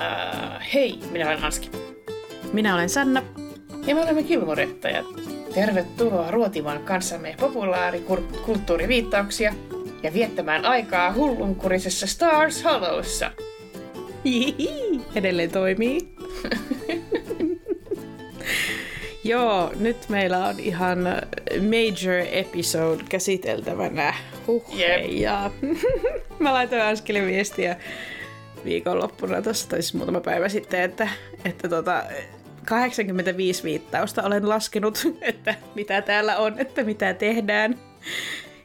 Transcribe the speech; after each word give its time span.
Uh, 0.00 0.60
hei, 0.74 0.98
minä 1.10 1.26
olen 1.26 1.44
Anski. 1.44 1.70
Minä 2.52 2.74
olen 2.74 2.88
Sanna. 2.88 3.22
Ja 3.86 3.94
me 3.94 4.02
olemme 4.02 4.22
Kilmurettajat. 4.22 5.06
Tervetuloa 5.54 6.30
ruotimaan 6.30 6.82
kanssamme 6.82 7.34
populaarikulttuuriviittauksia 7.40 9.54
ja 10.02 10.12
viettämään 10.12 10.64
aikaa 10.64 11.12
hullunkurisessa 11.12 12.06
Stars 12.06 12.64
Hollowssa. 12.64 13.30
Hihi, 14.24 15.00
edelleen 15.14 15.50
toimii. 15.50 15.98
Joo, 19.24 19.72
nyt 19.78 20.08
meillä 20.08 20.46
on 20.46 20.60
ihan 20.60 20.98
major 21.60 22.26
episode 22.32 23.02
käsiteltävänä. 23.08 24.14
Huh, 24.46 24.64
Jep. 24.74 25.04
ja 25.10 25.50
mä 26.38 26.52
laitoin 26.52 26.82
Anskille 26.82 27.26
viestiä 27.26 27.76
viikonloppuna 28.64 29.42
tuossa, 29.42 29.68
tai 29.68 29.82
siis 29.82 29.94
muutama 29.94 30.20
päivä 30.20 30.48
sitten, 30.48 30.80
että, 30.80 31.08
että 31.44 31.68
tota, 31.68 32.04
85 32.64 33.62
viittausta 33.62 34.22
olen 34.22 34.48
laskenut, 34.48 34.98
että 35.20 35.54
mitä 35.74 36.02
täällä 36.02 36.38
on, 36.38 36.58
että 36.58 36.84
mitä 36.84 37.14
tehdään. 37.14 37.78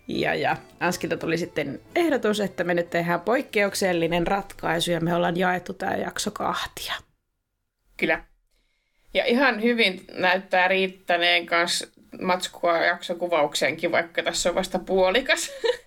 Ja, 0.07 0.35
ja 0.35 0.57
Anskilta 0.79 1.17
tuli 1.17 1.37
sitten 1.37 1.81
ehdotus, 1.95 2.39
että 2.39 2.63
me 2.63 2.73
nyt 2.73 2.89
tehdään 2.89 3.21
poikkeuksellinen 3.21 4.27
ratkaisu 4.27 4.91
ja 4.91 4.99
me 4.99 5.15
ollaan 5.15 5.37
jaettu 5.37 5.73
tämä 5.73 5.95
jakso 5.95 6.31
kahtia. 6.31 6.93
Kyllä. 7.97 8.23
Ja 9.13 9.25
ihan 9.25 9.61
hyvin 9.61 10.05
näyttää 10.11 10.67
riittäneen 10.67 11.45
kanssa 11.45 11.87
matskua 12.21 12.77
jaksokuvaukseenkin, 12.77 13.91
vaikka 13.91 14.23
tässä 14.23 14.49
on 14.49 14.55
vasta 14.55 14.79
puolikas. 14.79 15.51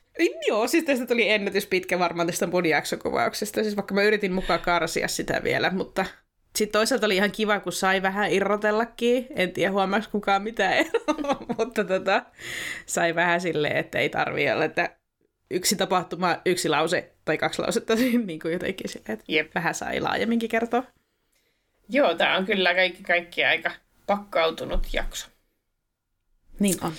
Joo, 0.48 0.68
siis 0.68 0.84
tästä 0.84 1.06
tuli 1.06 1.30
ennätys 1.30 1.66
pitkä 1.66 1.98
varmaan 1.98 2.27
tästä 2.27 2.47
mun 2.47 2.66
jaksokuvauksesta. 2.66 3.62
Siis 3.62 3.77
vaikka 3.77 3.94
mä 3.94 4.02
yritin 4.02 4.33
mukaan 4.33 4.60
karsia 4.60 5.08
sitä 5.08 5.41
vielä, 5.44 5.70
mutta 5.70 6.05
sitten 6.56 6.72
toisaalta 6.72 7.06
oli 7.06 7.16
ihan 7.16 7.33
kiva, 7.33 7.60
kun 7.60 7.72
sai 7.72 8.02
vähän 8.02 8.33
irrotellakin. 8.33 9.27
En 9.30 9.52
tiedä 9.52 9.72
huomaako 9.72 10.06
kukaan 10.12 10.42
mitään 10.42 10.72
eroa, 10.72 11.47
mutta 11.58 11.84
tota, 11.84 12.22
sai 12.86 13.14
vähän 13.14 13.41
silleen, 13.41 13.77
että 13.77 13.98
ei 13.98 14.08
tarvii 14.08 14.50
olla, 14.50 14.64
että 14.64 14.97
yksi 15.50 15.77
tapahtuma, 15.77 16.36
yksi 16.47 16.69
lause 16.69 17.12
tai 17.25 17.38
kaksi 17.38 17.62
lausetta, 17.62 17.94
niin 18.27 18.41
kuin 18.41 18.53
jotenkin 18.53 18.88
silleen, 18.88 19.12
että 19.12 19.25
Jep. 19.28 19.55
vähän 19.55 19.75
sai 19.75 20.00
laajemminkin 20.00 20.48
kertoa. 20.48 20.84
Joo, 21.88 22.14
tämä 22.14 22.36
on 22.36 22.47
kyllä 22.47 22.75
kaikki, 22.75 23.03
kaikki 23.03 23.44
aika 23.44 23.70
pakkautunut 24.06 24.86
jakso. 24.92 25.28
Niin 26.60 26.75
on. 26.84 26.92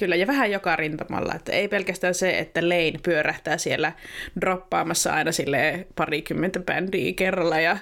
Kyllä, 0.00 0.16
ja 0.16 0.26
vähän 0.26 0.50
joka 0.50 0.76
rintamalla. 0.76 1.34
Että 1.34 1.52
ei 1.52 1.68
pelkästään 1.68 2.14
se, 2.14 2.38
että 2.38 2.68
Lane 2.68 2.98
pyörähtää 3.02 3.58
siellä 3.58 3.92
droppaamassa 4.40 5.14
aina 5.14 5.32
sille 5.32 5.86
parikymmentä 5.96 6.60
bändiä 6.60 7.12
kerralla 7.16 7.60
ja 7.60 7.78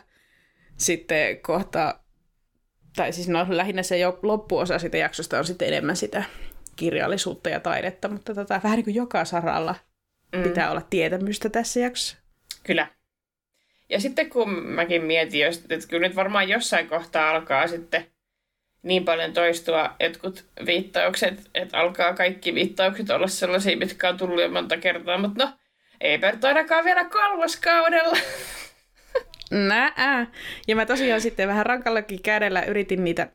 sitten 0.76 1.40
kohta, 1.40 2.00
tai 2.96 3.12
siis 3.12 3.28
no 3.28 3.46
lähinnä 3.48 3.82
se 3.82 3.98
jo 3.98 4.18
loppuosa 4.22 4.78
siitä 4.78 4.96
jaksosta 4.96 5.38
on 5.38 5.44
sitten 5.44 5.68
enemmän 5.68 5.96
sitä 5.96 6.24
kirjallisuutta 6.76 7.48
ja 7.48 7.60
taidetta, 7.60 8.08
mutta 8.08 8.34
tota, 8.34 8.60
vähän 8.64 8.76
niin 8.76 8.84
kuin 8.84 8.94
joka 8.94 9.24
saralla 9.24 9.74
mm. 10.36 10.42
pitää 10.42 10.70
olla 10.70 10.82
tietämystä 10.90 11.48
tässä 11.48 11.80
jaksossa. 11.80 12.16
Kyllä. 12.62 12.86
Ja 13.88 14.00
sitten 14.00 14.30
kun 14.30 14.50
mäkin 14.50 15.02
mietin, 15.02 15.46
että 15.46 15.88
kyllä 15.88 16.08
nyt 16.08 16.16
varmaan 16.16 16.48
jossain 16.48 16.88
kohtaa 16.88 17.30
alkaa 17.30 17.66
sitten 17.66 18.06
niin 18.88 19.04
paljon 19.04 19.32
toistua 19.32 19.96
jotkut 20.00 20.44
viittaukset, 20.66 21.50
että 21.54 21.78
alkaa 21.78 22.14
kaikki 22.14 22.54
viittaukset 22.54 23.10
olla 23.10 23.26
sellaisia, 23.26 23.76
mitkä 23.76 24.08
on 24.08 24.16
tullut 24.16 24.40
jo 24.40 24.48
monta 24.48 24.76
kertaa, 24.76 25.18
mutta 25.18 25.44
no, 25.44 25.52
eipä 26.00 26.32
nyt 26.32 26.44
ainakaan 26.44 26.84
vielä 26.84 27.04
kolmoskaudella. 27.04 28.16
Nää. 29.50 30.26
Ja 30.68 30.76
mä 30.76 30.86
tosiaan 30.86 31.20
sitten 31.20 31.48
vähän 31.48 31.66
rankallakin 31.66 32.22
kädellä 32.22 32.62
yritin 32.62 33.04
niitä 33.04 33.28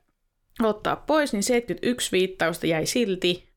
ottaa 0.63 0.95
pois, 0.95 1.33
niin 1.33 1.43
71 1.43 2.11
viittausta 2.11 2.67
jäi 2.67 2.85
silti. 2.85 3.53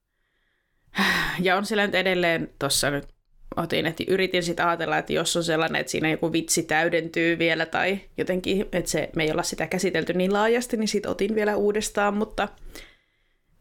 Ja 1.41 1.57
on 1.57 1.67
siellä 1.67 1.87
nyt 1.87 1.95
edelleen 1.95 2.49
tuossa 2.59 2.91
nyt 2.91 3.16
otin, 3.57 3.87
että 3.87 4.05
yritin 4.09 4.43
sitten 4.43 4.67
ajatella, 4.67 4.99
että 4.99 5.13
jos 5.13 5.37
on 5.37 5.45
sellainen, 5.45 5.81
että 5.81 5.91
siinä 5.91 6.11
joku 6.11 6.33
vitsi 6.33 6.63
täydentyy 6.63 7.39
vielä 7.39 7.67
tai 7.67 8.01
jotenkin, 8.17 8.67
että 8.73 8.91
se, 8.91 9.09
me 9.17 9.25
ei 9.25 9.31
olla 9.31 9.43
sitä 9.43 9.67
käsitelty 9.67 10.13
niin 10.13 10.33
laajasti, 10.33 10.77
niin 10.77 10.89
sitten 10.89 11.11
otin 11.11 11.35
vielä 11.35 11.57
uudestaan, 11.57 12.17
mutta, 12.17 12.49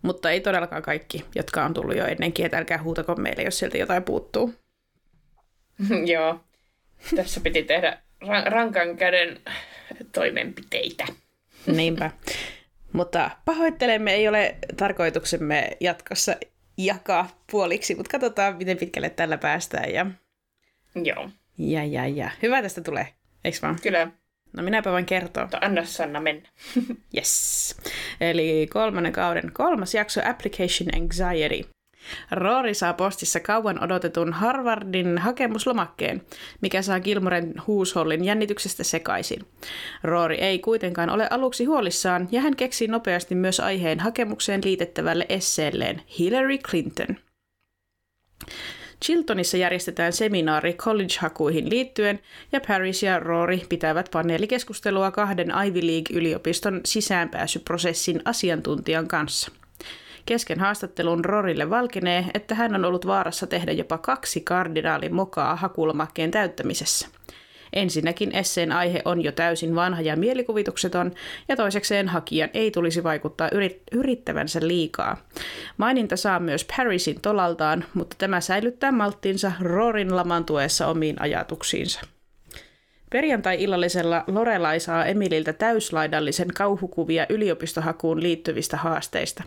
mutta 0.02 0.32
ei 0.32 0.42
todellakaan 0.42 0.84
kaikki, 0.84 1.26
jotka 1.36 1.66
on 1.66 1.74
tullut 1.74 1.98
jo 1.98 2.06
ennenkin, 2.06 2.46
että 2.46 2.58
älkää 2.58 2.84
huutako 2.84 3.16
meille, 3.16 3.44
jos 3.44 3.60
sieltä 3.60 3.78
jotain 3.78 4.04
puuttuu. 4.04 4.54
Joo, 6.14 6.40
tässä 7.16 7.42
piti 7.42 7.64
tehdä 7.64 7.98
ra- 8.24 8.50
rankan 8.50 8.98
käden 8.98 9.40
toimenpiteitä. 10.14 11.06
Niinpä. 11.68 12.12
Mutta 12.94 13.32
pahoittelemme, 13.46 14.14
ei 14.14 14.28
ole 14.28 14.56
tarkoituksemme 14.78 15.78
jatkossa 15.80 16.36
jakaa 16.78 17.44
puoliksi, 17.52 17.96
mutta 17.96 18.12
katsotaan, 18.12 18.58
miten 18.58 18.78
pitkälle 18.78 19.10
tällä 19.10 19.38
päästään. 19.38 19.94
Ja, 19.94 20.06
Joo, 20.96 21.30
ja, 21.58 21.84
ja, 21.86 22.08
ja. 22.08 22.32
Hyvä 22.42 22.62
tästä 22.62 22.82
tulee, 22.82 23.08
eikö 23.44 23.58
vaan? 23.62 23.78
kyllä. 23.82 24.12
No 24.58 24.64
minäpä 24.64 24.92
voin 24.92 25.06
kertoa. 25.06 25.44
Mutta 25.44 25.58
anna 25.62 25.86
Sanna 25.86 26.20
mennä. 26.20 26.50
Yes. 27.18 27.76
Eli 28.22 28.68
kolmannen 28.74 29.14
kauden 29.14 29.52
kolmas 29.54 29.94
jakso 29.94 30.22
Application 30.26 30.90
Anxiety. 31.04 31.70
Rory 32.32 32.74
saa 32.74 32.94
postissa 32.94 33.40
kauan 33.40 33.84
odotetun 33.84 34.34
Harvardin 34.34 35.18
hakemuslomakkeen, 35.18 36.22
mikä 36.62 36.82
saa 36.82 37.00
Gilmoren 37.00 37.54
huushollin 37.68 38.24
jännityksestä 38.24 38.84
sekaisin. 38.84 39.46
Rory 40.04 40.36
ei 40.36 40.60
kuitenkaan 40.60 41.10
ole 41.10 41.28
aluksi 41.30 41.66
huolissaan, 41.66 42.28
ja 42.32 42.42
hän 42.42 42.56
keksii 42.56 42.88
nopeasti 42.88 43.36
myös 43.36 43.60
aiheen 43.60 44.00
hakemukseen 44.00 44.62
liitettävälle 44.64 45.26
esseelleen 45.30 46.02
Hillary 46.20 46.58
Clinton. 46.58 47.16
Chiltonissa 49.06 49.58
järjestetään 49.58 50.14
seminaari 50.14 50.74
college-hakuihin 50.74 51.70
liittyen, 51.70 52.20
ja 52.52 52.62
Paris 52.68 53.04
ja 53.04 53.20
Rory 53.20 53.60
pitävät 53.70 54.10
paneelikeskustelua 54.12 55.12
kahden 55.12 55.54
Ivy 55.68 55.82
League-yliopiston 55.82 56.82
sisäänpääsyprosessin 56.86 58.22
asiantuntijan 58.26 59.08
kanssa. 59.08 59.52
Kesken 60.26 60.60
haastattelun 60.60 61.26
Rorille 61.26 61.70
valkenee, 61.70 62.26
että 62.34 62.56
hän 62.56 62.76
on 62.76 62.86
ollut 62.86 63.08
vaarassa 63.08 63.48
tehdä 63.48 63.72
jopa 63.72 63.98
kaksi 63.98 64.42
kardinaalin 64.42 65.16
mokaa 65.16 65.56
hakulomakkeen 65.56 66.32
täyttämisessä. 66.32 67.08
Ensinnäkin 67.74 68.36
esseen 68.36 68.72
aihe 68.72 69.02
on 69.06 69.24
jo 69.24 69.32
täysin 69.32 69.76
vanha 69.76 70.02
ja 70.02 70.16
mielikuvitukseton, 70.16 71.12
ja 71.48 71.56
toisekseen 71.56 72.08
hakijan 72.08 72.50
ei 72.54 72.72
tulisi 72.72 73.04
vaikuttaa 73.04 73.50
yrit- 73.50 73.84
yrittävänsä 73.92 74.60
liikaa. 74.68 75.18
Maininta 75.78 76.18
saa 76.18 76.40
myös 76.40 76.68
Parisin 76.78 77.22
tolaltaan, 77.22 77.86
mutta 77.94 78.16
tämä 78.20 78.42
säilyttää 78.42 78.92
malttinsa 78.92 79.52
Rorin 79.62 80.16
lamantuessa 80.16 80.88
omiin 80.88 81.22
ajatuksiinsa. 81.22 82.02
Perjantai-illallisella 83.10 84.24
Lorelai 84.28 84.80
saa 84.80 85.06
Emililtä 85.06 85.54
täyslaidallisen 85.54 86.54
kauhukuvia 86.54 87.26
yliopistohakuun 87.30 88.24
liittyvistä 88.24 88.78
haasteista. 88.78 89.44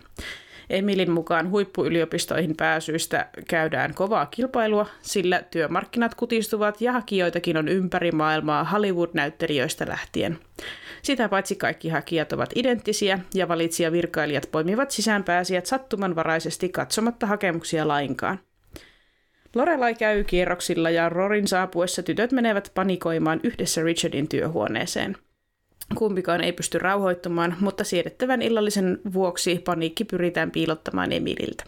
Emilin 0.71 1.11
mukaan 1.11 1.51
huippuyliopistoihin 1.51 2.57
pääsyistä 2.57 3.29
käydään 3.49 3.95
kovaa 3.95 4.27
kilpailua, 4.27 4.87
sillä 5.03 5.43
työmarkkinat 5.51 6.15
kutistuvat 6.15 6.81
ja 6.81 6.93
hakijoitakin 6.93 7.57
on 7.57 7.69
ympäri 7.69 8.13
maailmaa 8.13 8.65
Hollywood-näyttelijöistä 8.65 9.89
lähtien. 9.89 10.39
Sitä 11.03 11.29
paitsi 11.29 11.57
kaikki 11.57 11.89
hakijat 11.89 12.33
ovat 12.33 12.51
identtisiä 12.55 13.19
ja 13.35 13.49
valitsijavirkailijat 13.49 14.49
poimivat 14.53 14.91
sisäänpääsijät 14.91 15.67
sattumanvaraisesti 15.67 16.69
katsomatta 16.69 17.27
hakemuksia 17.27 17.89
lainkaan. 17.89 18.41
Lorelai 19.55 19.95
käy 19.95 20.25
kierroksilla 20.25 20.91
ja 20.91 21.09
Rorin 21.09 21.49
saapuessa 21.49 22.03
tytöt 22.03 22.33
menevät 22.33 22.73
panikoimaan 22.75 23.41
yhdessä 23.43 23.83
Richardin 23.83 24.29
työhuoneeseen. 24.29 25.17
Kumpikaan 25.95 26.45
ei 26.45 26.53
pysty 26.53 26.79
rauhoittumaan, 26.79 27.57
mutta 27.61 27.85
siedettävän 27.85 28.43
illallisen 28.43 28.99
vuoksi 29.13 29.63
paniikki 29.65 30.05
pyritään 30.05 30.51
piilottamaan 30.51 31.13
Emililtä. 31.13 31.65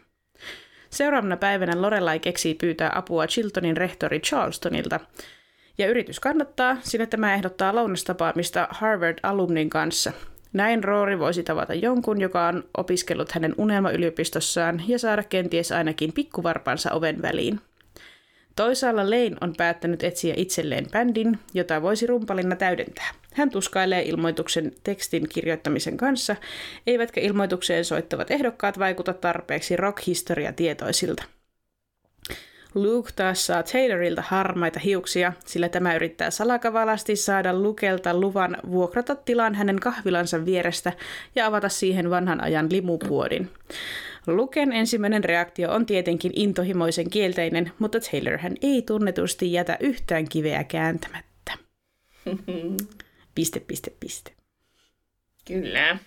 Seuraavana 0.90 1.37
päivänä 1.37 1.82
Lorelai 1.82 2.19
keksii 2.19 2.55
pyytää 2.55 2.93
apua 2.94 3.26
Chiltonin 3.26 3.76
rehtori 3.76 4.20
Charlestonilta, 4.20 5.00
ja 5.78 5.87
yritys 5.87 6.20
kannattaa, 6.20 6.76
sillä 6.81 7.06
tämä 7.06 7.34
ehdottaa 7.34 7.75
lounastapaamista 7.75 8.69
Harvard-alumnin 8.70 9.70
kanssa. 9.70 10.12
Näin 10.52 10.84
Rory 10.84 11.19
voisi 11.19 11.43
tavata 11.43 11.75
jonkun, 11.75 12.20
joka 12.20 12.46
on 12.46 12.64
opiskellut 12.76 13.32
hänen 13.32 13.55
unelmayliopistossaan 13.58 14.82
ja 14.88 14.99
saada 14.99 15.22
kenties 15.22 15.72
ainakin 15.72 16.12
pikkuvarpansa 16.12 16.93
oven 16.93 17.22
väliin. 17.22 17.61
Toisaalla 18.56 19.11
Lane 19.11 19.37
on 19.41 19.55
päättänyt 19.56 20.05
etsiä 20.05 20.35
itselleen 20.37 20.87
bändin, 20.91 21.38
jota 21.55 21.82
voisi 21.82 22.06
rumpalina 22.06 22.56
täydentää. 22.56 23.11
Hän 23.35 23.50
tuskailee 23.50 24.02
ilmoituksen 24.02 24.73
tekstin 24.85 25.29
kirjoittamisen 25.29 25.97
kanssa, 25.97 26.37
eivätkä 26.87 27.20
ilmoitukseen 27.20 27.85
soittavat 27.85 28.31
ehdokkaat 28.31 28.79
vaikuta 28.79 29.12
tarpeeksi 29.12 29.76
rock-historia 29.76 30.52
tietoisilta. 30.52 31.25
Luke 32.75 33.11
taas 33.17 33.47
saa 33.47 33.62
Taylorilta 33.62 34.23
harmaita 34.26 34.81
hiuksia, 34.81 35.32
sillä 35.46 35.69
tämä 35.69 35.94
yrittää 35.94 36.31
salakavalasti 36.31 37.17
saada 37.17 37.55
Lukelta 37.55 38.14
luvan 38.14 38.56
vuokrata 38.70 39.14
tilan 39.14 39.55
hänen 39.55 39.81
kahvilansa 39.81 40.44
vierestä 40.44 40.93
ja 41.35 41.46
avata 41.46 41.69
siihen 41.69 42.11
vanhan 42.11 42.43
ajan 42.43 42.67
limupuodin. 42.70 43.50
Luken 44.26 44.72
ensimmäinen 44.72 45.25
reaktio 45.25 45.72
on 45.72 45.87
tietenkin 45.87 46.32
intohimoisen 46.34 47.11
kielteinen, 47.11 47.72
mutta 47.78 47.99
Taylor 48.00 48.38
hän 48.38 48.55
ei 48.62 48.82
tunnetusti 48.82 49.52
jätä 49.52 49.76
yhtään 49.81 50.28
kiveä 50.28 50.64
kääntämättä. 50.64 51.52
Piste, 53.34 53.61
piste, 53.61 53.93
piste. 54.00 54.32
Kyllä. 55.44 55.99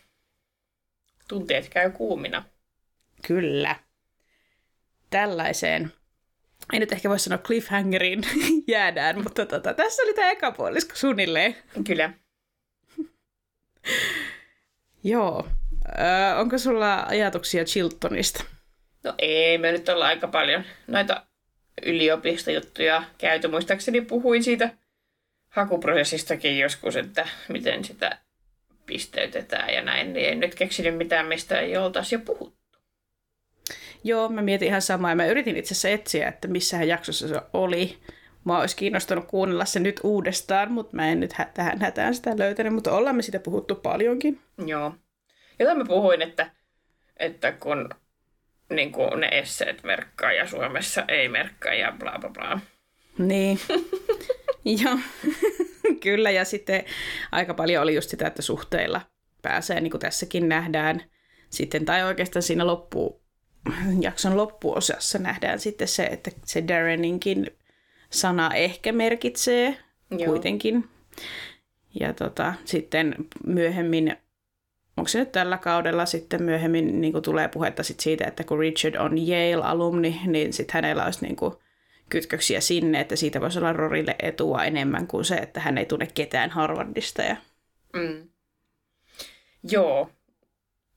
Tunteet 1.28 1.70
käy 1.70 1.92
kuumina. 1.92 2.46
Kyllä. 3.28 3.76
Tällaiseen, 5.10 5.92
ei 6.74 6.80
nyt 6.80 6.92
ehkä 6.92 7.10
voi 7.10 7.20
sanoa 7.20 7.38
cliffhangeriin 7.38 8.22
jäädään, 8.68 9.24
mutta 9.24 9.46
tota, 9.46 9.74
tässä 9.74 10.04
oli 10.04 10.14
tämä 10.14 10.32
eka 10.32 10.52
puolisko 10.52 10.96
suunnilleen. 10.96 11.56
Kyllä. 11.88 12.14
Joo. 15.04 15.48
Öö, 16.00 16.36
onko 16.40 16.58
sulla 16.58 17.04
ajatuksia 17.04 17.66
Chiltonista? 17.66 18.44
No 19.04 19.14
ei, 19.18 19.58
me 19.58 19.72
nyt 19.72 19.90
ollaan 19.90 20.10
aika 20.10 20.28
paljon 20.28 20.64
noita 20.88 21.26
yliopistojuttuja 21.86 23.04
käyty. 23.18 23.48
Muistaakseni 23.48 24.02
puhuin 24.02 24.44
siitä 24.44 24.70
hakuprosessistakin 25.50 26.60
joskus, 26.60 26.96
että 26.96 27.28
miten 27.50 27.84
sitä 27.84 28.18
pisteytetään 28.86 29.74
ja 29.74 29.82
näin, 29.82 30.14
niin 30.14 30.30
en 30.30 30.40
nyt 30.40 30.56
keksinyt 30.56 30.98
mitään, 30.98 31.26
mistä 31.26 31.60
ei 31.60 31.78
oltaisi 31.78 32.16
jo 32.16 32.20
puhuttu. 32.20 32.80
Joo, 34.04 34.30
mä 34.30 34.42
mietin 34.42 34.68
ihan 34.68 34.82
samaa 34.82 35.12
ja 35.12 35.16
mä 35.16 35.26
yritin 35.26 35.58
itse 35.58 35.74
asiassa 35.74 35.90
etsiä, 35.90 36.28
että 36.28 36.48
missähän 36.48 36.88
jaksossa 36.88 37.28
se 37.28 37.42
oli. 37.54 37.98
Mä 38.46 38.60
olisi 38.60 38.76
kiinnostunut 38.76 39.26
kuunnella 39.26 39.66
se 39.66 39.80
nyt 39.80 40.00
uudestaan, 40.04 40.72
mutta 40.72 40.96
mä 40.96 41.10
en 41.10 41.20
nyt 41.20 41.34
hä- 41.34 41.52
tähän 41.54 41.82
hätään 41.82 42.16
sitä 42.16 42.38
löytänyt, 42.38 42.74
mutta 42.74 42.92
ollaan 42.92 43.16
me 43.16 43.22
sitä 43.22 43.40
puhuttu 43.40 43.76
paljonkin. 43.76 44.40
Joo. 44.66 44.94
Jota 45.64 45.76
mä 45.76 45.86
puhuin, 45.86 46.22
että, 46.22 46.52
että 47.18 47.52
kun 47.52 47.90
niin 48.70 48.92
kuin 48.92 49.20
ne 49.20 49.30
esseet 49.32 49.84
merkkaa 49.84 50.32
ja 50.32 50.48
Suomessa 50.48 51.06
ei 51.08 51.30
merkkaa 51.30 51.74
ja 51.74 51.94
bla 52.00 52.20
bla 52.20 52.30
bla. 52.30 52.60
Niin. 53.18 53.60
Joo, 54.84 55.00
kyllä. 56.04 56.32
Ja 56.32 56.46
sitten 56.46 56.84
aika 57.32 57.54
paljon 57.54 57.84
oli 57.84 57.96
just 57.96 58.10
sitä, 58.10 58.28
että 58.28 58.42
suhteilla 58.42 59.02
pääsee, 59.42 59.82
niin 59.82 59.92
kuin 59.92 60.02
tässäkin 60.02 60.50
nähdään. 60.50 61.04
Sitten, 61.50 61.86
tai 61.86 62.04
oikeastaan 62.04 62.44
siinä 62.44 62.68
loppu, 62.68 63.22
jakson 64.00 64.38
loppuosassa 64.38 65.20
nähdään 65.20 65.60
sitten 65.60 65.88
se, 65.88 66.04
että 66.04 66.32
se 66.46 66.68
Darreninkin 66.68 67.48
sana 68.10 68.54
ehkä 68.54 68.92
merkitsee 68.92 69.78
Joo. 70.12 70.26
kuitenkin. 70.26 70.90
Ja 72.00 72.14
tota, 72.14 72.54
sitten 72.66 73.16
myöhemmin, 73.46 74.18
onko 74.98 75.08
se 75.08 75.20
nyt 75.20 75.32
tällä 75.32 75.58
kaudella 75.58 76.06
sitten 76.06 76.44
myöhemmin 76.44 77.02
niin 77.02 77.14
kuin 77.14 77.24
tulee 77.24 77.48
puhetta 77.48 77.84
sit 77.84 78.00
siitä, 78.00 78.26
että 78.28 78.44
kun 78.44 78.60
Richard 78.60 78.96
on 78.96 79.18
Yale-alumni, 79.18 80.22
niin 80.26 80.54
sitten 80.54 80.74
hänellä 80.74 81.06
olisi 81.06 81.26
niin 81.26 81.36
kuin 81.36 81.54
kytköksiä 82.10 82.62
sinne, 82.62 83.00
että 83.00 83.16
siitä 83.16 83.42
voisi 83.42 83.60
olla 83.60 83.74
Rorille 83.74 84.16
etua 84.20 84.64
enemmän 84.64 85.08
kuin 85.08 85.26
se, 85.26 85.36
että 85.36 85.60
hän 85.60 85.78
ei 85.78 85.86
tunne 85.86 86.08
ketään 86.14 86.50
Harvardista. 86.50 87.22
Ja, 87.22 87.36
Mm. 87.94 88.30
Joo. 89.72 90.10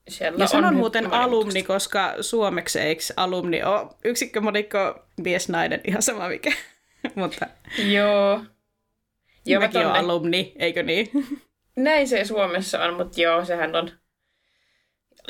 Siellä 0.09 0.39
ja 0.45 0.47
sanon 0.47 0.73
nyt 0.73 0.79
muuten 0.81 1.13
alumni, 1.13 1.63
koska 1.63 2.15
suomeksi 2.21 2.81
eikö 2.81 3.03
alumni 3.17 3.63
ole 3.63 3.87
yksikkömonikko 4.05 4.99
mies 5.17 5.49
nainen, 5.49 5.81
ihan 5.85 6.03
sama 6.03 6.29
mikä. 6.29 6.53
Mutta 7.15 7.47
Joo. 7.79 8.41
Joo, 9.47 9.61
mä 9.61 9.67
mäkin 9.67 9.81
olen 9.81 9.89
tonne- 9.91 9.99
alumni, 9.99 10.53
eikö 10.59 10.83
niin? 10.83 11.11
Näin 11.77 12.09
se 12.09 12.25
Suomessa 12.25 12.85
on, 12.85 12.95
mutta 12.95 13.21
joo, 13.21 13.45
sehän 13.45 13.77
on... 13.77 13.91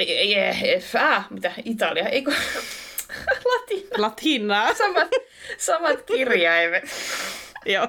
Yeah, 0.01 0.57
ah, 0.95 1.31
mitä? 1.31 1.53
Italia, 1.65 2.09
eikö? 2.09 2.33
Latina. 3.53 3.89
Latinaa. 3.99 4.75
Samat, 4.75 5.09
samat 5.59 6.03
kirjaimet. 6.03 6.85
Joo. 7.67 7.89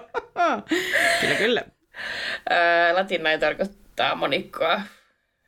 kyllä, 1.22 1.36
kyllä. 1.36 1.64
Ää, 2.50 2.96
Latina 2.96 3.32
ei 3.32 3.40
tarkoittaa 3.40 4.16
monikkoa. 4.16 4.82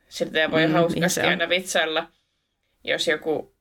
Sitä 0.08 0.50
voi 0.50 0.60
Mm, 0.60 0.66
niin 0.66 0.74
hauskasti 0.76 1.20
on. 1.20 1.26
aina 1.26 1.48
vitsailla, 1.48 2.06
jos 2.84 3.08
joku, 3.08 3.54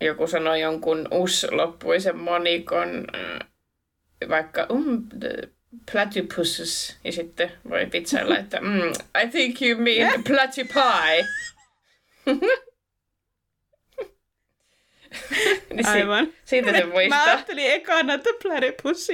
joku 0.00 0.26
sanoo 0.26 0.54
jonkun 0.54 1.08
us-loppuisen 1.10 2.16
monikon, 2.16 3.06
vaikka 4.28 4.66
um, 4.70 5.08
platypusses, 5.92 6.96
ja 7.04 7.12
sitten 7.12 7.52
voi 7.70 7.88
vitsailla, 7.92 8.38
että 8.38 8.60
mm, 8.60 8.92
I 9.24 9.28
think 9.30 9.62
you 9.62 9.80
mean 9.80 10.24
platypie. 10.24 11.26
niin 15.72 15.84
si- 15.84 15.90
Aivan. 15.90 16.28
siitä 16.44 16.72
se 16.72 16.80
Mä 16.86 16.92
muistaa. 16.92 17.24
ajattelin 17.24 17.70
ekana, 17.70 18.14
että 18.14 18.30
platypussy, 18.42 19.12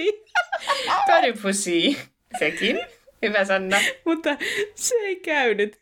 Platypussy, 1.06 1.96
sekin. 2.38 2.80
Hyvä 3.22 3.44
Sanna. 3.44 3.76
mutta 4.04 4.30
se 4.74 4.94
ei 4.94 5.16
käynyt. 5.16 5.80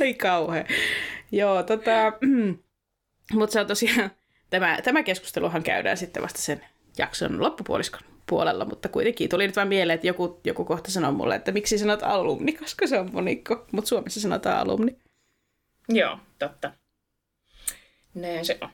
ei 0.00 0.14
kauhean. 0.14 0.66
Joo, 1.32 1.62
tota, 1.62 2.12
mutta 3.32 3.52
se 3.52 3.60
on 3.60 3.66
tosiaan, 3.66 4.10
tämä, 4.50 4.78
tämä 4.84 5.02
keskusteluhan 5.02 5.62
käydään 5.62 5.96
sitten 5.96 6.22
vasta 6.22 6.38
sen 6.38 6.64
jakson 6.98 7.40
loppupuoliskon 7.42 8.00
puolella, 8.26 8.64
mutta 8.64 8.88
kuitenkin 8.88 9.28
tuli 9.28 9.46
nyt 9.46 9.56
vaan 9.56 9.68
mieleen, 9.68 9.94
että 9.94 10.06
joku, 10.06 10.40
joku 10.44 10.64
kohta 10.64 10.90
sanoi 10.90 11.12
mulle, 11.12 11.34
että 11.34 11.52
miksi 11.52 11.78
sanot 11.78 12.02
alumni, 12.02 12.52
koska 12.52 12.86
se 12.86 12.98
on 12.98 13.10
monikko, 13.12 13.66
mutta 13.72 13.88
Suomessa 13.88 14.20
sanotaan 14.20 14.58
alumni. 14.58 14.96
Joo, 15.88 16.18
totta. 16.38 16.72
Näin 18.14 18.44
se 18.44 18.58
on. 18.60 18.68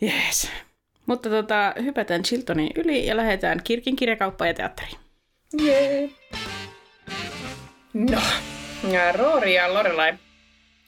Jees. 0.00 0.50
Mutta 1.06 1.30
tota, 1.30 1.74
hypätään 1.82 2.22
Chiltonin 2.22 2.70
yli 2.76 3.06
ja 3.06 3.16
lähdetään 3.16 3.60
Kirkin 3.64 3.96
kirjakauppaan 3.96 4.48
ja 4.48 4.54
teatteriin. 4.54 4.98
Jee. 5.62 6.10
No, 7.94 8.20
ja 8.92 9.12
Rory 9.12 9.50
ja 9.50 9.74
Lorelai 9.74 10.14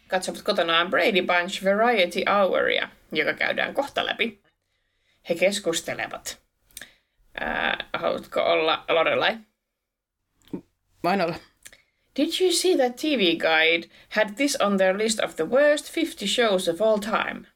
katsovat 0.09 0.43
kotonaan 0.43 0.91
Brady 0.91 1.23
Bunch 1.23 1.65
Variety 1.65 2.21
Houria, 2.31 2.89
joka 3.13 3.35
käydään 3.35 3.75
kohta 3.75 4.07
läpi. 4.07 4.41
He 5.29 5.35
keskustelevat. 5.35 6.41
Ää, 7.41 7.89
haluatko 7.93 8.41
olla 8.41 8.85
Lorelai? 8.89 9.37
Voin 11.05 11.21
olla. 11.21 11.35
Did 12.17 12.41
you 12.41 12.53
see 12.53 12.77
that 12.77 12.97
TV 12.97 13.37
Guide 13.39 13.89
had 14.09 14.37
this 14.37 14.57
on 14.57 14.77
their 14.77 14.99
list 14.99 15.21
of 15.21 15.37
the 15.37 15.45
worst 15.45 15.91
50 15.91 16.27
shows 16.27 16.69
of 16.69 16.81
all 16.81 16.99
time? 16.99 17.47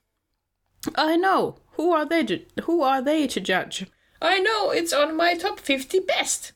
I 0.96 1.16
know. 1.16 1.56
Who 1.76 1.92
are 1.92 2.06
they 2.06 2.24
to, 2.24 2.38
who 2.66 2.82
are 2.82 3.02
they 3.02 3.26
to 3.26 3.40
judge? 3.40 3.86
I 4.22 4.38
know 4.38 4.70
it's 4.70 4.92
on 4.92 5.16
my 5.16 5.34
top 5.34 5.58
50 5.58 6.00
best. 6.00 6.52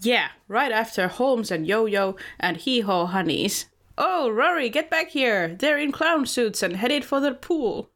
Yeah, 0.00 0.28
right 0.48 0.72
after 0.72 1.08
Holmes 1.08 1.50
and 1.50 1.66
Yo-Yo 1.66 2.16
and 2.40 2.56
Hee-Haw 2.56 3.06
Honeys. 3.06 3.66
Oh, 3.98 4.30
Rory, 4.30 4.70
get 4.70 4.90
back 4.90 5.10
here! 5.10 5.54
They're 5.54 5.78
in 5.78 5.92
clown 5.92 6.26
suits 6.26 6.62
and 6.62 6.76
headed 6.76 7.04
for 7.04 7.20
the 7.20 7.34
pool. 7.34 7.90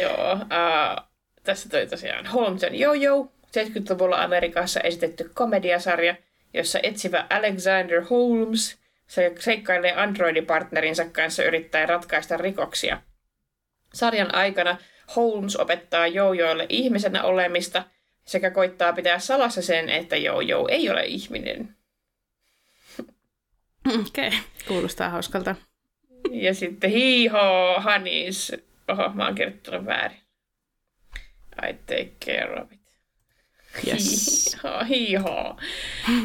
Joo, 0.00 0.32
uh, 0.32 1.04
tässä 1.42 1.68
toi 1.68 1.86
tosiaan 1.86 2.26
Holmes 2.26 2.64
and 2.64 2.74
Yo-Yo, 2.74 3.32
70-luvulla 3.46 4.22
Amerikassa 4.22 4.80
esitetty 4.80 5.30
komediasarja, 5.34 6.16
jossa 6.54 6.78
etsivä 6.82 7.26
Alexander 7.30 8.02
Holmes 8.10 8.78
se 9.06 9.32
seikkailee 9.38 9.94
androidipartnerinsa 9.94 11.04
kanssa 11.04 11.44
yrittäen 11.44 11.88
ratkaista 11.88 12.36
rikoksia. 12.36 13.02
Sarjan 13.94 14.34
aikana 14.34 14.78
Holmes 15.16 15.56
opettaa 15.56 16.06
Jojoille 16.06 16.66
ihmisenä 16.68 17.22
olemista 17.22 17.84
sekä 18.24 18.50
koittaa 18.50 18.92
pitää 18.92 19.18
salassa 19.18 19.62
sen, 19.62 19.88
että 19.88 20.16
Jojo 20.16 20.68
ei 20.68 20.90
ole 20.90 21.06
ihminen. 21.06 21.76
Okei, 24.00 24.28
okay. 24.28 24.38
kuulostaa 24.68 25.10
hauskalta. 25.10 25.54
Ja 26.30 26.54
sitten 26.54 26.90
hiiho, 26.90 27.74
hanis. 27.78 28.52
Oho, 28.90 29.08
mä 29.14 29.24
oon 29.24 29.34
kirjoittanut 29.34 29.86
väärin. 29.86 30.20
I 31.68 31.72
take 31.86 32.12
care 32.24 32.62
of 32.62 32.72
it. 32.72 32.80
Yes. 33.86 34.56
Hiiho. 34.88 35.56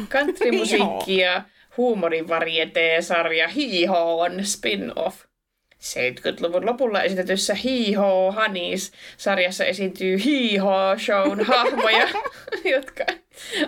Countrymusiikki 0.08 1.16
ja 1.16 1.42
huumorivarieté-sarja 1.76 3.48
Hiiho 3.48 4.20
on 4.20 4.44
spin-off. 4.44 5.24
70-luvun 5.82 6.66
lopulla 6.66 7.02
esitetyssä 7.02 7.54
Hiiho 7.54 8.32
Hanis-sarjassa 8.32 9.64
esiintyy 9.64 10.16
Hiiho-shown 10.24 11.44
hahmoja, 11.44 12.08
jotka 12.74 13.04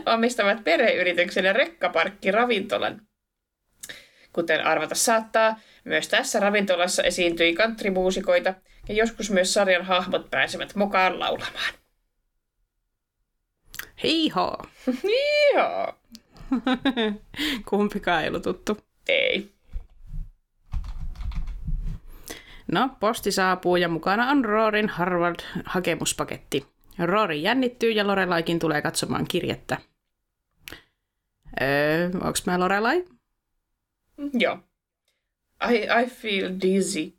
omistavat 0.07 0.65
perheyrityksen 0.65 1.45
ja 1.45 1.53
rekkaparkkiravintolan. 1.53 3.01
Kuten 4.33 4.67
arvata 4.67 4.95
saattaa, 4.95 5.57
Myös 5.89 6.09
tässä 6.09 6.41
ravintolassa 6.41 7.03
esiintyi 7.03 7.55
countrymuusikoita 7.55 8.55
ja 8.89 8.95
joskus 8.95 9.31
myös 9.31 9.55
sarjan 9.55 9.85
hahmot 9.85 10.31
pääsevät 10.31 10.75
mukaan 10.75 11.21
laulamaan. 11.21 11.75
Hiiho! 14.03 14.57
Joo. 15.55 15.95
Kumpikaan 17.71 18.23
ei 18.23 18.29
ollut 18.29 18.43
tuttu. 18.43 18.79
Ei. 19.09 19.53
No, 22.73 22.91
posti 23.01 23.33
saapuu 23.33 23.77
ja 23.77 23.89
mukana 23.89 24.31
on 24.31 24.45
Roorin 24.45 24.89
Harvard-hakemuspaketti. 24.89 26.67
Roori 26.99 27.43
jännittyy 27.43 27.91
ja 27.91 28.07
Lorelaikin 28.07 28.59
tulee 28.59 28.83
katsomaan 28.83 29.27
kirjettä. 29.29 29.79
Öö, 31.61 32.11
onks 32.23 32.47
mä 32.47 32.61
Lorelai? 32.61 33.05
Joo. 34.33 34.59
I, 35.71 35.77
I 36.03 36.07
feel 36.07 36.53
dizzy. 36.63 37.18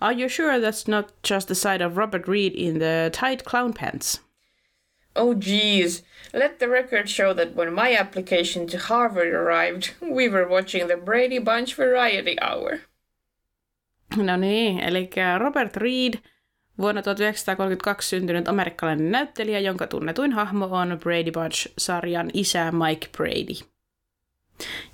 Are 0.00 0.12
you 0.12 0.28
sure 0.28 0.60
that's 0.60 0.88
not 0.88 1.12
just 1.22 1.48
the 1.48 1.54
sight 1.54 1.82
of 1.82 1.96
Robert 1.96 2.28
Reed 2.28 2.54
in 2.54 2.78
the 2.78 3.10
tight 3.12 3.44
clown 3.44 3.72
pants? 3.72 4.20
Oh 5.16 5.34
geez, 5.34 6.04
let 6.34 6.58
the 6.58 6.68
record 6.68 7.08
show 7.08 7.34
that 7.34 7.54
when 7.56 7.72
my 7.72 7.96
application 7.96 8.66
to 8.66 8.78
Harvard 8.78 9.32
arrived, 9.34 9.90
we 10.00 10.28
were 10.28 10.48
watching 10.48 10.88
the 10.88 10.96
Brady 10.96 11.38
Bunch 11.38 11.76
Variety 11.76 12.36
Hour. 12.42 12.80
No 14.16 14.36
niin, 14.36 14.80
eli 14.80 15.10
Robert 15.38 15.76
Reed, 15.76 16.14
vuonna 16.78 17.02
1932 17.02 18.08
syntynyt 18.08 18.48
amerikkalainen 18.48 19.10
näyttelijä, 19.10 19.60
jonka 19.60 19.86
tunnetuin 19.86 20.32
hahmo 20.32 20.68
on 20.70 20.98
Brady 21.02 21.30
Bunch-sarjan 21.30 22.30
isä 22.34 22.72
Mike 22.72 23.08
Brady. 23.16 23.75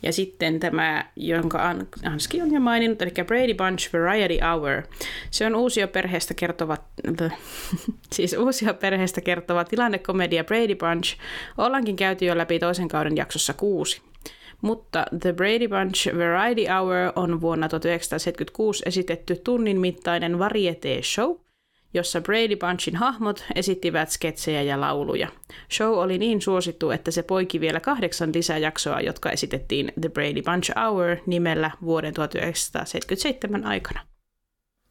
Ja 0.03 0.13
sitten 0.13 0.61
tämä, 0.61 1.05
jonka 1.17 1.75
Anski 2.05 2.43
on 2.43 2.55
jo 2.55 2.61
maininnut, 2.61 3.03
eli 3.03 3.11
Brady 3.27 3.55
Bunch 3.55 3.93
Variety 3.93 4.39
Hour. 4.45 4.83
Se 5.31 5.47
on 5.47 5.55
uusia 5.55 5.89
perheestä 5.89 6.35
kertova, 6.35 6.77
siis 8.15 8.37
uusia 8.39 8.75
perheestä 8.75 9.21
kertova 9.21 9.65
tilannekomedia 9.65 10.45
Brady 10.45 10.75
Bunch. 10.75 11.19
Ollaankin 11.59 11.97
käyty 11.97 12.25
jo 12.25 12.39
läpi 12.39 12.59
toisen 12.59 12.89
kauden 12.89 13.17
jaksossa 13.17 13.53
kuusi. 13.53 14.03
Mutta 14.63 15.07
The 15.21 15.33
Brady 15.33 15.69
Bunch 15.69 16.17
Variety 16.17 16.65
Hour 16.73 17.13
on 17.17 17.41
vuonna 17.41 17.69
1976 17.69 18.83
esitetty 18.87 19.37
tunnin 19.45 19.81
mittainen 19.81 20.39
varieté 20.39 21.03
show, 21.03 21.37
jossa 21.95 22.21
Brady 22.21 22.57
Bunchin 22.57 22.97
hahmot 22.97 23.45
esittivät 23.55 24.11
sketsejä 24.11 24.63
ja 24.63 24.81
lauluja. 24.81 25.29
Show 25.73 25.99
oli 25.99 26.19
niin 26.19 26.41
suosittu, 26.41 26.91
että 26.91 27.11
se 27.11 27.23
poiki 27.23 27.61
vielä 27.61 27.81
kahdeksan 27.81 28.31
lisäjaksoa, 28.35 29.01
jotka 29.01 29.31
esitettiin 29.31 29.93
The 30.01 30.09
Brady 30.09 30.43
Bunch 30.43 30.73
Hour 30.77 31.17
nimellä 31.27 31.71
vuoden 31.83 32.15
1977 32.15 33.65
aikana. 33.65 34.01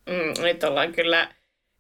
Mm, 0.10 0.44
nyt 0.44 0.64
ollaan 0.64 0.94
kyllä 0.94 1.28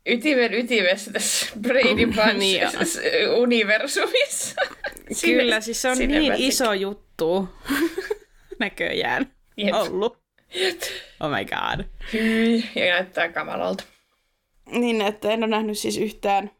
ytimen 0.05 0.53
ytimessä 0.53 1.11
tässä 1.11 1.47
Brady 1.61 1.93
niin 1.99 2.13
Bunch-universumissa. 2.13 4.55
Kyllä, 5.25 5.61
siis 5.61 5.81
se 5.81 5.89
on 5.89 5.97
niin 5.97 6.33
iso 6.37 6.73
juttu 6.73 7.49
näköjään 8.59 9.31
Jep. 9.57 9.75
ollut. 9.75 10.21
Oh 11.19 11.29
my 11.29 11.45
god. 11.45 11.85
Hyi, 12.13 12.63
ja 12.75 12.85
näyttää 12.85 13.29
kamalalta. 13.29 13.83
Niin, 14.71 15.01
että 15.01 15.31
en 15.31 15.43
ole 15.43 15.47
nähnyt 15.47 15.77
siis 15.77 15.97
yhtään 15.97 16.51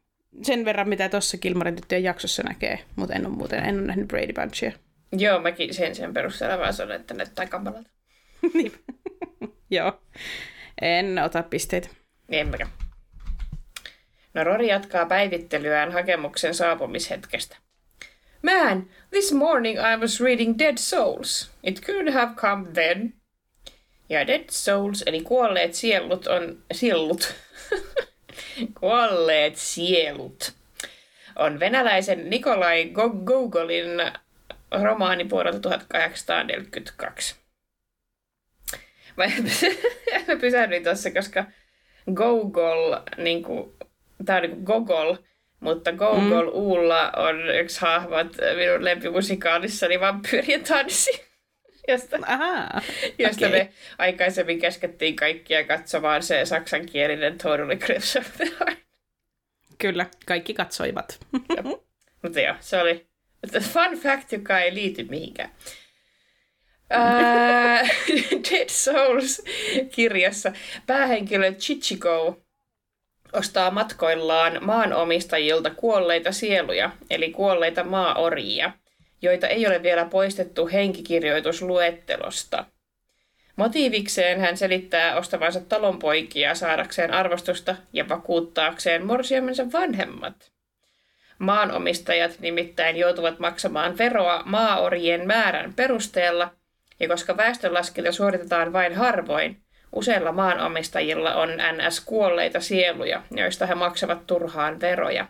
sen 0.41 0.65
verran, 0.65 0.89
mitä 0.89 1.09
tuossa 1.09 1.37
Kilmarin 1.37 1.75
tyttöjen 1.75 2.03
jaksossa 2.03 2.43
näkee, 2.43 2.79
mutta 2.95 3.15
en 3.15 3.25
ole 3.25 3.35
muuten, 3.35 3.65
en 3.65 3.77
ole 3.77 3.87
nähnyt 3.87 4.07
Brady 4.07 4.33
Bunchia. 4.33 4.71
Joo, 5.11 5.39
mäkin 5.39 5.73
sen 5.73 5.95
sen 5.95 6.13
perusteella 6.13 6.57
vaan 6.57 6.73
sanon, 6.73 6.95
että 6.95 7.13
näyttää 7.13 7.45
kamalalta. 7.45 7.89
niin. 8.53 8.73
Joo. 9.69 10.01
En 10.81 11.19
ota 11.25 11.43
pisteitä. 11.43 11.89
En 12.29 12.47
mäkään. 12.47 12.69
No 14.33 14.43
Rory 14.43 14.65
jatkaa 14.65 15.05
päivittelyään 15.05 15.91
hakemuksen 15.91 16.53
saapumishetkestä. 16.53 17.57
Man, 18.41 18.89
this 19.09 19.33
morning 19.33 19.79
I 19.79 19.97
was 19.99 20.21
reading 20.21 20.59
Dead 20.59 20.77
Souls. 20.77 21.51
It 21.63 21.81
could 21.81 22.09
have 22.09 22.35
come 22.35 22.67
then. 22.73 23.13
Ja 24.09 24.27
Dead 24.27 24.43
Souls, 24.49 25.03
eli 25.05 25.21
kuolleet 25.21 25.73
sielut, 25.73 26.27
on... 26.27 26.63
Sielut. 26.73 27.35
kuolleet 28.79 29.55
sielut. 29.55 30.53
On 31.35 31.59
venäläisen 31.59 32.29
Nikolai 32.29 32.85
Gogolin 33.23 34.11
romaani 34.83 35.29
vuodelta 35.29 35.59
1842. 35.59 37.35
Mä, 39.17 39.25
mä 40.27 40.35
pysähdyin 40.41 40.83
tuossa, 40.83 41.11
koska 41.11 41.45
Gogol, 42.13 42.95
niin 43.17 43.43
kuin, 43.43 43.73
tää 44.25 44.35
on 44.35 44.41
niin 44.41 44.51
kuin 44.51 44.63
Gogol, 44.63 45.15
mutta 45.59 45.91
Gogol 45.91 46.45
mm. 46.45 46.53
Uulla 46.53 47.11
on 47.11 47.55
yksi 47.55 47.81
hahmot 47.81 48.37
minun 48.55 48.85
lempimusikaalissani 48.85 49.99
Vampyyrien 49.99 50.63
tanssi 50.63 51.30
josta, 51.88 52.17
Aha, 52.27 52.81
josta 53.17 53.47
okay. 53.47 53.59
me 53.59 53.73
aikaisemmin 53.97 54.59
käskettiin 54.59 55.15
kaikkia 55.15 55.63
katsomaan 55.63 56.23
se 56.23 56.45
saksankielinen 56.45 57.38
Totally 57.38 57.77
Crips 57.77 58.15
of 58.15 58.38
the 58.38 58.45
Heart. 58.59 58.79
Kyllä, 59.77 60.05
kaikki 60.25 60.53
katsoivat. 60.53 61.19
Mutta 62.21 62.39
joo, 62.39 62.55
se 62.59 62.81
oli 62.81 63.07
fun 63.61 63.97
fact, 63.97 64.31
joka 64.31 64.59
ei 64.59 64.73
liity 64.73 65.03
mihinkään. 65.03 65.50
Uh, 66.93 67.89
Dead 68.51 68.69
Souls-kirjassa 68.69 70.53
päähenkilö 70.88 71.51
Chichiko 71.51 72.41
ostaa 73.33 73.71
matkoillaan 73.71 74.57
maanomistajilta 74.61 75.69
kuolleita 75.69 76.31
sieluja, 76.31 76.91
eli 77.09 77.31
kuolleita 77.31 77.83
maaoria– 77.83 78.71
joita 79.21 79.47
ei 79.47 79.67
ole 79.67 79.83
vielä 79.83 80.05
poistettu 80.05 80.67
henkikirjoitusluettelosta. 80.67 82.65
Motiivikseen 83.55 84.39
hän 84.39 84.57
selittää 84.57 85.15
ostavansa 85.15 85.59
talonpoikia 85.59 86.55
saadakseen 86.55 87.13
arvostusta 87.13 87.75
ja 87.93 88.09
vakuuttaakseen 88.09 89.05
morsiamensa 89.05 89.71
vanhemmat. 89.71 90.51
Maanomistajat 91.39 92.39
nimittäin 92.39 92.97
joutuvat 92.97 93.39
maksamaan 93.39 93.97
veroa 93.97 94.41
maaorien 94.45 95.27
määrän 95.27 95.73
perusteella, 95.73 96.51
ja 96.99 97.07
koska 97.07 97.37
väestönlaskinta 97.37 98.11
suoritetaan 98.11 98.73
vain 98.73 98.95
harvoin, 98.95 99.61
useilla 99.91 100.31
maanomistajilla 100.31 101.35
on 101.35 101.49
NS 101.49 101.99
kuolleita 101.99 102.59
sieluja, 102.59 103.23
joista 103.31 103.65
he 103.65 103.75
maksavat 103.75 104.27
turhaan 104.27 104.81
veroja. 104.81 105.27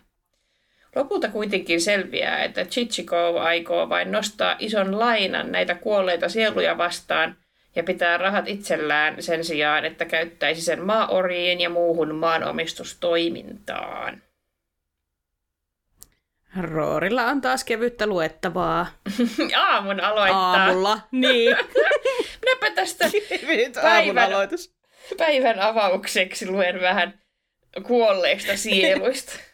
Lopulta 0.96 1.28
kuitenkin 1.28 1.82
selviää, 1.82 2.44
että 2.44 2.66
Chichikov 2.66 3.36
aikoo 3.36 3.90
vain 3.90 4.12
nostaa 4.12 4.56
ison 4.60 5.00
lainan 5.00 5.52
näitä 5.52 5.76
kuolleita 5.76 6.30
sieluja 6.30 6.78
vastaan 6.78 7.38
ja 7.76 7.84
pitää 7.84 8.18
rahat 8.18 8.48
itsellään 8.48 9.24
sen 9.24 9.44
sijaan, 9.44 9.86
että 9.86 10.06
käyttäisi 10.06 10.62
sen 10.62 10.86
maaoriin 10.86 11.62
ja 11.62 11.70
muuhun 11.70 12.16
maanomistustoimintaan. 12.16 14.22
Roorilla 16.62 17.26
on 17.26 17.42
taas 17.42 17.64
kevyttä 17.64 18.08
luettavaa. 18.08 18.88
Aamun 19.58 20.00
aloittaa. 20.00 20.54
Aamulla, 20.54 21.00
niin. 21.12 21.58
Minäpä 22.42 22.72
tästä 22.76 23.06
päivän, 23.82 24.30
päivän 25.18 25.60
avaukseksi 25.60 26.50
luen 26.50 26.82
vähän 26.82 27.22
kuolleista 27.84 28.58
sieluista. 28.58 29.51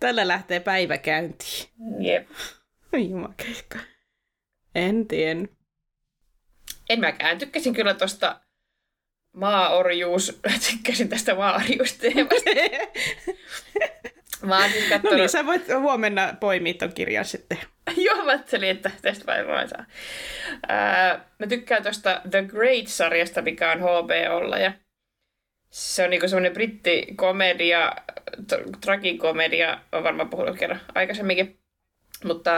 Tällä 0.00 0.28
lähtee 0.28 0.60
päivä 0.60 0.98
käyntiin. 0.98 1.68
Jep. 2.00 2.28
Jumakeikka. 3.08 3.78
En 4.74 5.06
tiedä. 5.06 5.40
En 6.90 7.00
mäkään. 7.00 7.38
Tykkäsin 7.38 7.74
kyllä 7.74 7.94
tosta 7.94 8.40
maaorjuus, 9.32 10.40
tykkäsin 10.70 11.08
tästä 11.08 11.34
maaorjuusteemasta. 11.34 12.50
Mä 14.42 14.68
siis 14.68 14.88
kattonut... 14.88 15.12
No 15.12 15.18
niin, 15.18 15.28
sä 15.28 15.46
voit 15.46 15.62
huomenna 15.80 16.34
poimia 16.40 16.74
ton 16.74 16.92
kirjan 16.92 17.24
sitten. 17.24 17.58
Joo, 17.96 18.24
mä 18.24 18.30
ajattelin, 18.30 18.68
että 18.68 18.90
tästä 19.02 19.24
päivää 19.24 19.66
saa. 19.66 19.84
Ää, 20.68 21.24
mä 21.38 21.46
tykkään 21.46 21.82
tosta 21.82 22.20
The 22.30 22.42
Great-sarjasta, 22.42 23.42
mikä 23.42 23.72
on 23.72 23.78
HBOlla. 23.78 24.58
Ja 24.58 24.72
se 25.70 26.04
on 26.04 26.10
niinku 26.10 26.28
semmoinen 26.28 26.52
brittikomedia, 26.52 27.92
trakikomedia, 28.80 29.78
on 29.92 30.04
varmaan 30.04 30.30
puhunut 30.30 30.58
kerran 30.58 30.80
aikaisemminkin, 30.94 31.58
mutta 32.24 32.50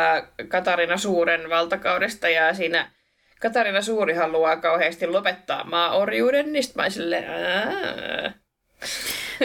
Katarina 0.48 0.96
Suuren 0.96 1.50
valtakaudesta 1.50 2.28
ja 2.28 2.54
siinä 2.54 2.90
Katarina 3.40 3.82
Suuri 3.82 4.14
haluaa 4.14 4.56
kauheasti 4.56 5.06
lopettaa 5.06 5.64
maaorjuuden, 5.64 6.52
niin 6.52 6.64
mä 6.74 6.90
silleen, 6.90 7.24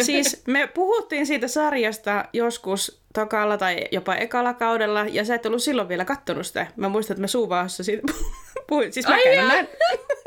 Siis 0.02 0.44
me 0.48 0.68
puhuttiin 0.74 1.28
siitä 1.28 1.48
sarjasta 1.48 2.26
joskus 2.34 3.02
tokalla 3.14 3.58
tai 3.58 3.80
jopa 3.92 4.16
ekalla 4.16 4.54
kaudella, 4.54 5.06
ja 5.10 5.26
sä 5.26 5.36
et 5.36 5.46
ollut 5.46 5.64
silloin 5.64 5.90
vielä 5.90 6.06
kattonut 6.06 6.46
sitä. 6.46 6.68
Mä 6.76 6.90
muistan, 6.90 7.14
että 7.14 7.22
me 7.22 7.28
suuvaassa 7.28 7.84
siitä 7.84 8.02
puhuin. 8.70 8.94
Siis 8.94 9.08
mä 9.08 9.18
käyn 9.24 9.48
näin. 9.48 9.68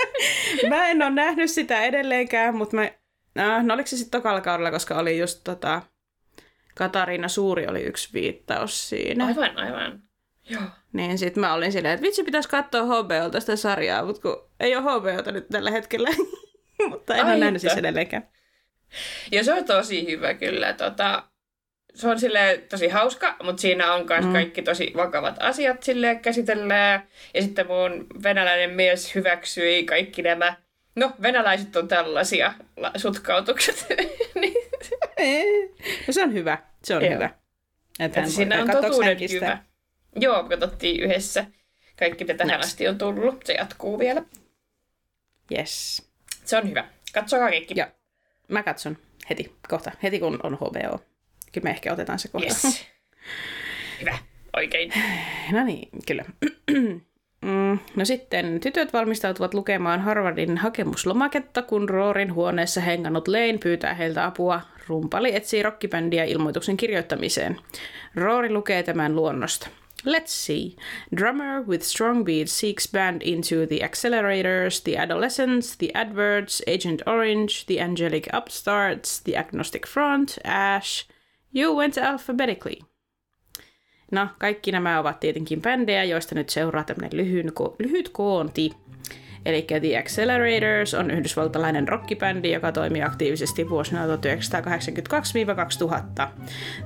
mä 0.68 0.88
en 0.88 1.02
ole 1.02 1.11
nähnyt 1.11 1.50
sitä 1.50 1.83
edelleenkään, 1.83 2.57
mutta 2.57 2.76
mä... 2.76 2.90
No, 3.38 3.62
no 3.62 3.75
oliko 3.75 3.87
se 3.87 3.97
sitten 3.97 4.21
tokalla 4.21 4.40
kaudella, 4.40 4.71
koska 4.71 4.99
oli 4.99 5.18
just 5.18 5.40
tota... 5.45 5.83
Katariina 6.75 7.28
Suuri 7.28 7.66
oli 7.66 7.83
yksi 7.83 8.09
viittaus 8.12 8.88
siinä. 8.88 9.26
Aivan, 9.26 9.59
aivan. 9.59 10.02
Joo. 10.49 10.62
Niin 10.92 11.18
sit 11.18 11.37
mä 11.37 11.54
olin 11.54 11.73
silleen, 11.73 11.95
että 11.95 12.07
vitsi 12.07 12.25
pitäisi 12.25 12.49
katsoa 12.49 12.83
HBOlta 12.83 13.40
sitä 13.40 13.57
sarjaa, 13.57 14.04
mutta 14.04 14.23
kun 14.23 14.50
ei 14.61 14.76
ole 14.76 14.85
HBOta 14.85 15.33
nyt 15.33 15.49
tällä 15.49 15.71
hetkellä. 15.71 16.09
mutta 16.90 17.16
en 17.16 17.25
Ai 17.25 17.33
ole 17.33 17.38
nähnyt 17.38 17.62
siis 17.62 17.76
edelleenkään. 17.76 18.28
Ja 19.33 19.45
se 19.45 19.52
on 19.52 19.64
tosi 19.64 20.07
hyvä 20.07 20.35
kyllä. 20.35 20.73
Tota, 20.73 21.23
se 21.95 22.09
on 22.09 22.21
sille 22.21 22.64
tosi 22.68 22.88
hauska, 22.88 23.37
mutta 23.42 23.61
siinä 23.61 23.95
on 23.95 24.07
myös 24.09 24.25
mm. 24.25 24.33
kaikki 24.33 24.62
tosi 24.62 24.92
vakavat 24.97 25.37
asiat 25.40 25.83
sille 25.83 26.14
käsitellään. 26.14 27.09
Ja 27.35 27.42
sitten 27.42 27.66
mun 27.66 28.07
venäläinen 28.23 28.71
mies 28.71 29.14
hyväksyi 29.14 29.85
kaikki 29.85 30.23
nämä, 30.23 30.57
no 30.99 31.12
venäläiset 31.23 31.76
on 31.76 31.88
tällaisia 31.88 32.55
sutkautukset. 32.97 33.87
Niin. 34.35 35.75
no 36.07 36.12
se 36.12 36.23
on 36.23 36.33
hyvä, 36.33 36.59
se 36.85 36.97
on 36.97 37.05
Joo. 37.05 37.14
hyvä. 37.14 37.31
Että 38.00 38.21
hän 38.21 38.31
siinä 38.31 38.62
on 38.62 38.71
totuuden 38.71 39.19
hyvä. 39.31 39.59
Joo, 40.17 40.45
katsottiin 40.45 41.00
yhdessä. 41.00 41.45
Kaikki, 41.99 42.25
mitä 42.25 42.35
tähän 42.35 42.61
asti 42.61 42.88
on 42.88 42.99
tullut. 42.99 43.47
Se 43.47 43.52
jatkuu 43.52 43.99
vielä. 43.99 44.23
Yes. 45.52 46.02
Se 46.45 46.57
on 46.57 46.69
hyvä. 46.69 46.88
Katsokaa 47.12 47.49
kaikki. 47.49 47.75
Joo. 47.76 47.88
Mä 48.49 48.62
katson 48.62 48.99
heti, 49.31 49.57
kohta. 49.69 49.90
Heti 50.02 50.19
kun 50.19 50.40
on 50.43 50.55
HBO. 50.55 51.00
Kyllä 51.52 51.64
me 51.64 51.71
ehkä 51.71 51.93
otetaan 51.93 52.19
se 52.19 52.28
kohta. 52.28 52.55
Yes. 52.64 52.87
Hyvä. 54.00 54.19
Oikein. 54.57 54.93
No 55.52 55.64
niin, 55.64 55.88
kyllä. 56.07 56.25
Mm, 57.42 57.78
no 57.97 58.04
sitten 58.04 58.61
tytöt 58.61 58.92
valmistautuvat 58.92 59.54
lukemaan 59.54 60.00
Harvardin 60.00 60.59
hakemuslomaketta, 60.59 61.62
kun 61.62 61.88
Roorin 61.88 62.35
huoneessa 62.35 62.80
hengannut 62.80 63.28
Lane 63.28 63.59
pyytää 63.59 63.95
heiltä 63.95 64.25
apua. 64.25 64.61
Rumpali 64.87 65.37
etsii 65.37 65.62
rockibändiä 65.62 66.25
ilmoituksen 66.25 66.76
kirjoittamiseen. 66.76 67.57
Roori 68.14 68.52
lukee 68.52 68.83
tämän 68.83 69.16
luonnosta. 69.16 69.68
Let's 70.07 70.47
see. 70.47 70.76
Drummer 71.16 71.62
with 71.66 71.85
strong 71.85 72.25
beats 72.25 72.61
seeks 72.61 72.92
band 72.92 73.23
into 73.23 73.66
the 73.66 73.85
accelerators, 73.85 74.80
the 74.80 74.99
adolescents, 74.99 75.76
the 75.76 75.90
adverts, 75.95 76.62
Agent 76.66 77.02
Orange, 77.07 77.64
the 77.66 77.80
angelic 77.80 78.28
upstarts, 78.33 79.23
the 79.23 79.37
agnostic 79.37 79.87
front, 79.87 80.38
Ash. 80.45 81.04
You 81.52 81.76
went 81.76 81.99
alphabetically. 81.99 82.83
No, 84.12 84.29
kaikki 84.38 84.73
nämä 84.73 85.00
ovat 85.00 85.21
tietenkin 85.21 85.62
bändejä, 85.62 86.05
joista 86.05 86.35
nyt 86.35 86.50
seuraa 86.50 86.85
tämmöinen 86.85 87.17
lyhyt, 87.17 87.47
ko- 87.47 87.75
lyhyt 87.79 88.09
koonti. 88.09 88.71
Eli 89.47 89.67
The 89.81 89.99
Accelerators 89.99 90.95
on 90.95 91.11
yhdysvaltalainen 91.11 91.88
rockibändi, 91.88 92.53
joka 92.53 92.73
toimii 92.73 93.03
aktiivisesti 93.03 93.71
vuosina 93.71 94.07
1982-2000. 94.07 94.09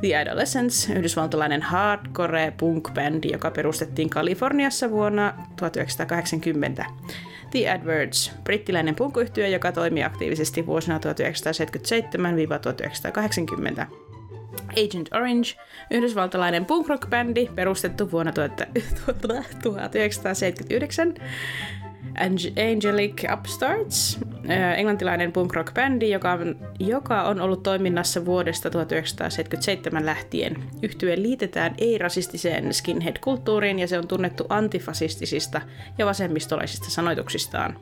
The 0.00 0.17
Adolescents, 0.17 0.91
yhdysvaltalainen 0.91 1.62
hardcore 1.62 2.52
punk-bändi, 2.57 3.33
joka 3.33 3.50
perustettiin 3.50 4.11
Kaliforniassa 4.11 4.91
vuonna 4.91 5.35
1980. 5.57 6.85
The 7.50 7.71
Adverts, 7.71 8.33
brittiläinen 8.45 8.95
punk 8.95 9.14
joka 9.50 9.73
toimii 9.73 10.05
aktiivisesti 10.05 10.67
vuosina 10.67 10.99
1977-1980. 10.99 11.02
Agent 14.73 15.09
Orange, 15.14 15.49
yhdysvaltalainen 15.90 16.64
punk 16.64 16.88
rock 16.88 17.11
bändi 17.11 17.49
perustettu 17.54 18.11
vuonna 18.11 18.32
1979. 18.32 21.14
Angelic 22.71 23.25
Upstarts, 23.32 24.18
englantilainen 24.76 25.32
punk 25.32 25.54
rock 25.54 25.75
bändi, 25.75 26.11
joka 26.11 26.32
on, 26.32 26.56
joka 26.78 27.23
on 27.23 27.40
ollut 27.40 27.62
toiminnassa 27.62 28.25
vuodesta 28.25 28.71
1977 28.71 30.06
lähtien. 30.06 30.65
Yhtye 30.82 31.23
liitetään 31.23 31.75
ei-rasistiseen 31.78 32.75
skinhead-kulttuuriin 32.75 33.78
ja 33.78 33.88
se 33.88 33.99
on 33.99 34.08
tunnettu 34.08 34.47
antifasistisista 34.49 35.60
ja 35.99 36.06
vasemmistolaisista 36.06 36.91
sanoituksistaan. 36.91 37.76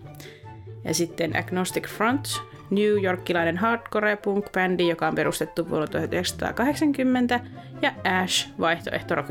Ja 0.85 0.95
sitten 0.95 1.37
Agnostic 1.37 1.89
Front, 1.89 2.29
New 2.71 3.03
Yorkilainen 3.05 3.57
hardcore 3.57 4.17
punk-bändi, 4.17 4.89
joka 4.89 5.09
on 5.09 5.15
perustettu 5.15 5.69
vuonna 5.69 5.87
1980, 5.87 7.41
ja 7.83 7.93
Ash, 8.05 8.49
vaihtoehto 8.61 9.15
rock 9.15 9.29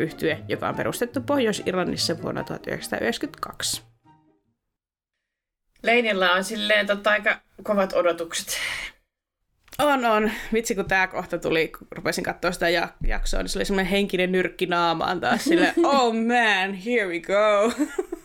joka 0.47 0.69
on 0.69 0.75
perustettu 0.75 1.21
Pohjois-Irlannissa 1.21 2.21
vuonna 2.21 2.43
1992. 2.43 3.83
Leinillä 5.83 6.31
on 6.31 6.43
silleen 6.43 6.87
tota, 6.87 7.11
aika 7.11 7.39
kovat 7.63 7.93
odotukset. 7.93 8.57
On, 9.79 10.05
on. 10.05 10.31
Vitsi, 10.53 10.75
kun 10.75 10.85
tämä 10.85 11.07
kohta 11.07 11.37
tuli, 11.37 11.67
kun 11.67 11.87
rupesin 11.91 12.23
katsoa 12.23 12.51
sitä 12.51 12.65
jaksoa, 13.07 13.41
niin 13.41 13.49
se 13.49 13.59
oli 13.59 13.65
semmoinen 13.65 13.91
henkinen 13.91 14.31
nyrkki 14.31 14.65
naamaan 14.65 15.21
taas 15.21 15.43
sille, 15.43 15.73
oh 15.83 16.13
man, 16.13 16.73
here 16.73 17.07
we 17.07 17.19
go. 17.19 17.71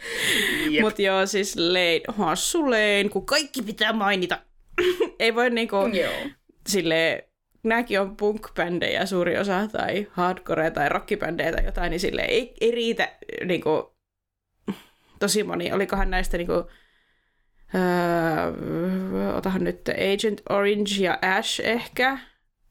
Yep. 0.72 0.80
Mut 0.80 0.98
joo, 0.98 1.26
siis 1.26 1.56
Lane, 1.56 2.00
hassu 2.08 2.70
Lane, 2.70 3.08
kun 3.12 3.26
kaikki 3.26 3.62
pitää 3.62 3.92
mainita. 3.92 4.38
Ei 5.20 5.34
voi 5.34 5.50
niinku, 5.50 5.76
joo. 5.76 6.12
sille 6.68 7.28
nämäkin 7.62 8.00
on 8.00 8.16
punk-bändejä 8.16 9.06
suuri 9.06 9.38
osa, 9.38 9.68
tai 9.72 10.06
hardcore 10.10 10.70
tai 10.70 10.88
rockibändejä 10.88 11.52
tai 11.52 11.64
jotain, 11.64 11.90
niin 11.90 12.00
sille 12.00 12.22
ei, 12.22 12.54
ei 12.60 12.70
riitä 12.70 13.12
niinku, 13.44 13.96
tosi 15.18 15.42
moni. 15.42 15.72
Olikohan 15.72 16.10
näistä 16.10 16.36
niinku, 16.36 16.70
öö, 17.74 19.34
otahan 19.34 19.64
nyt 19.64 19.88
Agent 19.88 20.40
Orange 20.48 20.94
ja 21.00 21.18
Ash 21.22 21.60
ehkä, 21.64 22.18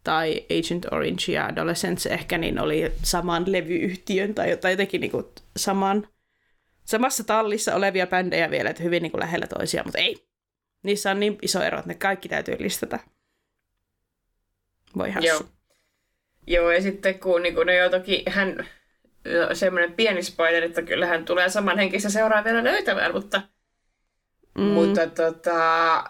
tai 0.04 0.46
Agent 0.60 0.86
Orange 0.92 1.32
ja 1.32 1.46
Adolescents 1.46 2.06
ehkä, 2.06 2.38
niin 2.38 2.60
oli 2.60 2.92
saman 3.04 3.44
levyyhtiön 3.52 4.36
tai 4.36 4.50
jotenkin 4.72 5.02
niinku 5.02 5.34
saman 5.58 6.08
samassa 6.89 7.23
tallissa 7.23 7.75
olevia 7.75 8.08
bändejä 8.08 8.52
vielä, 8.52 8.69
että 8.69 8.84
hyvin 8.84 9.04
niin 9.04 9.12
kuin 9.12 9.19
lähellä 9.19 9.47
toisiaan, 9.47 9.88
mutta 9.88 9.99
ei. 9.99 10.28
Niissä 10.84 11.12
on 11.12 11.19
niin 11.19 11.38
iso 11.41 11.63
ero, 11.63 11.80
että 11.80 11.88
ne 11.88 11.95
kaikki 11.95 12.30
täytyy 12.30 12.56
listata. 12.60 12.99
Voi 14.97 15.12
hassu. 15.12 15.28
Joo. 15.28 15.43
Joo, 16.47 16.71
ja 16.71 16.82
sitten 16.82 17.19
kun 17.19 17.41
niin 17.41 17.56
kun 17.56 17.67
no 17.67 17.73
joo, 17.73 17.89
toki 17.89 18.23
hän, 18.30 18.67
semmoinen 19.54 19.93
pieni 19.93 20.23
spoiler, 20.23 20.63
että 20.63 20.82
kyllä 20.82 21.06
hän 21.06 21.25
tulee 21.25 21.49
samanhenkistä 21.49 22.10
seuraa 22.10 22.43
vielä 22.43 22.63
löytämään, 22.63 23.12
mutta, 23.12 23.41
mm. 24.58 24.63
mutta 24.63 25.08
tota, 25.08 26.04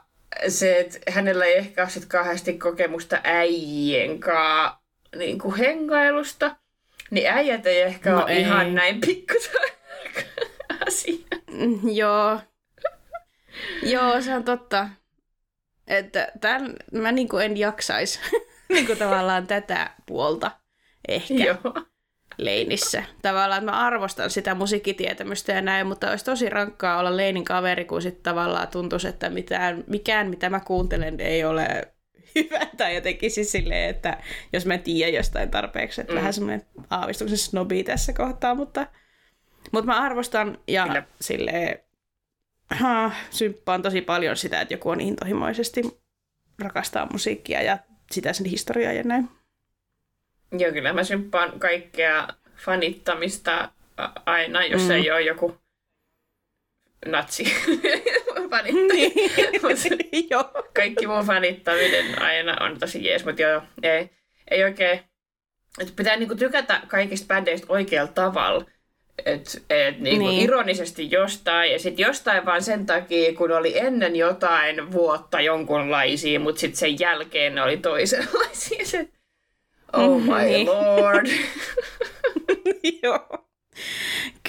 se, 0.48 0.80
että 0.80 1.12
hänellä 1.12 1.46
ei 1.46 1.58
ehkä 1.58 1.82
ole 1.82 1.90
sit 1.90 2.06
kauheasti 2.06 2.60
kokemusta 2.60 3.22
äijien 3.24 4.20
kanssa 4.20 4.80
niin 5.16 5.40
kuin 5.40 5.56
hengailusta, 5.56 6.56
niin 7.12 7.28
äijät 7.28 7.66
ei 7.66 7.82
ehkä 7.82 8.12
no 8.12 8.24
ole 8.24 8.32
ei. 8.32 8.42
ihan 8.42 8.76
näin 8.76 9.02
pikkuta 9.02 9.50
asia. 10.90 11.26
Mm, 11.52 11.80
joo. 11.92 12.40
Joo, 13.84 14.22
se 14.22 14.36
on 14.36 14.44
totta. 14.44 14.90
Että 15.88 16.32
tämän, 16.42 16.76
mä 16.92 17.12
niin 17.12 17.30
en 17.44 17.58
jaksaisi 17.58 18.20
niin 18.70 18.98
tavallaan 18.98 19.48
tätä 19.48 19.92
puolta 20.06 20.52
ehkä 21.08 21.34
Joo. 21.34 21.74
Leinissä. 22.38 23.04
Tavallaan, 23.22 23.60
että 23.60 23.72
mä 23.72 23.80
arvostan 23.80 24.30
sitä 24.30 24.56
musiikkitietämystä 24.56 25.52
ja 25.52 25.62
näin, 25.62 25.88
mutta 25.88 26.10
olisi 26.10 26.26
tosi 26.26 26.50
rankkaa 26.50 27.00
olla 27.00 27.18
Leinin 27.18 27.46
kaveri, 27.46 27.86
kun 27.86 28.02
sitten 28.02 28.24
tavallaan 28.24 28.68
tuntuisi, 28.68 29.08
että 29.08 29.30
mitään, 29.30 29.84
mikään 29.88 30.30
mitä 30.30 30.50
mä 30.50 30.60
kuuntelen 30.60 31.20
ei 31.20 31.44
ole 31.44 31.94
hyvä 32.36 32.60
tai 32.78 32.96
jotenkin 32.96 33.32
siis 33.32 33.52
silleen, 33.52 33.90
että 33.90 34.18
jos 34.54 34.66
mä 34.66 34.74
en 34.74 34.84
tiedä 34.84 35.18
jostain 35.18 35.52
tarpeeksi, 35.52 36.02
että 36.02 36.14
mm. 36.14 36.18
vähän 36.18 36.34
semmoinen 36.34 36.66
aavistuksen 36.90 37.38
snobi 37.38 37.84
tässä 37.84 38.14
kohtaa, 38.14 38.56
mutta 38.56 38.88
mutta 39.72 39.86
mä 39.86 40.02
arvostan 40.02 40.58
ja 40.68 40.88
Kyllä. 40.88 41.04
silleen, 41.22 41.80
ha, 42.70 43.12
symppaan 43.30 43.82
tosi 43.82 44.02
paljon 44.02 44.38
sitä, 44.38 44.62
että 44.62 44.74
joku 44.74 44.90
on 44.90 45.02
intohimoisesti 45.02 45.82
rakastaa 46.60 47.08
musiikkia 47.12 47.62
ja 47.62 47.78
sitä 48.12 48.34
sen 48.34 48.46
historiaa 48.46 48.94
ja 48.94 49.04
näin. 49.04 49.30
Joo, 50.60 50.72
kyllä 50.72 50.94
mä 50.94 51.04
symppaan 51.04 51.60
kaikkea 51.60 52.28
fanittamista 52.56 53.72
aina, 54.26 54.66
jos 54.66 54.82
mm. 54.82 54.92
ei 54.92 55.12
ole 55.12 55.22
joku 55.22 55.58
natsi 57.06 57.44
niin. 58.94 59.12
joo. 60.30 60.52
Kaikki 60.76 61.08
muu 61.08 61.24
fanittaminen 61.24 62.22
aina 62.22 62.58
on 62.60 62.80
tosi 62.80 63.06
jees, 63.06 63.26
mutta 63.26 63.42
joo, 63.42 63.62
ei, 63.84 64.10
ei 64.52 64.64
oikein. 64.64 65.00
Et 65.80 65.96
pitää 65.96 66.16
niinku 66.16 66.36
tykätä 66.36 66.82
kaikista 66.88 67.28
bändeistä 67.28 67.68
oikealla 67.70 68.12
tavalla. 68.12 68.66
Et, 69.26 69.64
et 69.70 70.00
niinku 70.00 70.28
niin. 70.28 70.42
ironisesti 70.42 71.12
jostain, 71.12 71.72
ja 71.72 71.80
sitten 71.80 72.04
jostain 72.04 72.46
vaan 72.46 72.64
sen 72.64 72.86
takia, 72.86 73.34
kun 73.34 73.52
oli 73.52 73.80
ennen 73.80 74.16
jotain 74.16 74.92
vuotta 74.92 75.42
jonkunlaisia, 75.42 76.40
mutta 76.40 76.62
sitten 76.62 76.80
sen 76.80 77.00
jälkeen 77.00 77.56
ne 77.56 77.62
oli 77.62 77.78
toisenlaisia. 77.78 78.86
Se, 78.86 79.08
oh 79.94 80.22
my 80.22 80.44
niin. 80.44 80.68
lord. 80.68 81.28
Joo. 83.04 83.46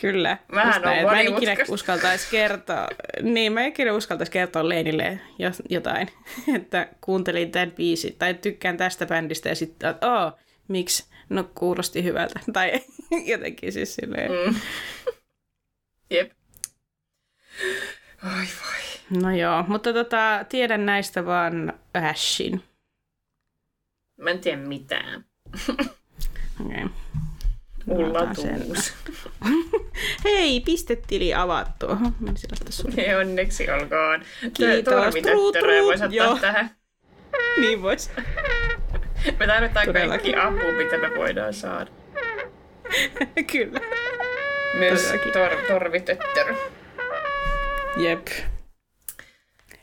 Kyllä. 0.01 0.39
Vähän 0.55 0.89
on. 0.89 1.05
Mä 1.05 1.21
en 1.21 1.37
ikinä 1.37 1.57
uskaltaisi 1.69 2.29
kertoa, 2.31 2.89
niin 3.23 3.53
mä 3.53 3.61
en 3.61 3.69
ikinä 3.69 3.93
uskaltaisi 3.93 4.33
kertoa 4.33 4.69
Leinille 4.69 5.21
jos- 5.39 5.63
jotain, 5.69 6.09
että 6.57 6.89
kuuntelin 7.01 7.51
tämän 7.51 7.71
biisin 7.71 8.17
tai 8.19 8.35
tykkään 8.35 8.77
tästä 8.77 9.07
bändistä 9.07 9.49
ja 9.49 9.55
sitten, 9.55 9.91
että 9.91 10.13
oh, 10.13 10.33
miksi? 10.69 11.05
No 11.29 11.45
kuulosti 11.55 12.05
hyvältä. 12.05 12.41
Tai 12.53 12.81
jotenkin 13.33 13.73
siis 13.73 13.95
silleen. 13.95 14.31
Mm. 14.31 14.55
Jep. 16.11 16.33
Oi 18.25 18.47
voi. 18.63 19.21
No 19.23 19.37
joo, 19.37 19.65
mutta 19.69 19.93
tota, 19.93 20.45
tiedän 20.49 20.87
näistä 20.87 21.27
vaan 21.27 21.73
Ashin. 22.11 22.63
Mä 24.17 24.31
en 24.31 24.39
tiedä 24.39 24.63
mitään. 24.63 25.25
Ullatuus. 27.87 28.95
Hei, 30.25 30.61
pistetili 30.61 31.35
avattu. 31.35 31.87
Ja 33.07 33.19
onneksi 33.19 33.71
olkoon. 33.71 34.25
Kiitos. 34.55 34.95
Torvitöttöröä 34.95 35.83
voisi 35.83 35.99
Trut, 36.03 36.13
ottaa 36.13 36.27
joo. 36.27 36.39
tähän. 36.39 36.71
Niin 37.61 37.83
vois. 37.83 38.11
Me 39.39 39.47
tarvitaan 39.47 39.87
Todellakin. 39.87 40.35
kaikki 40.35 40.35
apu, 40.35 40.73
mitä 40.77 40.99
me 40.99 41.17
voidaan 41.17 41.55
saada. 41.55 41.91
Kyllä. 43.53 43.81
Myös 44.75 45.13
tor, 45.33 45.51
torvitöttörö. 45.69 46.55
Jep. 47.97 48.29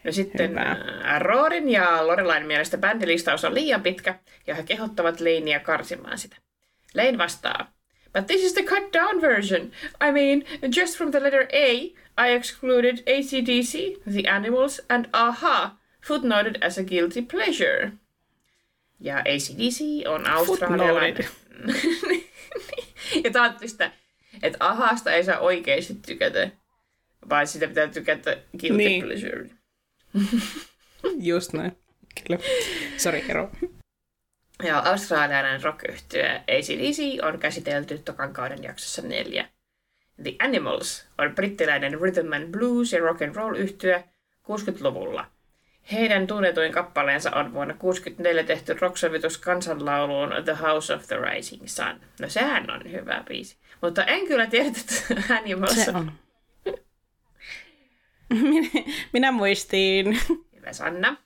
No 0.03 0.11
sitten 0.11 0.49
Hyvä. 0.49 0.75
Roorin 1.19 1.69
ja 1.69 2.07
Lorelain 2.07 2.45
mielestä 2.45 2.77
bändilistaus 2.77 3.45
on 3.45 3.53
liian 3.53 3.81
pitkä 3.81 4.19
ja 4.47 4.55
he 4.55 4.63
kehottavat 4.63 5.19
Leinia 5.19 5.59
karsimaan 5.59 6.17
sitä. 6.17 6.35
Lane 6.95 7.17
vastaa, 7.17 7.77
But 8.13 8.27
this 8.27 8.43
is 8.43 8.53
the 8.53 8.63
cut 8.63 8.91
down 8.91 9.21
version. 9.21 9.71
I 10.01 10.11
mean, 10.11 10.43
just 10.75 10.97
from 10.97 11.11
the 11.11 11.19
letter 11.19 11.47
A, 11.53 11.93
I 12.17 12.29
excluded 12.29 13.03
ACDC, 13.05 14.01
The 14.11 14.27
Animals 14.27 14.81
and 14.89 15.07
AHA, 15.13 15.77
footnoted 16.01 16.57
as 16.63 16.77
a 16.77 16.83
guilty 16.83 17.21
pleasure. 17.21 17.91
Ja 18.99 19.17
ACDC 19.17 20.07
on 20.07 20.25
australialainen. 20.25 21.25
ja 23.23 23.31
tää 23.31 23.43
on 23.43 23.69
sitä, 23.69 23.91
että 24.43 24.57
ahasta 24.59 25.11
ei 25.11 25.23
saa 25.23 25.39
oikeasti 25.39 25.95
tykätä, 26.07 26.49
vaan 27.29 27.47
sitä 27.47 27.67
pitää 27.67 27.87
tykätä 27.87 28.37
guilty 28.59 28.77
Niin. 28.77 29.03
pleasure. 29.03 29.49
Just 31.19 31.53
näin. 31.53 31.77
Kyllä. 32.27 32.39
Sori, 32.97 33.25
ero. 33.29 33.51
Ja 34.63 34.79
australialainen 34.79 35.63
rock 35.63 35.83
ACDC 36.47 37.23
on 37.23 37.39
käsitelty 37.39 37.97
tokan 37.97 38.33
kauden 38.33 38.63
jaksossa 38.63 39.01
neljä. 39.01 39.49
The 40.23 40.35
Animals 40.39 41.05
on 41.17 41.35
brittiläinen 41.35 41.93
rhythm 42.01 42.33
and 42.33 42.51
blues 42.51 42.93
ja 42.93 42.99
rock 42.99 43.21
and 43.21 43.35
roll 43.35 43.55
yhtye 43.55 44.03
60-luvulla. 44.43 45.31
Heidän 45.91 46.27
tunnetuin 46.27 46.71
kappaleensa 46.71 47.31
on 47.31 47.53
vuonna 47.53 47.73
1964 47.73 48.43
tehty 48.43 48.73
rocksovitus 48.73 49.37
kansanlauluun 49.37 50.29
The 50.45 50.53
House 50.53 50.93
of 50.93 51.07
the 51.07 51.15
Rising 51.15 51.63
Sun. 51.65 52.01
No 52.21 52.29
sehän 52.29 52.71
on 52.71 52.91
hyvä 52.91 53.23
biisi. 53.27 53.57
Mutta 53.81 54.03
en 54.03 54.27
kyllä 54.27 54.47
tiedä, 54.47 54.67
että 54.67 54.93
Animals 55.39 55.85
Se 55.85 55.91
on. 55.91 56.11
Minä, 58.41 58.69
minä 59.13 59.31
muistin. 59.31 60.19
Hyvä 60.55 60.73
Sanna. 60.73 61.17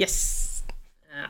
Yes. 0.00 0.46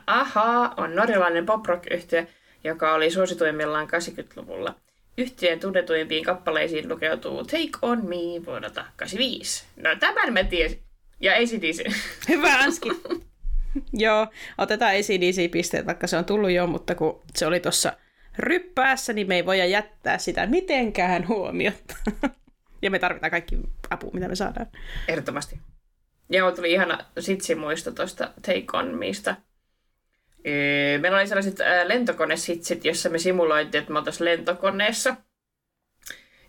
Aha 0.07 0.73
on 0.77 0.95
norjalainen 0.95 1.45
pop-rock 1.45 1.87
yhtye, 1.91 2.27
joka 2.63 2.93
oli 2.93 3.11
suosituimmillaan 3.11 3.87
80-luvulla. 3.87 4.75
Yhtyeen 5.17 5.59
tunnetuimpiin 5.59 6.23
kappaleisiin 6.23 6.89
lukeutuu 6.89 7.43
Take 7.43 7.69
On 7.81 8.05
Me 8.05 8.45
vuodelta 8.45 8.85
85. 8.95 9.65
No 9.75 9.89
tämän 9.99 10.33
mä 10.33 10.43
tiesin. 10.43 10.86
Ja 11.19 11.33
ACDC. 11.33 11.93
Hyvä 12.29 12.59
Anski. 12.59 12.89
Joo, 13.93 14.27
otetaan 14.57 14.91
ACDC-pisteet, 14.91 15.85
vaikka 15.85 16.07
se 16.07 16.17
on 16.17 16.25
tullut 16.25 16.51
jo, 16.51 16.67
mutta 16.67 16.95
kun 16.95 17.21
se 17.35 17.45
oli 17.45 17.59
tuossa 17.59 17.93
ryppäässä, 18.39 19.13
niin 19.13 19.27
me 19.27 19.35
ei 19.35 19.45
voida 19.45 19.65
jättää 19.65 20.17
sitä 20.17 20.47
mitenkään 20.47 21.27
huomiota. 21.27 21.95
ja 22.81 22.91
me 22.91 22.99
tarvitaan 22.99 23.31
kaikki 23.31 23.57
apu, 23.89 24.11
mitä 24.13 24.27
me 24.27 24.35
saadaan. 24.35 24.67
Ehdottomasti. 25.07 25.59
Ja 26.29 26.43
mulla 26.43 26.55
tuli 26.55 26.71
ihana 26.71 27.05
sitsimuisto 27.19 27.91
tuosta 27.91 28.31
Take 28.41 28.65
On 28.73 28.97
Meista. 28.97 29.35
Öö, 30.47 30.99
Meillä 30.99 31.17
oli 31.17 31.27
sellaiset 31.27 31.61
ää, 31.61 31.87
lentokonesitsit, 31.87 32.85
jossa 32.85 33.09
me 33.09 33.17
simuloitiin, 33.17 33.79
että 33.79 33.93
me 33.93 33.99
oltaisiin 33.99 34.25
lentokoneessa. 34.25 35.15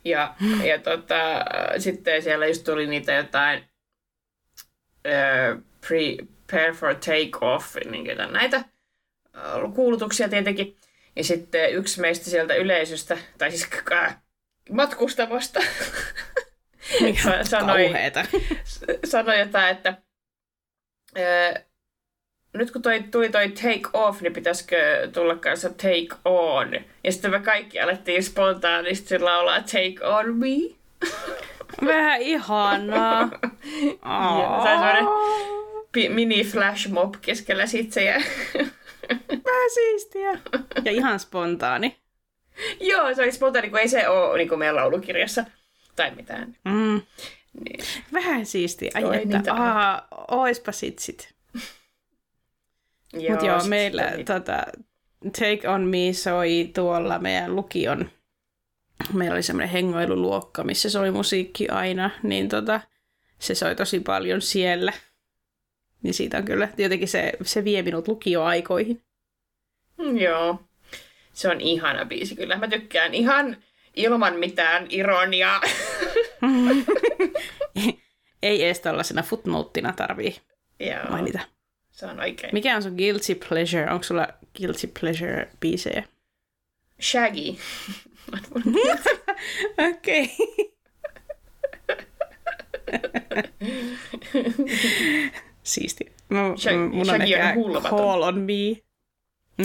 Ja, 0.04 0.34
ja 0.64 0.78
tota, 0.78 1.44
sitten 1.78 2.22
siellä 2.22 2.46
just 2.46 2.64
tuli 2.64 2.86
niitä 2.86 3.12
jotain 3.12 3.67
prepare 5.88 6.72
for 6.72 6.94
take 6.94 7.30
off, 7.40 7.76
niin 7.90 8.06
jotain 8.06 8.32
näitä 8.32 8.64
ää, 9.34 9.54
kuulutuksia 9.74 10.28
tietenkin. 10.28 10.76
Ja 11.16 11.24
sitten 11.24 11.72
yksi 11.72 12.00
meistä 12.00 12.30
sieltä 12.30 12.54
yleisöstä, 12.54 13.18
tai 13.38 13.50
siis 13.50 13.68
äh, 13.92 14.16
matkustavasta, 14.70 15.60
sa- 17.24 17.44
sanoi, 17.50 17.84
Kauheeta. 17.84 18.24
sanoi 19.10 19.38
jotain, 19.38 19.76
että 19.76 19.94
ää, 21.16 21.62
nyt 22.52 22.70
kun 22.70 22.82
toi, 22.82 23.02
tuli 23.02 23.28
toi 23.28 23.48
take 23.48 23.88
off, 23.92 24.20
niin 24.20 24.32
pitäisikö 24.32 25.08
tulla 25.12 25.36
kanssa 25.36 25.68
take 25.68 26.20
on. 26.24 26.74
Ja 27.04 27.12
sitten 27.12 27.30
me 27.30 27.40
kaikki 27.40 27.80
alettiin 27.80 28.22
spontaanisti 28.24 29.18
laulaa 29.18 29.60
take 29.60 29.96
on 30.02 30.36
me. 30.36 30.46
Vähän 31.84 32.22
ihanaa. 32.22 33.28
Ja 34.04 34.62
se 34.62 34.68
on 34.70 34.78
semmoinen 34.78 36.14
mini 36.14 36.44
flash 36.44 36.88
mob 36.88 37.14
keskellä 37.20 37.66
sitsejä. 37.66 38.22
Vähän 39.44 39.70
siistiä. 39.74 40.38
Ja 40.84 40.92
ihan 40.92 41.20
spontaani. 41.20 41.96
Joo, 42.80 43.14
se 43.14 43.22
oli 43.22 43.32
spontaani, 43.32 43.70
kun 43.70 43.78
ei 43.78 43.88
se 43.88 44.08
ole 44.08 44.38
niin 44.38 44.48
kuin 44.48 44.58
meidän 44.58 44.76
laulukirjassa 44.76 45.44
tai 45.96 46.10
mitään. 46.14 46.56
Mm. 46.64 47.02
Niin. 47.64 47.84
Vähän 48.12 48.46
siistiä. 48.46 48.90
Ai 48.94 49.04
Oi, 49.04 49.16
että, 49.16 49.54
aa, 49.54 50.08
oispa 50.28 50.72
sit 50.72 50.98
sit. 50.98 51.34
Joo, 53.12 53.30
Mutta 53.30 53.46
joo, 53.46 53.64
meillä 53.64 54.02
tota, 54.24 54.62
Take 55.24 55.68
On 55.68 55.80
Me 55.80 56.12
soi 56.12 56.70
tuolla 56.74 57.18
meidän 57.18 57.56
lukion. 57.56 58.10
Meillä 59.12 59.34
oli 59.34 59.42
semmoinen 59.42 59.70
hengoiluluokka, 59.70 60.64
missä 60.64 60.90
soi 60.90 61.10
musiikki 61.10 61.68
aina, 61.68 62.10
niin 62.22 62.48
tota, 62.48 62.80
se 63.38 63.54
soi 63.54 63.76
tosi 63.76 64.00
paljon 64.00 64.40
siellä. 64.42 64.92
Niin 66.02 66.14
siitä 66.14 66.38
on 66.38 66.44
kyllä, 66.44 66.68
jotenkin 66.78 67.08
se, 67.08 67.32
se 67.42 67.64
vie 67.64 67.82
minut 67.82 68.08
lukioaikoihin. 68.08 69.02
Mm, 69.98 70.16
Joo. 70.16 70.62
Se 71.32 71.48
on 71.48 71.60
ihana 71.60 72.04
biisi 72.04 72.36
kyllä. 72.36 72.56
Mä 72.56 72.68
tykkään 72.68 73.14
ihan 73.14 73.56
ilman 73.96 74.36
mitään 74.38 74.86
ironiaa. 74.90 75.60
Ei 78.42 78.64
edes 78.64 78.80
tällaisena 78.80 79.22
footnoteina 79.22 79.92
tarvii 79.92 80.36
Joo, 80.80 81.10
mainita. 81.10 81.38
se 81.90 82.06
on 82.06 82.20
oikein. 82.20 82.50
Mikä 82.52 82.76
on 82.76 82.82
sun 82.82 82.94
guilty 82.94 83.34
pleasure? 83.48 83.90
Onko 83.90 84.02
sulla 84.02 84.28
guilty 84.58 84.86
pleasure 85.00 85.48
biisejä? 85.60 86.04
Shaggy. 87.02 87.56
Okei. 89.90 90.36
Siisti. 95.62 96.12
Mä, 96.28 96.38
Shag- 96.48 96.92
mun 96.92 97.10
on 97.10 97.22
ehkä. 97.22 97.54
Call 97.90 98.22
on 98.22 98.38
me. 98.40 98.82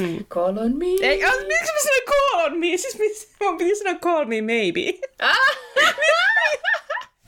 Mm. 0.02 0.26
Call 0.26 0.58
on 0.58 0.78
me. 0.78 0.86
Ei, 1.02 1.26
oh, 1.26 1.32
miksi 1.48 1.74
mä 1.74 1.80
sanoin 1.84 2.04
call 2.06 2.46
on 2.46 2.60
me? 2.60 2.78
Siis 2.78 3.00
mis, 3.00 3.30
mun 3.42 3.58
piti 3.58 3.76
sanoa 3.76 4.00
call 4.00 4.26
me 4.26 4.42
maybe. 4.42 4.82
Ah! 5.20 5.38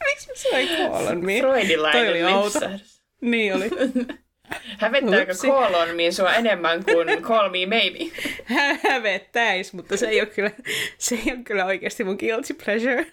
miksi 0.05 0.27
mä 0.29 0.35
sanoin 0.35 0.67
call 0.67 1.07
on 1.07 1.25
me? 1.25 1.41
Toi 1.41 1.51
Freudilainen 1.51 2.09
oli 2.09 2.23
outo. 2.23 2.45
lipsahdus. 2.45 3.01
Niin 3.21 3.55
oli. 3.55 3.69
Hävettääkö 4.81 5.33
call 5.33 5.73
on 5.73 5.95
me 5.95 6.11
sua 6.11 6.33
enemmän 6.33 6.83
kuin 6.85 7.07
call 7.27 7.49
me 7.49 7.65
maybe? 7.65 7.99
Hä- 8.45 8.79
Hävettäis, 8.89 9.73
mutta 9.73 9.97
se 9.97 10.07
ei 10.07 10.21
ole 10.21 10.29
kyllä, 10.29 10.51
se 10.97 11.15
ei 11.15 11.33
ole 11.33 11.43
kyllä 11.43 11.65
oikeasti 11.65 12.03
mun 12.03 12.15
guilty 12.19 12.53
pleasure. 12.53 13.11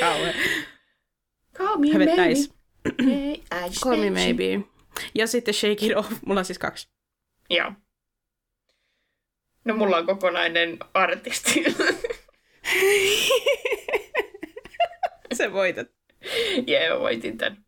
Kauhe. 0.00 0.34
Call 1.54 1.76
me 1.76 1.92
Hävettäis. 1.92 2.50
maybe. 2.98 3.14
Hey, 3.50 3.70
Call 3.84 3.96
me 3.96 4.10
maybe. 4.10 4.60
Ja 5.14 5.26
sitten 5.26 5.54
shake 5.54 5.86
it 5.86 5.96
off. 5.96 6.12
Mulla 6.26 6.38
on 6.40 6.44
siis 6.44 6.58
kaksi. 6.58 6.88
Joo. 7.50 7.72
No 9.64 9.76
mulla 9.76 9.96
on 9.96 10.06
kokonainen 10.06 10.78
artisti. 10.94 11.64
Se 15.34 15.52
voitat. 15.52 15.86
Jee, 16.66 16.90
mä 16.90 17.00
voitin 17.00 17.38
tän. 17.38 17.64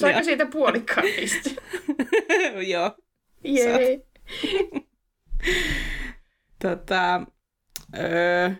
Saiko 0.00 0.18
Joo. 0.18 0.24
siitä 0.24 0.46
puolikkaan 0.46 1.06
piste? 1.16 1.50
Joo. 2.72 2.96
Jee. 3.44 4.00
Tota, 6.62 7.20
öö, 7.98 8.50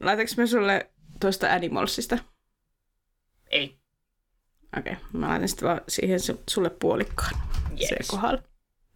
laitaks 0.00 0.36
mä 0.36 0.46
sulle 0.46 0.90
tuosta 1.20 1.52
Animalsista? 1.52 2.18
Ei. 3.50 3.78
Okei, 4.78 4.92
okay. 4.92 5.04
mä 5.12 5.28
laitan 5.28 5.48
sitten 5.48 5.68
vaan 5.68 5.80
siihen 5.88 6.18
sulle 6.50 6.70
puolikkaan. 6.70 7.40
Yes. 7.80 7.88
Se 7.88 7.96
kohdalla. 8.10 8.42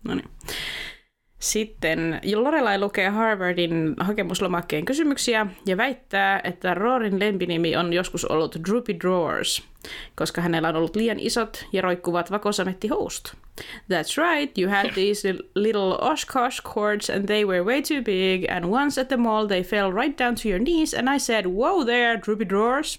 No 0.05 0.14
niin. 0.14 0.31
Sitten 1.40 2.20
Lorelai 2.35 2.79
lukee 2.79 3.09
Harvardin 3.09 3.94
hakemuslomakkeen 4.00 4.85
kysymyksiä 4.85 5.46
ja 5.66 5.76
väittää, 5.76 6.40
että 6.44 6.74
Roorin 6.74 7.20
lempinimi 7.20 7.76
on 7.76 7.92
joskus 7.92 8.24
ollut 8.24 8.57
Droopy 8.68 8.94
Drawers, 9.00 9.62
koska 10.14 10.40
hänellä 10.40 10.68
on 10.68 10.76
ollut 10.76 10.96
liian 10.96 11.20
isot 11.20 11.66
ja 11.72 11.83
roikkuvat 11.83 12.31
vakosamettihousut. 12.31 13.35
That's 13.92 14.16
right, 14.16 14.59
you 14.59 14.70
had 14.70 14.90
these 14.94 15.35
little 15.55 15.98
Oshkosh 16.00 16.62
cords 16.62 17.11
and 17.11 17.24
they 17.26 17.44
were 17.44 17.64
way 17.64 17.83
too 17.83 18.03
big 18.03 18.50
and 18.50 18.64
once 18.64 19.00
at 19.00 19.09
the 19.09 19.16
mall 19.16 19.46
they 19.46 19.62
fell 19.62 19.92
right 19.92 20.18
down 20.18 20.35
to 20.35 20.48
your 20.48 20.61
knees 20.61 20.94
and 20.94 21.09
I 21.14 21.18
said, 21.18 21.46
wow 21.46 21.85
there, 21.85 22.20
Droopy 22.26 22.44
Drawers. 22.44 22.98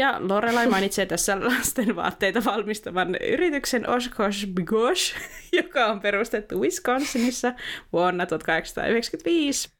Ja 0.00 0.16
Lorelai 0.28 0.66
mainitsee 0.66 1.06
tässä 1.06 1.40
lasten 1.40 1.96
vaatteita 1.96 2.44
valmistavan 2.44 3.14
yrityksen 3.14 3.90
Oshkosh 3.90 4.46
B'gosh, 4.46 5.16
joka 5.62 5.86
on 5.86 6.00
perustettu 6.00 6.60
Wisconsinissa 6.60 7.52
vuonna 7.92 8.26
1895. 8.26 9.70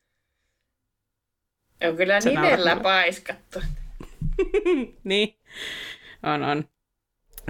On 1.88 1.96
kyllä 1.96 2.18
nimellä 2.24 2.76
paiskattu. 2.76 3.62
niin, 5.04 5.37
on, 6.22 6.42
on. 6.42 6.64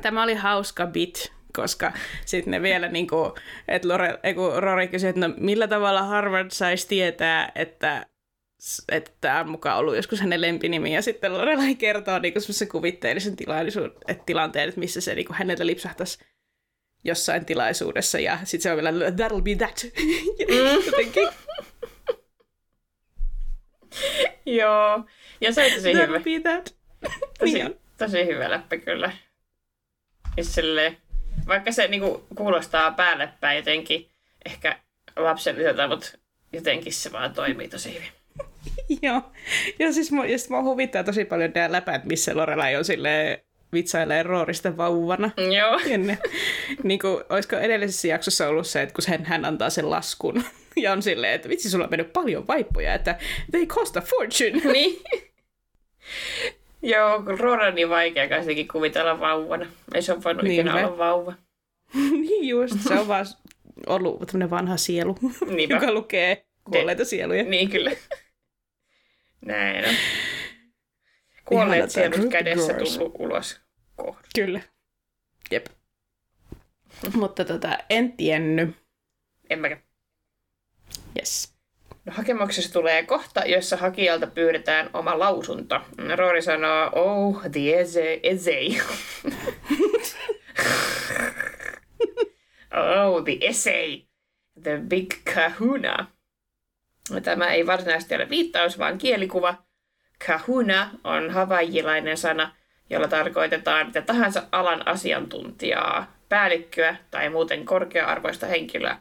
Tämä 0.02 0.22
oli 0.22 0.34
hauska 0.34 0.86
bit, 0.86 1.32
koska 1.56 1.92
sitten 2.24 2.50
ne 2.50 2.62
vielä, 2.62 2.88
niin 2.88 3.08
kuin, 3.08 3.32
että 3.68 3.88
Lore, 3.88 4.18
kun 4.34 4.62
Rory 4.62 4.86
kysyi, 4.88 5.08
että 5.10 5.28
no, 5.28 5.34
millä 5.36 5.68
tavalla 5.68 6.02
Harvard 6.02 6.50
saisi 6.50 6.88
tietää, 6.88 7.52
että 7.54 8.06
että 8.88 9.10
tämä 9.20 9.40
on 9.40 9.50
mukaan 9.50 9.78
ollut 9.78 9.96
joskus 9.96 10.20
hänen 10.20 10.40
lempinimi, 10.40 10.94
ja 10.94 11.02
sitten 11.02 11.32
Lorelai 11.32 11.74
kertoo 11.74 12.18
niin 12.18 12.40
semmoisen 12.40 12.68
kuvitteellisen 12.68 13.36
tilaisuuden, 13.36 13.92
että 14.08 14.24
tilanteen, 14.26 14.68
että 14.68 14.80
missä 14.80 15.00
se 15.00 15.14
niin 15.14 15.26
kuin 15.26 15.36
häneltä 15.36 15.66
lipsahtaisi 15.66 16.18
jossain 17.04 17.44
tilaisuudessa, 17.44 18.18
ja 18.18 18.38
sitten 18.44 18.62
se 18.62 18.70
on 18.70 18.76
vielä, 18.76 18.90
that'll 18.90 19.42
be 19.42 19.54
that, 19.54 19.86
jotenkin. 20.86 21.28
Joo, 24.46 25.04
ja 25.40 25.52
se 25.52 25.64
on 25.64 25.72
tosi 25.72 25.92
hyvä. 25.92 26.04
That'll 26.04 26.22
be 26.22 26.40
that. 26.40 26.74
Tosi, 27.38 27.52
Niin 27.52 27.80
tosi 27.98 28.26
hyvä 28.26 28.50
läppä 28.50 28.76
kyllä. 28.76 29.12
Ja 30.36 30.44
silleen, 30.44 30.96
vaikka 31.46 31.72
se 31.72 31.88
niinku 31.88 32.26
kuulostaa 32.34 32.90
päälle 32.90 33.28
päin 33.40 33.56
jotenkin 33.56 34.10
ehkä 34.44 34.78
lapselliselta, 35.16 35.88
mutta 35.88 36.06
jotenkin 36.52 36.92
se 36.92 37.12
vaan 37.12 37.34
toimii 37.34 37.68
tosi 37.68 37.94
hyvin. 37.94 38.19
Joo. 39.02 39.22
Ja 39.78 39.92
siis 39.92 40.12
mua, 40.12 40.24
sit 40.36 40.50
mua 40.50 40.62
huvittaa 40.62 41.04
tosi 41.04 41.24
paljon 41.24 41.50
nämä 41.54 41.72
läpät, 41.72 42.04
missä 42.04 42.36
Lorelai 42.36 42.76
on 42.76 42.84
silleen 42.84 43.38
vitsailee 43.72 44.22
Roorista 44.22 44.76
vauvana. 44.76 45.30
Joo. 45.56 45.80
Ne, 46.06 46.18
niin 46.82 46.98
kuin, 47.00 47.24
olisiko 47.28 47.56
edellisessä 47.56 48.08
jaksossa 48.08 48.48
ollut 48.48 48.66
se, 48.66 48.82
että 48.82 48.94
kun 48.94 49.04
hän, 49.08 49.24
hän 49.24 49.44
antaa 49.44 49.70
sen 49.70 49.90
laskun 49.90 50.42
ja 50.76 50.92
on 50.92 51.02
silleen, 51.02 51.32
että 51.32 51.48
vitsi, 51.48 51.70
sulla 51.70 51.84
on 51.84 51.90
mennyt 51.90 52.12
paljon 52.12 52.46
vaippoja, 52.46 52.94
että 52.94 53.18
they 53.50 53.66
cost 53.66 53.96
a 53.96 54.00
fortune. 54.00 54.72
niin. 54.72 55.00
Joo, 56.82 57.22
kun 57.22 57.40
Roora 57.40 57.66
on 57.66 57.74
niin 57.74 57.88
vaikea 57.88 58.28
kaikenkin 58.28 58.68
kuvitella 58.68 59.20
vauvana. 59.20 59.66
Ei 59.94 60.02
se 60.02 60.12
ole 60.12 60.24
voinut 60.24 60.42
Niin 60.42 60.52
ikinä 60.54 60.72
vai? 60.72 60.84
olla 60.84 60.98
vauva. 60.98 61.32
niin 61.94 62.48
just, 62.48 62.74
se 62.88 62.94
on 62.94 63.08
vaan 63.08 63.26
ollut 63.86 64.20
tämmöinen 64.26 64.50
vanha 64.50 64.76
sielu, 64.76 65.16
Niinpä. 65.46 65.74
joka 65.74 65.92
lukee 65.92 66.44
kuolleita 66.64 67.04
sieluja. 67.04 67.42
Niin 67.42 67.70
kyllä. 67.70 67.90
Näin 69.46 69.88
on. 69.88 69.94
Kuolleet 71.44 71.90
sielut 71.90 72.30
kädessä 72.30 72.74
tullut 72.74 73.14
ulos 73.18 73.60
kohdasta. 73.96 74.28
Kyllä. 74.34 74.60
Jep. 75.50 75.66
Mutta 77.20 77.44
tota, 77.44 77.78
en 77.90 78.12
tiennyt. 78.12 78.76
En 79.50 79.58
mäkään. 79.58 79.82
Yes. 81.18 81.54
No, 82.04 82.12
hakemuksessa 82.16 82.72
tulee 82.72 83.06
kohta, 83.06 83.40
jossa 83.46 83.76
hakijalta 83.76 84.26
pyydetään 84.26 84.90
oma 84.92 85.18
lausunto. 85.18 85.80
Roori 86.16 86.42
sanoo, 86.42 86.90
oh, 86.94 87.42
the 87.52 87.80
essay. 87.80 88.20
essay. 88.22 88.68
oh, 92.74 93.24
the 93.24 93.38
essay. 93.40 94.02
The 94.62 94.80
big 94.88 95.14
kahuna. 95.34 96.06
Tämä 97.22 97.50
ei 97.50 97.66
varsinaisesti 97.66 98.14
ole 98.14 98.28
viittaus, 98.28 98.78
vaan 98.78 98.98
kielikuva. 98.98 99.54
Kahuna 100.26 100.90
on 101.04 101.30
havaijilainen 101.30 102.16
sana, 102.16 102.54
jolla 102.90 103.08
tarkoitetaan 103.08 103.86
mitä 103.86 104.02
tahansa 104.02 104.42
alan 104.52 104.88
asiantuntijaa, 104.88 106.16
päällikköä 106.28 106.96
tai 107.10 107.28
muuten 107.28 107.64
korkea-arvoista 107.64 108.46
henkilöä. 108.46 108.98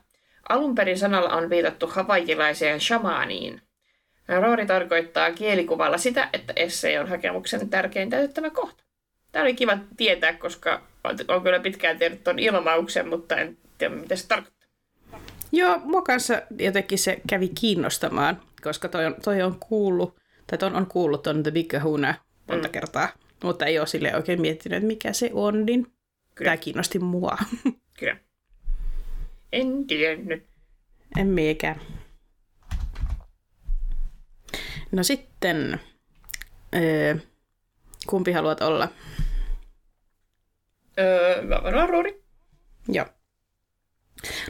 Alun 0.49 0.75
perin 0.75 0.99
sanalla 0.99 1.29
on 1.29 1.49
viitattu 1.49 1.87
havaijilaiseen 1.87 2.81
shamaaniin. 2.81 3.61
Roori 4.27 4.65
tarkoittaa 4.65 5.31
kielikuvalla 5.31 5.97
sitä, 5.97 6.29
että 6.33 6.53
essay 6.55 6.97
on 6.97 7.09
hakemuksen 7.09 7.69
tärkein 7.69 8.09
täytettävä 8.09 8.49
kohta. 8.49 8.83
Tämä 9.31 9.43
oli 9.43 9.53
kiva 9.53 9.77
tietää, 9.97 10.33
koska 10.33 10.81
on 11.27 11.43
kyllä 11.43 11.59
pitkään 11.59 11.97
tiedä 11.97 12.15
tuon 12.15 12.39
ilmauksen, 12.39 13.07
mutta 13.07 13.35
en 13.35 13.57
tiedä, 13.77 13.95
mitä 13.95 14.15
se 14.15 14.27
tarkoittaa. 14.27 14.58
Joo, 15.51 15.79
mua 15.83 16.01
kanssa 16.01 16.41
jotenkin 16.59 16.99
se 16.99 17.21
kävi 17.29 17.49
kiinnostamaan, 17.49 18.41
koska 18.63 18.89
toi 18.89 19.05
on, 19.05 19.15
toi 19.23 19.41
on 19.41 19.59
kuullut, 19.59 20.15
tai 20.47 20.57
ton 20.57 20.75
on 20.75 20.87
kuullut 20.87 21.23
ton 21.23 21.43
The 21.43 21.51
Big 21.51 21.67
Kahuna 21.67 22.15
monta 22.47 22.67
mm. 22.67 22.71
kertaa, 22.71 23.09
mutta 23.43 23.65
ei 23.65 23.79
ole 23.79 23.87
sille 23.87 24.15
oikein 24.15 24.41
miettinyt, 24.41 24.77
että 24.77 24.87
mikä 24.87 25.13
se 25.13 25.29
on, 25.33 25.65
niin 25.65 25.83
Kyllä. 26.35 26.49
tämä 26.49 26.57
kiinnosti 26.57 26.99
mua. 26.99 27.37
Kyllä. 27.99 28.17
En 29.51 29.87
tiennyt. 29.87 30.47
en 31.17 31.27
miekään. 31.27 31.81
No 34.91 35.03
sitten, 35.03 35.79
öö, 36.75 37.15
kumpi 38.07 38.31
haluat 38.31 38.61
olla? 38.61 38.89
Öö, 40.99 41.41
mä 41.41 41.59
varmaan. 41.63 42.05
Joo. 42.87 43.05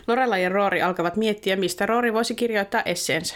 Lorelai 0.08 0.44
ja 0.44 0.50
Roori 0.50 0.82
alkavat 0.82 1.16
miettiä, 1.16 1.56
mistä 1.56 1.86
Roori 1.86 2.14
voisi 2.14 2.36
kirjoittaa 2.36 2.82
esseensä. 2.82 3.36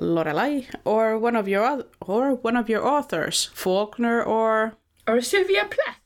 Lorelai, 0.00 0.66
or 0.84 1.06
one 1.22 1.38
of 1.38 1.48
your, 1.48 1.84
or 2.06 2.38
one 2.42 2.58
of 2.60 2.70
your 2.70 2.86
authors, 2.86 3.52
Faulkner 3.54 4.28
or... 4.28 4.70
Or 5.08 5.22
Sylvia 5.22 5.64
Plath. 5.64 6.00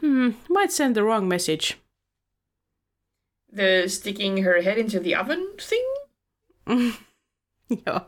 Hmm, 0.00 0.34
might 0.48 0.70
send 0.70 0.94
the 0.94 1.02
wrong 1.02 1.28
message. 1.28 1.76
The 3.56 3.84
sticking 3.86 4.44
her 4.44 4.62
head 4.62 4.78
into 4.78 5.00
the 5.00 5.16
oven 5.16 5.46
thing? 5.68 5.84
Joo. 7.86 8.00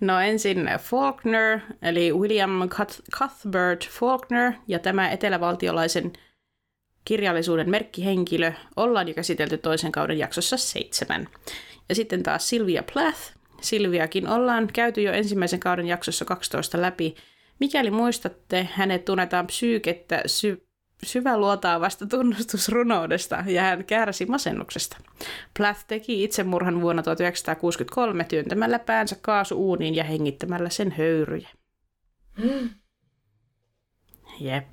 No 0.00 0.18
ensin 0.20 0.68
Faulkner, 0.78 1.60
eli 1.82 2.12
William 2.12 2.68
Cuth- 2.68 3.02
Cuthbert 3.10 3.88
Faulkner, 3.88 4.52
ja 4.68 4.78
tämä 4.78 5.10
etelävaltiolaisen 5.10 6.12
kirjallisuuden 7.10 7.70
merkkihenkilö 7.70 8.52
ollaan 8.76 9.08
jo 9.08 9.14
käsitelty 9.14 9.58
toisen 9.58 9.92
kauden 9.92 10.18
jaksossa 10.18 10.56
seitsemän. 10.56 11.28
Ja 11.88 11.94
sitten 11.94 12.22
taas 12.22 12.48
Sylvia 12.48 12.82
Plath. 12.92 13.20
Silviakin 13.60 14.28
ollaan 14.28 14.68
käyty 14.72 15.02
jo 15.02 15.12
ensimmäisen 15.12 15.60
kauden 15.60 15.86
jaksossa 15.86 16.24
12 16.24 16.80
läpi. 16.80 17.14
Mikäli 17.60 17.90
muistatte, 17.90 18.68
hänet 18.72 19.04
tunnetaan 19.04 19.46
psyykettä 19.46 20.22
sy- 20.26 20.66
syväluotaavasta 21.02 22.06
tunnustusrunoudesta 22.06 23.44
ja 23.46 23.62
hän 23.62 23.84
kärsi 23.84 24.26
masennuksesta. 24.26 24.96
Plath 25.56 25.84
teki 25.86 26.24
itsemurhan 26.24 26.80
vuonna 26.80 27.02
1963 27.02 28.24
työntämällä 28.24 28.78
päänsä 28.78 29.16
kaasuuuniin 29.20 29.94
ja 29.94 30.04
hengittämällä 30.04 30.70
sen 30.70 30.92
höyryjä. 30.98 31.48
Jep. 34.40 34.72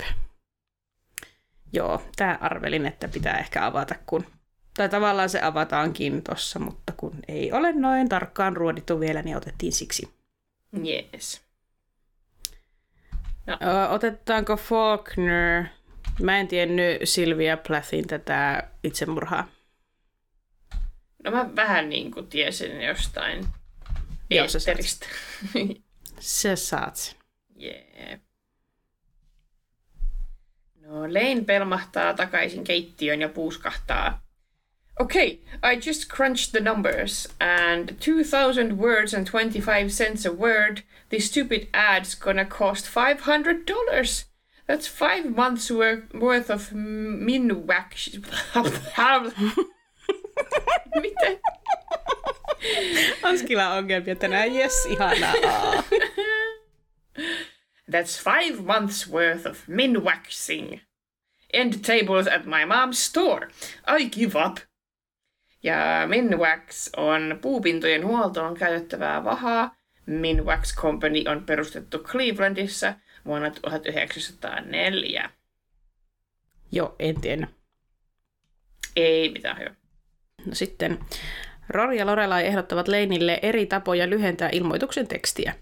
Joo, 1.73 2.01
tää 2.15 2.38
arvelin, 2.41 2.86
että 2.86 3.08
pitää 3.08 3.38
ehkä 3.38 3.65
avata, 3.65 3.95
kun... 4.06 4.25
Tai 4.73 4.89
tavallaan 4.89 5.30
se 5.30 5.41
avataankin 5.41 6.23
tossa, 6.23 6.60
mutta 6.60 6.93
kun 6.97 7.19
ei 7.27 7.51
ole 7.51 7.73
noin 7.73 8.10
tarkkaan 8.10 8.58
ruodittu 8.58 8.99
vielä, 8.99 9.21
niin 9.21 9.38
otettiin 9.38 9.73
siksi. 9.73 10.10
Yes. 10.86 11.41
Ö, 13.49 13.88
otetaanko 13.89 14.58
Faulkner? 14.58 15.63
Mä 16.21 16.38
en 16.38 16.47
tiennyt 16.47 17.01
Sylvia 17.03 17.58
Plathin 17.58 18.08
tätä 18.08 18.67
itsemurhaa. 18.84 19.47
No 21.23 21.32
mä 21.32 21.56
vähän 21.56 21.89
niin 21.89 22.12
kuin 22.12 22.27
tiesin 22.27 22.82
jostain 22.82 23.45
Joo, 24.30 24.47
sä 24.47 24.60
saat 24.60 24.67
eetteristä. 24.67 25.08
Se 26.19 26.56
saat 26.69 26.95
sen. 26.95 27.15
No 30.88 31.02
Lane 31.13 31.41
pelmahtaa 31.45 32.13
takaisin 32.13 32.63
keittiöön 32.63 33.21
ja 33.21 33.30
puuskahtaa. 33.30 34.21
Okay, 35.00 35.28
I 35.63 35.76
just 35.88 36.08
crunched 36.15 36.52
the 36.52 36.60
numbers, 36.60 37.28
and 37.39 37.89
2,000 38.00 38.78
words 38.78 39.13
and 39.13 39.28
25 39.28 39.91
cents 39.91 40.26
a 40.26 40.32
word. 40.32 40.78
This 41.10 41.28
stupid 41.28 41.67
ad's 41.73 42.15
gonna 42.15 42.45
cost 42.45 42.86
$500. 42.88 44.26
That's 44.67 44.88
five 44.88 45.30
months 45.36 45.71
wor- 45.71 46.08
worth 46.19 46.50
of 46.50 46.71
minwax. 46.73 48.10
Miten? 51.02 51.39
Anskilla 53.23 53.67
on 53.71 53.78
ongelmia 53.78 54.15
tänään, 54.15 54.56
jes, 54.56 54.86
ihanaa. 54.86 55.34
That's 57.91 58.23
five 58.23 58.63
months 58.63 59.10
worth 59.12 59.47
of 59.47 59.67
minwaxing. 59.67 60.80
End 61.54 61.73
tables 61.86 62.28
at 62.28 62.45
my 62.45 62.65
mom's 62.65 63.00
store. 63.00 63.47
I 63.88 64.10
give 64.10 64.39
up. 64.45 64.58
Ja 65.63 66.08
Minwax 66.08 66.89
on 66.97 67.39
puupintojen 67.41 68.06
huoltoon 68.06 68.54
käytettävää 68.54 69.23
vahaa. 69.23 69.76
Minwax 70.06 70.76
Company 70.76 71.23
on 71.28 71.45
perustettu 71.45 72.00
Clevelandissa 72.00 72.93
vuonna 73.26 73.52
1904. 73.52 75.30
Joo, 76.71 76.95
en 77.00 77.21
tiedä. 77.21 77.47
Ei 78.95 79.30
mitään 79.30 79.60
hyvä. 79.60 79.76
No 80.45 80.56
sitten 80.56 81.00
Rory 81.69 81.95
ja 81.95 82.06
Lorelai 82.06 82.45
ehdottavat 82.45 82.88
Leinille 82.88 83.39
eri 83.41 83.65
tapoja 83.65 84.10
lyhentää 84.10 84.50
ilmoituksen 84.52 85.08
tekstiä. 85.08 85.54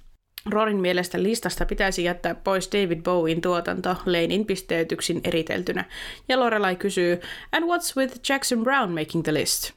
Rorin 0.50 0.82
mielestä 0.82 1.24
listasta 1.24 1.66
pitäisi 1.66 2.04
jättää 2.04 2.36
pois 2.36 2.70
David 2.72 3.02
Bowen 3.02 3.42
tuotanto 3.42 3.96
Leinin 4.06 4.46
pisteytyksin 4.46 5.22
eriteltynä, 5.24 5.86
ja 6.30 6.40
Lorelai 6.40 6.76
kysyy, 6.76 7.22
And 7.52 7.66
what's 7.66 7.98
with 7.98 8.20
Jackson 8.30 8.64
Brown 8.64 8.92
making 8.92 9.24
the 9.24 9.34
list? 9.34 9.72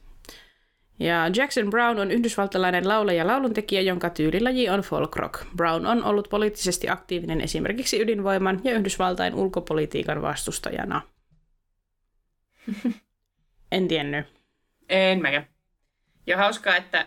Ja 0.99 1.31
Jackson 1.35 1.69
Brown 1.69 1.99
on 1.99 2.11
yhdysvaltalainen 2.11 2.87
laulaja 2.87 3.17
ja 3.17 3.27
lauluntekijä, 3.27 3.81
jonka 3.81 4.09
tyylilaji 4.09 4.69
on 4.69 4.81
folk 4.81 5.15
rock. 5.15 5.45
Brown 5.55 5.85
on 5.85 6.03
ollut 6.03 6.29
poliittisesti 6.29 6.89
aktiivinen 6.89 7.41
esimerkiksi 7.41 8.01
ydinvoiman 8.01 8.61
ja 8.63 8.73
Yhdysvaltain 8.73 9.35
ulkopolitiikan 9.35 10.21
vastustajana. 10.21 11.01
en 13.71 13.87
tiennyt. 13.87 14.25
En 14.89 15.21
mäkään. 15.21 15.47
Ja 16.27 16.37
hauskaa, 16.37 16.75
että 16.75 17.05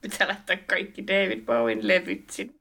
pitää 0.00 0.28
lähteä 0.28 0.56
kaikki 0.56 1.06
David 1.06 1.40
Bowen 1.44 1.88
levyt 1.88 2.30
sinne. 2.30 2.54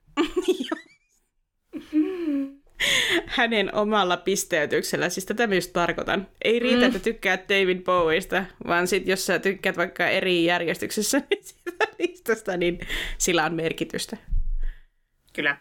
hänen 3.25 3.75
omalla 3.75 4.17
pisteytyksellä. 4.17 5.09
Siis 5.09 5.25
tätä 5.25 5.47
myös 5.47 5.67
tarkoitan. 5.67 6.27
Ei 6.43 6.59
riitä, 6.59 6.81
mm. 6.81 6.85
että 6.85 6.99
tykkäät 6.99 7.49
David 7.49 7.81
Bowieista, 7.81 8.45
vaan 8.67 8.87
sit 8.87 9.07
jos 9.07 9.25
sä 9.25 9.39
tykkäät 9.39 9.77
vaikka 9.77 10.07
eri 10.07 10.45
järjestyksessä 10.45 11.21
niin 11.29 11.43
listasta, 11.99 12.57
niin 12.57 12.79
sillä 13.17 13.45
on 13.45 13.53
merkitystä. 13.53 14.17
Kyllä. 15.33 15.57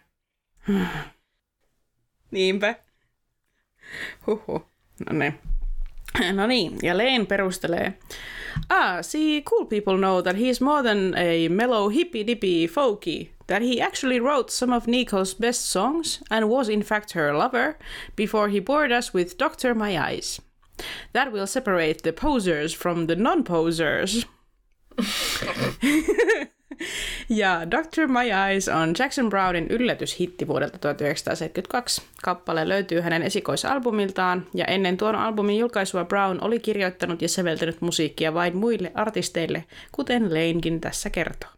Niinpä. 2.31 2.75
Huhu. 4.27 4.65
No 5.09 5.19
niin. 5.19 5.39
No 6.33 6.47
niin, 6.47 6.79
ja 6.81 6.97
Leen 6.97 7.27
perustelee. 7.27 7.93
Ah, 8.69 9.01
see, 9.01 9.41
cool 9.41 9.65
people 9.65 9.97
know 9.97 10.21
that 10.21 10.35
he's 10.35 10.61
more 10.61 10.83
than 10.83 11.13
a 11.17 11.47
mellow 11.47 11.89
hippy-dippy 11.89 12.67
folky 12.67 13.29
that 13.47 13.61
he 13.61 13.81
actually 13.81 14.19
wrote 14.19 14.51
some 14.51 14.73
of 14.73 14.87
Nico's 14.87 15.33
best 15.33 15.69
songs 15.69 16.21
and 16.29 16.49
was 16.49 16.69
in 16.69 16.83
fact 16.83 17.11
her 17.13 17.33
lover 17.33 17.77
before 18.15 18.49
he 18.49 18.59
bored 18.59 18.91
us 18.91 19.13
with 19.13 19.37
Doctor 19.37 19.73
My 19.75 19.97
Eyes. 19.97 20.41
That 21.13 21.31
will 21.31 21.47
separate 21.47 22.03
the 22.03 22.13
posers 22.13 22.73
from 22.73 23.07
the 23.07 23.15
non-posers. 23.15 24.25
ja 27.29 27.71
Doctor 27.71 28.07
My 28.07 28.31
Eyes 28.49 28.67
on 28.67 28.93
Jackson 28.99 29.29
Brownin 29.29 29.67
yllätyshitti 29.69 30.47
vuodelta 30.47 30.77
1972. 30.77 32.01
Kappale 32.23 32.69
löytyy 32.69 33.01
hänen 33.01 33.23
esikoisalbumiltaan, 33.23 34.47
ja 34.53 34.65
ennen 34.65 34.97
tuon 34.97 35.15
albumin 35.15 35.57
julkaisua 35.57 36.05
Brown 36.05 36.37
oli 36.41 36.59
kirjoittanut 36.59 37.21
ja 37.21 37.29
säveltänyt 37.29 37.81
musiikkia 37.81 38.33
vain 38.33 38.57
muille 38.57 38.91
artisteille, 38.95 39.63
kuten 39.91 40.33
Lanekin 40.33 40.81
tässä 40.81 41.09
kertoo. 41.09 41.49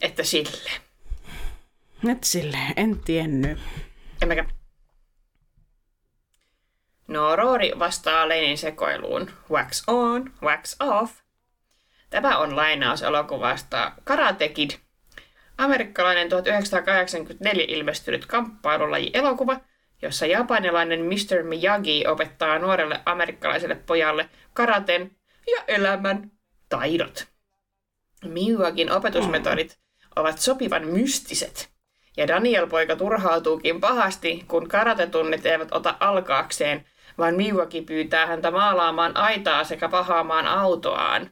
Että 0.00 0.24
sille. 0.24 0.70
Että 2.08 2.26
sille, 2.26 2.58
en 2.76 2.98
tiennyt. 2.98 3.58
En 4.22 4.28
mäkään. 4.28 4.48
No, 7.08 7.36
Roori 7.36 7.72
vastaa 7.78 8.28
Lenin 8.28 8.58
sekoiluun. 8.58 9.30
Wax 9.50 9.82
on, 9.86 10.32
wax 10.42 10.76
off. 10.80 11.12
Tämä 12.10 12.38
on 12.38 12.56
lainaus 12.56 13.02
elokuvasta 13.02 13.92
Karate 14.04 14.48
Kid. 14.48 14.70
Amerikkalainen 15.58 16.28
1984 16.28 17.64
ilmestynyt 17.68 18.26
kamppailulaji 18.26 19.10
elokuva, 19.14 19.60
jossa 20.02 20.26
japanilainen 20.26 21.00
Mr. 21.04 21.42
Miyagi 21.42 22.06
opettaa 22.06 22.58
nuorelle 22.58 23.00
amerikkalaiselle 23.06 23.74
pojalle 23.74 24.30
karaten 24.52 25.16
ja 25.46 25.64
elämän 25.68 26.30
taidot. 26.68 27.26
Miyagin 28.24 28.92
opetusmetodit 28.92 29.78
ovat 30.16 30.38
sopivan 30.38 30.86
mystiset. 30.86 31.70
Ja 32.16 32.28
Daniel-poika 32.28 32.96
turhautuukin 32.96 33.80
pahasti, 33.80 34.44
kun 34.48 34.68
karatetunnit 34.68 35.46
eivät 35.46 35.72
ota 35.72 35.96
alkaakseen, 36.00 36.86
vaan 37.18 37.34
Miyagi 37.34 37.82
pyytää 37.82 38.26
häntä 38.26 38.50
maalaamaan 38.50 39.16
aitaa 39.16 39.64
sekä 39.64 39.88
pahaamaan 39.88 40.46
autoaan, 40.46 41.30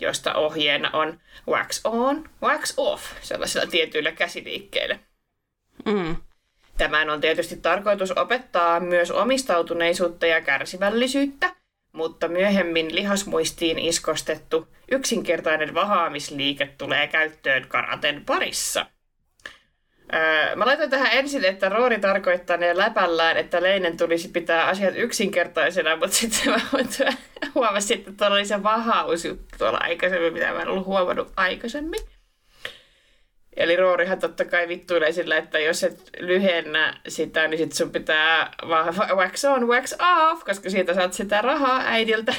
josta 0.00 0.34
ohjeena 0.34 0.90
on 0.92 1.20
wax 1.48 1.80
on, 1.84 2.28
wax 2.42 2.74
off, 2.76 3.04
sellaisilla 3.22 3.66
tietyillä 3.66 4.12
käsiliikkeillä. 4.12 4.98
Mm. 5.84 6.16
Tämän 6.78 7.10
on 7.10 7.20
tietysti 7.20 7.56
tarkoitus 7.56 8.10
opettaa 8.10 8.80
myös 8.80 9.10
omistautuneisuutta 9.10 10.26
ja 10.26 10.40
kärsivällisyyttä, 10.40 11.54
mutta 11.92 12.28
myöhemmin 12.28 12.94
lihasmuistiin 12.94 13.78
iskostettu 13.78 14.68
yksinkertainen 14.90 15.74
vahaamisliike 15.74 16.74
tulee 16.78 17.06
käyttöön 17.06 17.68
karaten 17.68 18.24
parissa. 18.24 18.86
Öö, 20.14 20.56
mä 20.56 20.66
laitan 20.66 20.90
tähän 20.90 21.12
ensin, 21.12 21.44
että 21.44 21.68
Roori 21.68 21.98
tarkoittaa 21.98 22.56
ne 22.56 22.76
läpällään, 22.76 23.36
että 23.36 23.62
Leinen 23.62 23.96
tulisi 23.96 24.28
pitää 24.28 24.66
asiat 24.66 24.94
yksinkertaisena, 24.96 25.96
mutta 25.96 26.16
sitten 26.16 26.52
mä 26.52 26.60
huomasin, 27.54 27.98
että 27.98 28.12
tuolla 28.16 28.36
oli 28.36 28.44
se 28.44 28.62
vahausjuttu 28.62 29.44
tuolla 29.58 29.78
aikaisemmin, 29.78 30.32
mitä 30.32 30.52
mä 30.52 30.62
en 30.62 30.68
ollut 30.68 30.86
huomannut 30.86 31.32
aikaisemmin. 31.36 32.00
Eli 33.56 33.76
Roorihan 33.76 34.18
totta 34.18 34.44
kai 34.44 34.68
vittuilee 34.68 35.12
sillä, 35.12 35.36
että 35.36 35.58
jos 35.58 35.84
et 35.84 36.10
lyhennä 36.18 37.00
sitä, 37.08 37.48
niin 37.48 37.58
sit 37.58 37.72
sun 37.72 37.90
pitää 37.92 38.52
wax 39.16 39.44
on, 39.44 39.68
wax 39.68 39.92
off, 39.92 40.44
koska 40.44 40.70
siitä 40.70 40.94
saat 40.94 41.12
sitä 41.12 41.42
rahaa 41.42 41.82
äidiltä. 41.84 42.34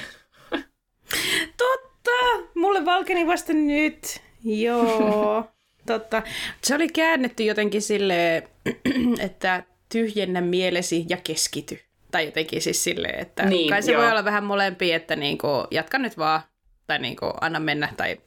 Totta! 1.58 2.12
Mulle 2.56 2.86
valkeni 2.86 3.28
vasta 3.28 3.54
nyt. 3.54 4.22
Joo. 4.44 5.46
Totta. 5.86 6.24
Se 6.64 6.76
oli 6.76 6.90
käännetty 6.90 7.44
jotenkin 7.44 7.82
silleen, 7.82 8.44
että 9.20 9.64
tyhjennä 9.92 10.42
mielesi 10.42 11.06
ja 11.10 11.18
keskity. 11.18 11.80
Tai 12.12 12.26
jotenkin 12.26 12.62
siis 12.62 12.84
silleen, 12.84 13.20
että 13.20 13.46
niin, 13.46 13.70
kai 13.70 13.84
se 13.84 13.92
joo. 13.92 14.02
voi 14.02 14.12
olla 14.12 14.26
vähän 14.26 14.44
molempia, 14.44 14.96
että 14.96 15.16
niinku, 15.16 15.48
jatka 15.72 15.98
nyt 15.98 16.18
vaan, 16.18 16.42
tai 16.88 17.00
niinku, 17.00 17.26
anna 17.42 17.60
mennä, 17.60 17.94
tai 17.98 18.18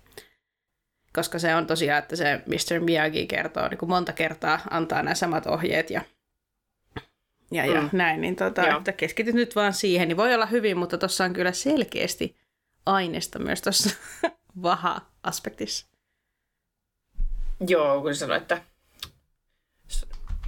koska 1.13 1.39
se 1.39 1.55
on 1.55 1.67
tosiaan, 1.67 1.99
että 1.99 2.17
se 2.17 2.41
Mr. 2.47 2.81
Miyagi 2.81 3.27
kertoo 3.27 3.69
niin 3.69 3.79
kuin 3.79 3.89
monta 3.89 4.13
kertaa, 4.13 4.61
antaa 4.71 5.03
nämä 5.03 5.15
samat 5.15 5.47
ohjeet 5.47 5.91
ja, 5.91 6.01
ja, 7.51 7.67
ja 7.67 7.83
mm. 7.83 7.89
näin, 7.93 8.21
niin 8.21 8.37
tota, 8.37 8.77
että 8.77 8.93
keskityt 8.93 9.35
nyt 9.35 9.57
vaan 9.57 9.73
siihen, 9.73 10.09
niin 10.09 10.17
voi 10.17 10.35
olla 10.35 10.47
hyvin, 10.47 10.79
mutta 10.79 10.99
tuossa 10.99 11.25
on 11.25 11.33
kyllä 11.33 11.53
selkeästi 11.53 12.37
aineesta 12.87 13.39
myös 13.39 13.63
tuossa 13.63 13.91
vaha-aspektissa. 14.63 15.94
Joo, 17.69 18.03
kun 18.03 18.15
sanoit, 18.15 18.43
että 18.43 18.63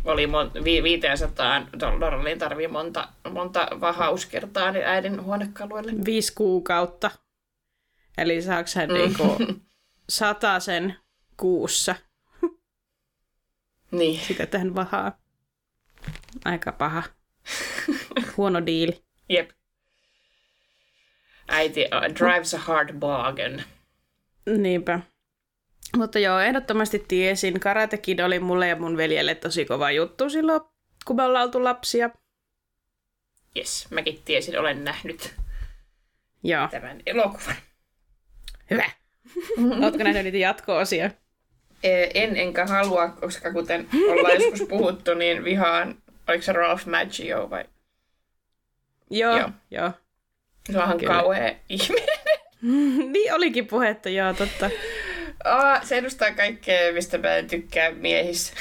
oli 0.05 0.27
mon, 0.27 0.51
vi, 0.65 0.83
500 0.83 1.67
dollariin 1.81 2.39
tarvii 2.39 2.69
monta, 2.69 3.09
monta 3.31 3.69
vahauskertaa 3.81 4.71
niin 4.71 4.87
äidin 4.87 5.23
huonekaluille. 5.23 5.93
Viisi 6.05 6.35
kuukautta. 6.35 7.11
Eli 8.19 8.43
saako 8.43 8.69
hän 8.77 8.89
mm. 8.89 8.95
niinku 8.95 9.37
sen 10.59 10.97
kuussa. 11.37 11.95
Niin. 13.91 14.21
Sitä 14.21 14.47
tähän 14.47 14.75
vahaa. 14.75 15.19
Aika 16.45 16.73
paha. 16.73 17.03
Huono 18.37 18.67
diili. 18.67 19.05
Jep. 19.29 19.51
Äiti 21.49 21.81
uh, 21.81 22.15
drives 22.15 22.55
a 22.55 22.59
hard 22.59 22.93
bargain. 22.99 23.65
Niinpä. 24.59 25.01
Mutta 25.97 26.19
joo, 26.19 26.41
ehdottomasti 26.41 27.05
tiesin. 27.09 27.61
Karate 27.61 27.97
Kid 27.99 28.19
oli 28.19 28.39
mulle 28.41 28.69
ja 28.69 28.77
mun 28.77 28.97
veljelle 28.97 29.35
tosi 29.35 29.65
kova 29.65 29.91
juttu 29.91 30.31
silloin, 30.31 30.61
kun 31.05 31.17
me 31.17 31.23
ollaan 31.23 31.45
oltu 31.45 31.65
lapsia. 31.65 32.11
Yes, 33.57 33.87
mäkin 33.91 34.23
tiesin, 34.25 34.59
olen 34.61 34.85
nähnyt 34.85 35.35
Joo, 36.43 36.69
tämän 36.69 37.01
elokuvan. 37.07 37.55
hyvä. 38.71 38.91
Oletko 39.83 40.03
nähnyt 40.05 40.23
niitä 40.25 40.39
jatko-osia? 40.39 41.11
Eh, 41.83 42.11
En 42.15 42.37
enkä 42.37 42.67
halua, 42.67 43.09
koska 43.09 43.53
kuten 43.53 43.89
ollaan 44.11 44.35
joskus 44.43 44.69
puhuttu, 44.69 45.15
niin 45.15 45.45
vihaan, 45.45 45.97
oliko 46.29 46.43
se 46.43 46.53
Ralph 46.53 46.87
Macchio 46.87 47.51
vai? 47.51 47.65
Joo, 49.11 49.39
Joo. 49.39 49.51
joo. 49.71 49.91
Se 50.73 50.79
onhan 50.79 50.99
Kyllä. 50.99 51.13
kauhea 51.15 51.55
ihminen. 51.69 52.09
niin 53.13 53.35
olikin 53.35 53.67
puhetta, 53.67 54.09
joo, 54.09 54.33
totta. 54.35 54.71
Aa, 55.45 55.85
se 55.85 55.97
edustaa 55.97 56.31
kaikkea, 56.35 56.93
mistä 56.93 57.19
mä 57.19 57.37
en 57.37 57.49
tykkää 57.49 57.91
miehissä. 57.91 58.53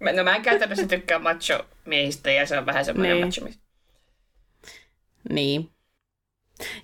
Mä- 0.00 0.12
no 0.12 0.24
mä 0.24 0.36
en 0.36 0.42
käytännössä 0.42 0.86
tykkää 0.86 1.18
macho-miehistä 1.18 2.30
ja 2.30 2.46
se 2.46 2.58
on 2.58 2.66
vähän 2.66 2.84
semmoinen 2.84 3.16
Niin. 3.16 3.26
macho 3.26 3.46
Niin. 5.30 5.70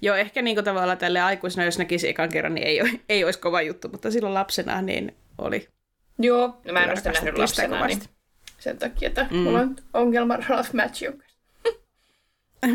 Joo, 0.02 0.16
ehkä 0.16 0.42
niinku 0.42 0.62
tavallaan 0.62 0.98
tälle 0.98 1.20
aikuisena, 1.20 1.64
jos 1.64 1.78
näkisi 1.78 2.08
ekan 2.08 2.28
kerran, 2.28 2.54
niin 2.54 2.66
ei, 2.66 2.80
ei 3.08 3.24
olisi 3.24 3.38
kova 3.38 3.62
juttu, 3.62 3.88
mutta 3.88 4.10
silloin 4.10 4.34
lapsena 4.34 4.82
niin 4.82 5.16
oli. 5.38 5.68
Joo, 6.18 6.60
no 6.64 6.72
mä 6.72 6.82
en 6.82 6.88
ole 6.88 6.96
sitä 6.96 7.12
nähnyt 7.12 7.38
lapsena, 7.38 7.86
niin 7.86 8.02
sen 8.58 8.78
takia, 8.78 9.08
että 9.08 9.26
mm. 9.30 9.36
mulla 9.36 9.60
on 9.60 9.76
ongelma 9.94 10.36
Ralph 10.36 10.70
kanssa. 10.76 11.06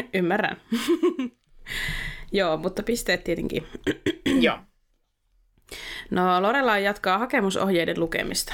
Ymmärrän. 0.14 0.62
Joo, 2.32 2.58
mutta 2.58 2.84
pisteet 2.84 3.24
tietenkin. 3.24 3.68
Joo. 4.44 4.60
No, 6.12 6.42
Lorelai 6.42 6.84
jatkaa 6.84 7.18
hakemusohjeiden 7.18 8.00
lukemista. 8.00 8.54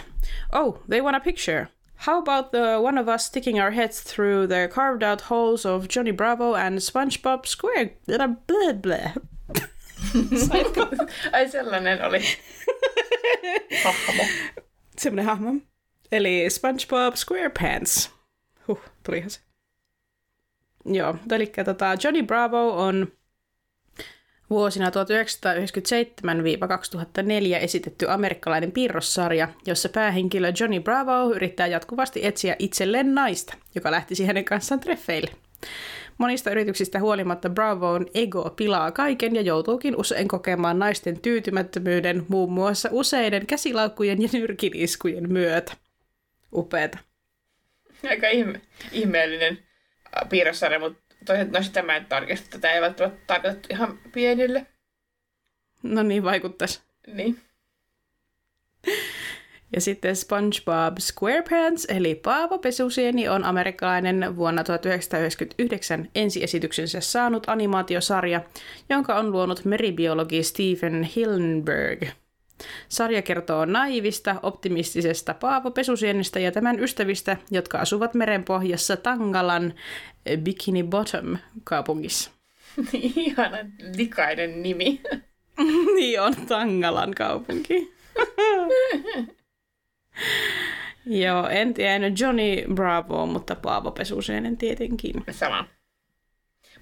Oh, 0.54 0.84
they 0.90 1.02
want 1.02 1.16
a 1.16 1.20
picture. 1.20 1.68
How 2.08 2.18
about 2.18 2.52
the 2.52 2.78
one 2.78 3.02
of 3.02 3.08
us 3.08 3.26
sticking 3.26 3.60
our 3.62 3.72
heads 3.72 4.04
through 4.04 4.48
the 4.48 4.68
carved 4.68 5.04
out 5.04 5.22
holes 5.22 5.66
of 5.66 5.88
Johnny 5.88 6.12
Bravo 6.12 6.54
and 6.54 6.80
SpongeBob 6.80 7.46
Square... 7.46 7.90
Blah, 8.06 8.28
blah, 8.48 8.74
blah. 8.74 9.14
Ai 11.34 11.50
sellainen 11.50 12.06
oli. 12.06 12.22
Hahmo. 13.84 14.24
Semmoinen 14.98 15.26
hahmo. 15.26 15.56
Eli 16.12 16.50
SpongeBob 16.50 17.16
SquarePants. 17.16 18.10
Huh, 18.68 18.80
tulihan 19.04 19.30
se. 19.30 19.40
Joo, 20.86 21.16
eli 21.32 21.48
tota, 21.66 21.96
Johnny 22.04 22.24
Bravo 22.24 22.70
on 22.70 23.08
vuosina 24.50 24.90
1997-2004 24.90 24.92
esitetty 27.62 28.10
amerikkalainen 28.10 28.72
piirrossarja, 28.72 29.48
jossa 29.66 29.90
päähenkilö 29.90 30.54
Johnny 30.60 30.80
Bravo 30.80 31.32
yrittää 31.36 31.68
jatkuvasti 31.68 32.26
etsiä 32.26 32.56
itselleen 32.60 33.16
naista, 33.16 33.54
joka 33.76 33.92
lähtisi 33.92 34.26
hänen 34.26 34.46
kanssaan 34.46 34.80
treffeille. 34.80 35.32
Monista 36.18 36.52
yrityksistä 36.52 37.00
huolimatta 37.00 37.50
Bravoon 37.50 38.06
ego 38.14 38.50
pilaa 38.56 38.92
kaiken 38.92 39.36
ja 39.36 39.42
joutuukin 39.42 39.96
usein 39.96 40.28
kokemaan 40.28 40.80
naisten 40.80 41.20
tyytymättömyyden 41.20 42.26
muun 42.28 42.52
muassa 42.52 42.90
useiden 42.92 43.48
käsilaukkujen 43.48 44.22
ja 44.22 44.30
nyrkiniskujen 44.34 45.32
myötä. 45.34 45.74
Upeeta. 46.54 46.98
Aika 48.10 48.28
ihme, 48.28 48.62
ihmeellinen 48.92 49.60
äh, 50.18 50.30
piirrossarja, 50.30 50.80
mutta 50.80 51.05
no 51.52 51.64
sitä 51.64 51.82
mä 51.82 51.96
en 51.96 52.06
tarkista. 52.06 52.48
Tätä 52.50 52.72
ei 52.72 52.82
välttämättä 52.82 53.22
tarkoitettu 53.28 53.68
ihan 53.72 54.00
pienille. 54.14 54.66
No 55.84 56.04
niin, 56.04 56.24
vaikuttaisi. 56.24 56.82
Niin. 57.08 57.40
Ja 59.74 59.82
sitten 59.82 60.16
SpongeBob 60.16 60.98
SquarePants, 61.00 61.86
eli 61.90 62.16
Paavo 62.16 62.58
Pesusieni, 62.58 63.30
on 63.30 63.44
amerikkalainen 63.44 64.36
vuonna 64.36 64.64
1999 64.64 66.10
ensiesityksensä 66.16 67.00
saanut 67.02 67.50
animaatiosarja, 67.50 68.42
jonka 68.90 69.16
on 69.16 69.32
luonut 69.32 69.66
meribiologi 69.66 70.44
Stephen 70.44 71.04
Hillenberg. 71.04 72.04
Sarja 72.90 73.22
kertoo 73.22 73.66
naivista, 73.66 74.36
optimistisesta 74.44 75.34
Paavo 75.34 75.72
Pesusienistä 75.72 76.40
ja 76.40 76.52
tämän 76.52 76.80
ystävistä, 76.80 77.38
jotka 77.52 77.78
asuvat 77.78 78.14
merenpohjassa 78.14 78.98
Tangalan 78.98 79.74
Bikini 80.44 80.84
Bottom 80.84 81.38
kaupungissa. 81.64 82.32
Ihana 83.16 83.58
likainen 83.98 84.64
nimi. 84.64 85.02
niin 85.96 86.22
on 86.22 86.36
Tangalan 86.48 87.14
kaupunki. 87.14 87.96
Joo, 91.06 91.48
en 91.48 91.74
tiennyt 91.74 92.20
Johnny 92.20 92.64
Bravo, 92.74 93.26
mutta 93.26 93.56
Paavo 93.56 93.92
Pesuseenen 93.92 94.58
tietenkin. 94.58 95.14
Sama. 95.32 95.68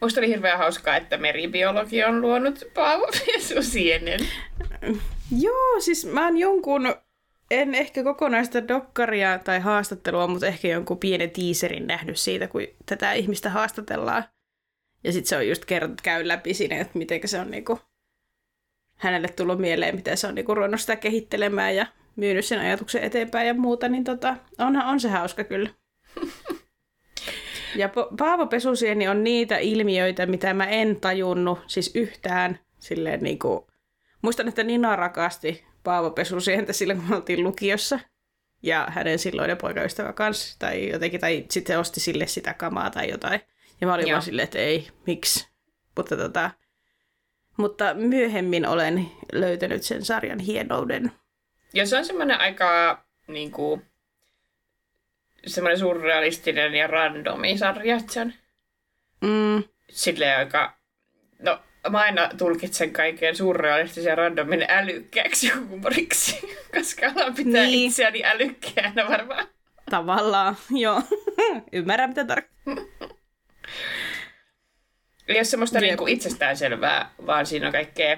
Musta 0.01 0.19
oli 0.21 0.28
hirveän 0.28 0.57
hauskaa, 0.57 0.97
että 0.97 1.17
meribiologi 1.17 2.03
on 2.03 2.21
luonut 2.21 2.63
Paavo 2.74 3.07
Pesusienen. 3.26 4.19
Joo, 5.32 5.80
siis 5.80 6.05
mä 6.05 6.26
oon 6.26 6.38
jonkun, 6.38 6.95
en 7.51 7.76
ehkä 7.76 8.03
kokonaista 8.03 8.67
dokkaria 8.67 9.39
tai 9.39 9.59
haastattelua, 9.59 10.28
mutta 10.28 10.47
ehkä 10.47 10.67
jonkun 10.67 10.97
pienen 10.97 11.32
tiiserin 11.32 11.88
nähnyt 11.88 12.17
siitä, 12.17 12.47
kun 12.47 12.61
tätä 12.86 13.13
ihmistä 13.13 13.49
haastatellaan. 13.49 14.24
Ja 15.03 15.11
sitten 15.11 15.30
se 15.30 15.38
on 15.38 15.47
just 15.47 15.63
kert- 15.63 16.01
käy 16.03 16.28
läpi 16.28 16.53
siinä, 16.53 16.78
että 16.78 16.97
miten 16.97 17.21
se 17.26 17.39
on 17.39 17.51
niinku 17.51 17.80
hänelle 18.95 19.28
tullut 19.28 19.59
mieleen, 19.59 19.95
miten 19.95 20.17
se 20.17 20.28
on 20.28 20.36
niinku 20.36 20.55
ruvennut 20.55 20.82
sitä 20.82 20.95
kehittelemään 20.95 21.76
ja 21.76 21.86
myynyt 22.15 22.45
sen 22.45 22.59
ajatuksen 22.59 23.03
eteenpäin 23.03 23.47
ja 23.47 23.53
muuta, 23.53 23.89
niin 23.89 24.03
tota, 24.03 24.36
onhan 24.59 24.88
on 24.88 24.99
se 24.99 25.09
hauska 25.09 25.43
kyllä. 25.43 25.69
Ja 27.76 27.88
Pa- 27.88 28.15
Paavo 28.17 28.47
Pesusieni 28.47 29.07
on 29.07 29.24
niitä 29.24 29.57
ilmiöitä, 29.57 30.26
mitä 30.26 30.53
mä 30.53 30.65
en 30.65 30.99
tajunnut 31.01 31.59
siis 31.67 31.91
yhtään 31.95 32.59
silleen 32.80 33.24
niinku, 33.24 33.67
muistan, 34.24 34.47
että 34.47 34.63
Nina 34.63 34.95
rakasti 34.95 35.65
Paavo 35.84 36.11
Pesusientä 36.11 36.74
silloin, 36.74 36.99
kun 36.99 37.09
me 37.09 37.15
oltiin 37.15 37.43
lukiossa. 37.43 37.99
Ja 38.63 38.88
hänen 38.89 39.19
silloinen 39.19 39.57
poikaystävä 39.57 40.13
kanssa, 40.13 40.59
tai 40.59 40.89
jotenkin, 40.91 41.19
tai 41.21 41.45
sitten 41.51 41.80
osti 41.80 41.99
sille 41.99 42.28
sitä 42.28 42.53
kamaa 42.53 42.89
tai 42.89 43.09
jotain. 43.09 43.41
Ja 43.82 43.88
mä 43.88 43.93
olin 43.93 44.07
Joo. 44.07 44.11
vaan 44.11 44.21
silleen, 44.21 44.43
että 44.43 44.59
ei, 44.59 44.88
miksi. 45.07 45.47
Mutta, 45.97 46.17
tota, 46.17 46.51
mutta 47.57 47.93
myöhemmin 47.93 48.67
olen 48.67 49.11
löytänyt 49.34 49.84
sen 49.84 50.05
sarjan 50.05 50.39
hienouden. 50.39 51.11
Ja 51.74 51.88
se 51.88 51.97
on 51.97 52.05
semmoinen 52.05 52.39
aika 52.41 53.03
niin 53.28 53.51
kuin, 53.51 53.86
semmoinen 55.47 55.80
surrealistinen 55.80 56.76
ja 56.76 56.88
randomi 56.88 57.57
sarja. 57.57 57.95
että 57.95 58.13
Se 58.13 58.21
on 58.21 58.34
Mm, 59.21 59.63
silleen 59.89 60.38
aika... 60.38 60.78
No, 61.39 61.59
mä 61.89 61.99
aina 61.99 62.29
tulkitsen 62.38 62.93
kaiken 62.93 63.36
surrealistisen 63.36 64.17
randomin 64.17 64.65
älykkääksi 64.69 65.49
huumoriksi, 65.49 66.39
koska 66.75 67.05
alan 67.15 67.34
pitää 67.36 67.63
Niin. 67.65 67.88
itseäni 67.89 68.25
älykkäänä 68.25 69.07
varmaan. 69.09 69.47
tavallaan, 69.89 70.57
joo. 70.84 71.01
Ymmärrän, 71.71 72.09
mitä 72.09 72.25
tarkoittaa. 72.25 73.07
Ei 75.27 75.36
ole 75.38 75.43
semmoista 75.43 75.77
Jep. 75.77 75.84
niin 75.84 75.97
kuin 75.97 76.13
itsestäänselvää, 76.13 77.09
vaan 77.25 77.45
siinä 77.45 77.65
on 77.67 77.71
kaikkea 77.73 78.17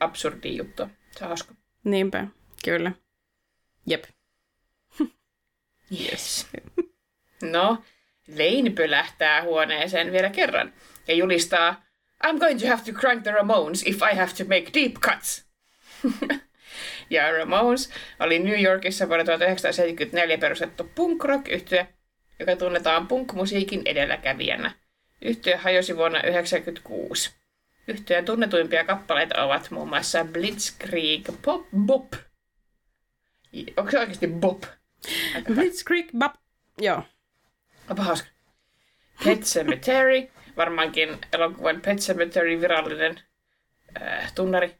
absurdia 0.00 0.52
juttua. 0.52 0.88
Se 1.10 1.24
on 1.24 1.28
hauska. 1.28 1.54
Niinpä, 1.84 2.26
kyllä. 2.64 2.92
Jep. 3.86 4.04
Yes. 6.10 6.46
No, 7.42 7.82
Lane 8.28 8.70
pölähtää 8.76 9.42
huoneeseen 9.42 10.12
vielä 10.12 10.30
kerran 10.30 10.72
ja 11.08 11.14
julistaa 11.14 11.82
I'm 12.24 12.38
going 12.38 12.60
to 12.60 12.66
have 12.66 12.84
to 12.84 12.92
crank 12.92 13.22
the 13.22 13.30
Ramones 13.30 13.82
if 13.86 14.02
I 14.02 14.14
have 14.14 14.34
to 14.34 14.44
make 14.44 14.72
deep 14.74 14.94
cuts. 15.00 15.44
ja 17.10 17.32
Ramones 17.32 17.90
oli 18.20 18.38
New 18.38 18.62
Yorkissa 18.62 19.08
vuonna 19.08 19.24
1974 19.24 20.38
perustettu 20.38 20.90
punk 20.94 21.24
rock 21.24 21.48
yhtye, 21.48 21.88
joka 22.38 22.56
tunnetaan 22.56 23.08
punk-musiikin 23.08 23.82
edelläkävijänä. 23.84 24.72
Yhtye 25.22 25.56
hajosi 25.56 25.96
vuonna 25.96 26.18
1996. 26.18 27.30
Yhtyeen 27.88 28.24
tunnetuimpia 28.24 28.84
kappaleita 28.84 29.44
ovat 29.44 29.70
muun 29.70 29.88
muassa 29.88 30.24
Blitzkrieg 30.24 31.28
Pop 31.42 31.66
Bop. 31.86 32.12
Onko 33.76 33.90
se 33.90 33.98
oikeasti 33.98 34.26
Bop? 34.26 34.62
Blitzkrieg, 35.54 36.08
bap. 36.18 36.34
Joo. 36.80 37.02
Onpa 37.90 38.02
hauska. 38.02 38.28
Pet 39.24 39.40
Cemetery, 39.40 40.30
varmaankin 40.60 41.18
elokuvan 41.32 41.80
Pet 41.80 41.98
Cemetery 41.98 42.60
virallinen 42.60 43.20
äh, 44.02 44.32
tunnari. 44.34 44.76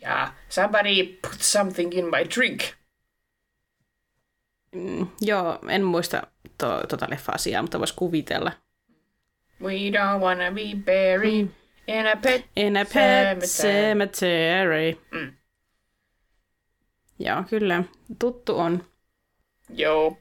Ja 0.00 0.32
Somebody 0.48 1.18
put 1.22 1.40
something 1.40 1.92
in 1.98 2.04
my 2.04 2.24
drink. 2.36 2.60
Mm, 4.72 5.06
joo, 5.20 5.58
en 5.68 5.84
muista 5.84 6.22
to, 6.58 6.86
tota 6.88 7.06
leffa-asiaa, 7.10 7.62
mutta 7.62 7.78
vois 7.78 7.92
kuvitella. 7.92 8.52
We 9.62 9.70
don't 9.90 10.20
wanna 10.20 10.50
be 10.50 10.74
buried 10.84 11.48
in 11.88 12.06
a 12.06 12.16
pet 12.22 12.44
In 12.56 12.76
a 12.76 12.84
pet 12.84 13.38
Cemetery. 13.38 13.46
cemetery. 13.48 15.00
Mm. 15.10 15.32
Joo, 17.18 17.44
kyllä. 17.50 17.84
Tuttu 18.18 18.58
on. 18.58 18.84
Joo. 19.74 20.16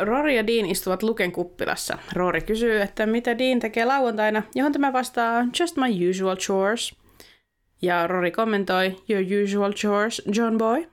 Rory 0.00 0.32
ja 0.34 0.46
Dean 0.46 0.66
istuvat 0.66 1.02
Luken 1.02 1.32
kuppilassa. 1.32 1.98
Rory 2.12 2.40
kysyy, 2.40 2.80
että 2.80 3.06
mitä 3.06 3.38
Dean 3.38 3.58
tekee 3.58 3.84
lauantaina, 3.84 4.42
johon 4.54 4.72
tämä 4.72 4.92
vastaa 4.92 5.44
just 5.60 5.76
my 5.76 6.10
usual 6.10 6.36
chores. 6.36 6.94
Ja 7.82 8.06
Rory 8.06 8.30
kommentoi, 8.30 8.96
your 9.08 9.24
usual 9.44 9.72
chores, 9.72 10.22
John 10.34 10.58
Boy. 10.58 10.86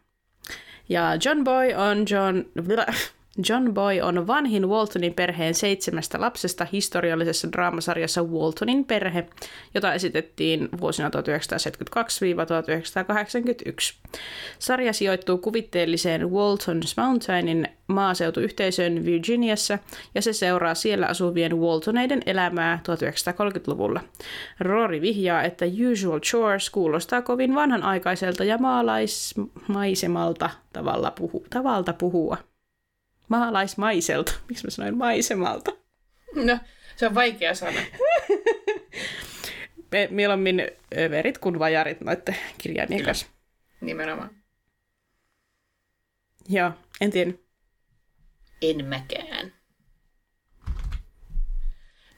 Ja 0.90 1.18
John 1.26 1.44
Boy 1.44 1.74
on 1.74 2.06
John... 2.10 2.46
John 3.50 3.74
Boy 3.74 4.02
on 4.02 4.28
vanhin 4.28 4.70
Waltonin 4.70 5.14
perheen 5.14 5.54
seitsemästä 5.54 6.22
lapsesta 6.22 6.68
historiallisessa 6.72 7.52
draamasarjassa 7.52 8.24
Waltonin 8.24 8.86
perhe, 8.86 9.28
jota 9.74 9.94
esitettiin 9.94 10.70
vuosina 10.82 11.10
1972-1981. 11.10 11.12
Sarja 14.60 14.94
sijoittuu 14.94 15.38
kuvitteelliseen 15.38 16.22
Walton's 16.22 16.94
Mountainin 16.98 17.68
maaseutuyhteisöön 17.88 19.06
Virginiassa 19.06 19.80
ja 20.16 20.22
se 20.22 20.34
seuraa 20.34 20.76
siellä 20.76 21.08
asuvien 21.08 21.58
Waltoneiden 21.58 22.22
elämää 22.26 22.80
1930-luvulla. 22.84 24.02
Rory 24.60 25.02
vihjaa, 25.02 25.44
että 25.44 25.66
Usual 25.92 26.20
Chores 26.20 26.70
kuulostaa 26.70 27.22
kovin 27.22 27.56
vanhanaikaiselta 27.56 28.44
ja 28.44 28.58
maalaismaisemalta 28.58 30.50
tavalla 30.74 31.12
puhu, 31.12 31.46
tavalta 31.50 31.94
puhua 31.94 32.38
maalaismaiselta. 33.28 34.34
Miksi 34.50 34.66
mä 34.66 34.72
sanoin 34.72 34.98
maisemalta? 34.98 35.72
No, 36.36 36.60
se 36.96 37.08
on 37.08 37.16
vaikea 37.16 37.56
sana. 37.56 37.80
Me, 39.92 40.08
mieluummin 40.12 40.72
verit 41.10 41.38
kuin 41.38 41.60
vajarit 41.60 42.02
noiden 42.02 42.38
kirjaimien 42.58 43.04
kanssa. 43.04 43.28
Nimenomaan. 43.82 44.30
Joo, 46.50 46.72
en 47.02 47.12
tiedä. 47.12 47.32
En 48.62 48.86
mäkään. 48.86 49.54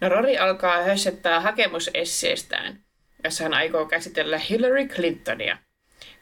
No 0.01 0.09
Rory 0.09 0.37
alkaa 0.37 0.83
hössettää 0.83 1.39
hakemusesseestään, 1.39 2.83
jossa 3.23 3.43
hän 3.43 3.53
aikoo 3.53 3.85
käsitellä 3.85 4.37
Hillary 4.37 4.87
Clintonia. 4.87 5.57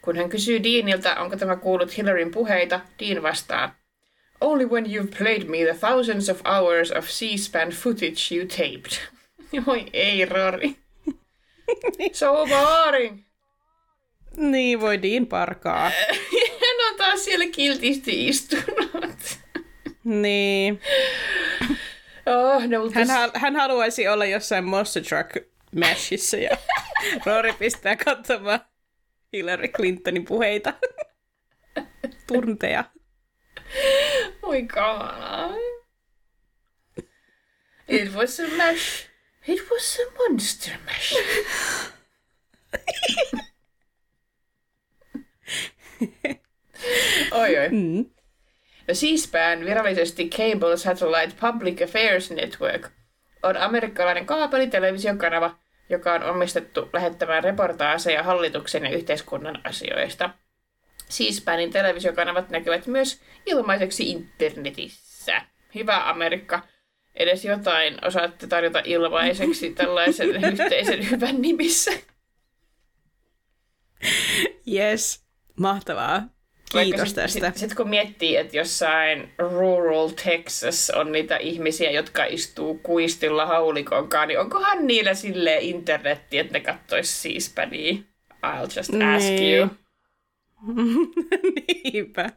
Kun 0.02 0.18
hän 0.18 0.30
kysyy 0.30 0.64
Deanilta, 0.64 1.16
onko 1.16 1.38
tämä 1.38 1.56
kuullut 1.56 1.98
Hillaryn 1.98 2.32
puheita, 2.32 2.80
Dean 3.00 3.24
vastaa, 3.24 3.76
Only 4.42 4.66
when 4.66 4.86
you've 4.86 5.12
played 5.18 5.50
me 5.50 5.64
the 5.64 5.74
thousands 5.74 6.30
of 6.30 6.42
hours 6.46 6.92
of 6.92 7.06
C-SPAN 7.06 7.72
footage 7.72 8.36
you 8.36 8.46
taped. 8.46 9.00
Oi 9.68 9.86
ei, 9.94 10.26
Rory. 10.26 10.76
So 12.14 12.46
boring. 12.46 13.26
Niin, 14.38 14.82
voi 14.82 15.02
Dean 15.02 15.28
parkaa. 15.28 15.90
Hän 15.90 16.88
on 16.92 16.98
taas 16.98 17.26
siellä 17.26 17.46
kiltisti 17.52 18.28
istunut. 18.28 19.40
Niin. 20.04 20.82
Oh, 22.26 22.68
no, 22.68 22.84
mutta... 22.84 23.06
hän, 23.06 23.32
hän 23.34 23.56
haluaisi 23.56 24.08
olla 24.08 24.26
jossain 24.26 24.64
Monster 24.64 25.04
Truck 25.04 25.48
Mashissa 25.76 26.38
ja 26.38 26.58
Rory 27.26 27.54
pistää 27.54 27.96
katsomaan 27.96 28.60
Hillary 29.34 29.68
Clintonin 29.68 30.26
puheita. 30.26 30.74
Tunteja. 32.28 32.84
Oi 34.42 34.64
kamalaa. 34.64 35.54
It 37.88 38.14
was 38.14 38.40
a 38.40 38.48
mash. 38.58 39.08
It 39.48 39.70
was 39.70 40.00
a 40.00 40.06
monster 40.18 40.74
mash. 40.86 41.16
oi 47.32 47.58
oi. 47.58 47.70
Mm. 47.70 48.06
No 48.88 48.94
C-SPAN, 48.94 49.66
virallisesti 49.66 50.30
Cable 50.30 50.78
Satellite 50.78 51.36
Public 51.40 51.82
Affairs 51.82 52.32
Network, 52.32 52.90
on 53.44 53.58
amerikkalainen 53.58 54.26
kaapelitelevisiokanava, 54.26 55.56
joka 55.90 56.14
on 56.14 56.24
omistettu 56.24 56.90
lähettämään 56.94 57.44
reportaaseja 57.44 58.24
hallituksen 58.24 58.84
ja 58.84 58.98
yhteiskunnan 58.98 59.62
asioista– 59.64 60.30
C-SPANin 61.10 61.72
televisiokanavat 61.72 62.50
näkyvät 62.50 62.88
myös 62.88 63.22
ilmaiseksi 63.46 64.10
internetissä. 64.10 65.42
Hyvä 65.76 66.10
Amerikka. 66.10 66.62
Edes 67.16 67.46
jotain 67.46 68.06
osaatte 68.06 68.48
tarjota 68.48 68.82
ilmaiseksi 68.86 69.70
tällaisen 69.70 70.44
yhteisen 70.52 71.10
hyvän 71.10 71.42
nimissä. 71.42 71.92
Yes, 74.72 75.26
mahtavaa. 75.60 76.24
Kiitos 76.72 77.08
sit, 77.08 77.16
tästä. 77.16 77.28
Sitten 77.28 77.58
sit 77.58 77.74
kun 77.74 77.90
miettii, 77.90 78.36
että 78.36 78.58
jossain 78.58 79.34
rural 79.38 80.10
Texas 80.10 80.90
on 80.90 81.12
niitä 81.12 81.38
ihmisiä, 81.38 81.92
jotka 81.92 82.26
istuu 82.26 82.78
kuistilla 82.78 83.46
haulikonkaan, 83.46 84.28
niin 84.28 84.40
onkohan 84.40 84.88
niillä 84.88 85.14
sille 85.14 85.58
internetti, 85.62 86.38
että 86.38 86.54
ne 86.54 86.60
kattois 86.60 87.24
c 87.24 87.26
I'll 88.46 88.78
just 88.78 88.90
ask 89.16 89.26
niin. 89.26 89.58
you. 89.58 89.70
Niinpä. 91.84 92.30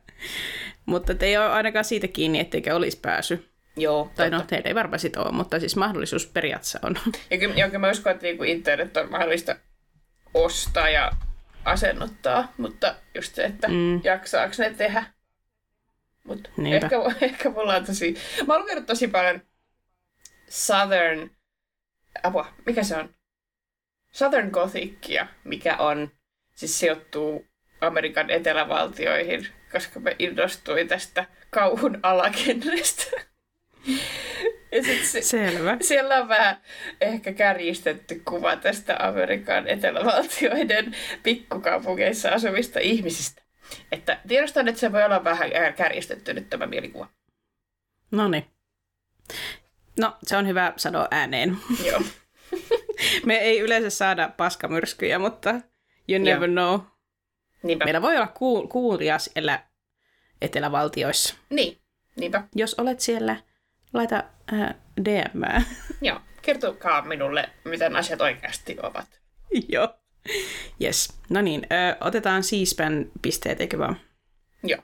Mutta 0.87 1.13
ei 1.21 1.37
ole 1.37 1.47
ainakaan 1.47 1.85
siitä 1.85 2.09
kiinni, 2.09 2.41
etteikö 2.41 2.75
olisi 2.75 2.99
pääsy. 3.01 3.49
Joo, 3.77 4.11
Tai 4.15 4.31
no, 4.31 4.43
teillä 4.47 4.69
ei 4.69 4.75
varmaan 4.75 5.01
sit 5.01 5.17
ole, 5.17 5.33
mutta 5.33 5.61
siis 5.61 5.77
mahdollisuus 5.77 6.27
periaatteessa 6.27 6.79
on. 6.83 6.97
Ja 7.31 7.39
kyllä, 7.39 7.55
ja 7.55 7.67
kyllä 7.67 7.79
mä 7.79 7.91
uskon, 7.91 8.13
että 8.13 8.27
niinku 8.27 8.45
internet 8.45 8.97
on 8.97 9.11
mahdollista 9.11 9.57
ostaa 10.35 10.89
ja 10.89 11.11
asennuttaa, 11.65 12.53
mutta 12.57 12.95
just 13.15 13.35
se, 13.35 13.45
että 13.45 13.69
mm. 13.69 14.01
jaksaako 14.05 14.55
ne 14.59 14.71
tehdä. 14.75 15.05
Mutta 16.25 16.51
ehkä, 16.67 16.97
ehkä 17.27 17.51
mulla 17.51 17.75
on 17.75 17.87
tosi... 17.87 18.17
Mä 18.47 18.55
oon 18.55 18.63
lukenut 18.63 18.87
tosi 18.87 19.09
paljon 19.09 19.43
Southern... 20.49 21.31
Apua, 22.23 22.55
mikä 22.67 22.83
se 22.83 22.97
on? 22.97 23.15
Southern 24.13 24.51
Gothicia, 24.51 25.27
mikä 25.45 25.77
on... 25.77 26.11
Siis 26.55 26.79
sijoittuu 26.79 27.48
Amerikan 27.81 28.31
etelävaltioihin, 28.31 29.47
koska 29.73 30.01
me 30.01 30.17
innostuin 30.19 30.89
tästä 30.89 31.25
kauhun 31.51 31.99
alagenrestä. 32.03 33.05
Ja 34.73 34.83
sit 34.83 35.05
se, 35.05 35.23
Selvä. 35.23 35.77
Siellä 35.81 36.17
on 36.17 36.29
vähän 36.29 36.61
ehkä 37.01 37.33
kärjistetty 37.33 38.23
kuva 38.25 38.57
tästä 38.57 38.97
Amerikan 38.99 39.69
etelävaltioiden 39.69 40.97
pikkukaupungeissa 41.23 42.31
asuvista 42.31 42.81
ihmisistä. 42.81 43.43
Että 43.93 44.21
tiedostan, 44.29 44.69
että 44.69 44.81
se 44.81 44.93
voi 44.93 45.05
olla 45.05 45.25
vähän 45.25 45.51
kärjistetty 45.77 46.35
nyt 46.35 46.51
tämä 46.51 46.67
mielikuva. 46.67 47.09
No 48.11 48.29
niin. 48.29 48.45
No, 49.99 50.17
se 50.23 50.37
on 50.37 50.47
hyvä 50.47 50.73
sanoa 50.77 51.09
ääneen. 51.11 51.57
Joo. 51.85 52.03
Me 53.27 53.37
ei 53.37 53.61
yleensä 53.61 53.91
saada 53.91 54.31
paskamyrskyjä, 54.37 55.19
mutta 55.19 55.51
you 56.09 56.25
never 56.25 56.51
Joo. 56.51 56.53
know. 56.53 56.81
Niinpä. 57.63 57.85
Meillä 57.85 58.03
voi 58.03 58.17
olla 58.17 58.27
kuul- 58.35 58.69
kuulia 58.69 59.19
siellä 59.19 59.63
etelävaltioissa. 60.43 61.35
Niin, 61.51 61.79
niinpä. 62.17 62.43
Jos 62.55 62.75
olet 62.75 63.01
siellä, 63.01 63.37
laita 63.93 64.25
äh, 64.53 64.75
DM. 65.05 65.65
Joo, 66.09 66.21
kertokaa 66.43 67.03
minulle, 67.03 67.49
miten 67.65 67.97
asiat 67.97 68.21
oikeasti 68.21 68.77
ovat. 68.83 69.21
Joo. 69.69 69.95
Yes. 70.83 71.19
No 71.31 71.41
niin, 71.41 71.67
ö, 71.73 71.97
otetaan 72.01 72.43
siispän 72.43 73.11
pisteet, 73.23 73.61
eikö 73.61 73.79
vaan? 73.79 74.01
Joo. 74.63 74.83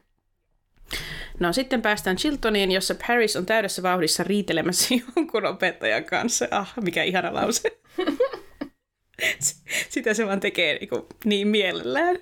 No 1.40 1.52
sitten 1.52 1.82
päästään 1.82 2.16
Chiltoniin, 2.16 2.70
jossa 2.70 2.94
Paris 3.06 3.36
on 3.36 3.46
täydessä 3.46 3.82
vauhdissa 3.82 4.24
riitelemässä 4.24 4.94
jonkun 5.16 5.46
opettajan 5.46 6.04
kanssa. 6.04 6.48
Ah, 6.50 6.74
mikä 6.82 7.02
ihana 7.02 7.34
lause. 7.34 7.80
Sitä 9.88 10.14
se 10.14 10.26
vaan 10.26 10.40
tekee 10.40 10.78
niin, 10.78 10.88
kuin, 10.88 11.02
niin 11.24 11.48
mielellään. 11.48 12.16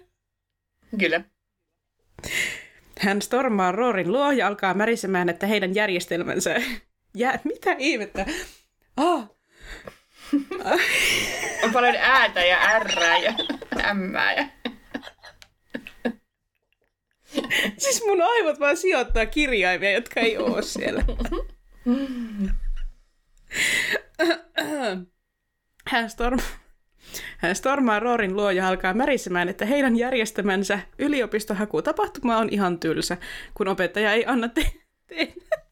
Kyllä. 0.98 1.24
Hän 2.98 3.22
stormaa 3.22 3.72
Roorin 3.72 4.12
luo 4.12 4.30
ja 4.30 4.46
alkaa 4.46 4.74
märisemään, 4.74 5.28
että 5.28 5.46
heidän 5.46 5.74
järjestelmänsä... 5.74 6.54
Jää, 7.14 7.38
mitä 7.44 7.76
ihmettä? 7.78 8.26
Oh. 8.96 9.38
On 11.62 11.72
paljon 11.72 11.96
äätä 11.96 12.44
ja 12.44 12.58
ärrää 12.62 13.18
ja 13.18 13.34
ämmää 13.84 14.34
ja... 14.34 14.46
Siis 17.78 18.02
mun 18.06 18.22
aivot 18.22 18.60
vaan 18.60 18.76
sijoittaa 18.76 19.26
kirjaimia, 19.26 19.90
jotka 19.90 20.20
ei 20.20 20.38
oo 20.38 20.62
siellä. 20.62 21.04
Hän 25.86 26.10
stormaa 26.10 26.61
stormaa 27.52 28.00
Roorin 28.00 28.36
luo 28.36 28.50
ja 28.50 28.68
alkaa 28.68 28.94
märisemään, 28.94 29.48
että 29.48 29.64
heidän 29.64 29.96
järjestämänsä 29.96 30.78
yliopistohakutapahtuma 30.98 32.36
on 32.38 32.48
ihan 32.50 32.78
tylsä, 32.78 33.16
kun 33.54 33.68
opettaja 33.68 34.12
ei 34.12 34.24
anna 34.26 34.48
te- 34.48 34.72
tehdä. 35.06 35.62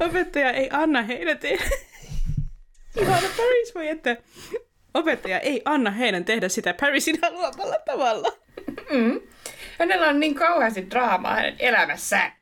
Opettaja 0.00 0.50
ei 0.52 0.68
anna 0.72 1.02
heidän 1.02 1.38
tehdä. 1.38 1.64
Ihana 3.00 3.28
Paris 3.36 3.74
voi, 3.74 3.88
että 3.88 4.16
opettaja 4.94 5.40
ei 5.40 5.62
anna 5.64 5.90
heidän 5.90 6.24
tehdä 6.24 6.48
sitä 6.48 6.74
Parisin 6.80 7.18
haluamalla 7.22 7.76
tavalla. 7.86 8.28
Mm. 8.90 9.20
Hänellä 9.78 10.08
on 10.08 10.20
niin 10.20 10.34
kauheasti 10.34 10.90
draamaa 10.90 11.34
hänen 11.34 11.56
elämässään. 11.58 12.32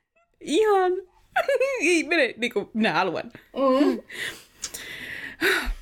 Ihan. 0.40 0.92
Ei 1.80 2.04
mene 2.04 2.34
niin 2.36 2.52
kuin 2.52 2.70
minä 2.74 2.92
haluan. 2.92 3.32
Mm. 3.34 4.02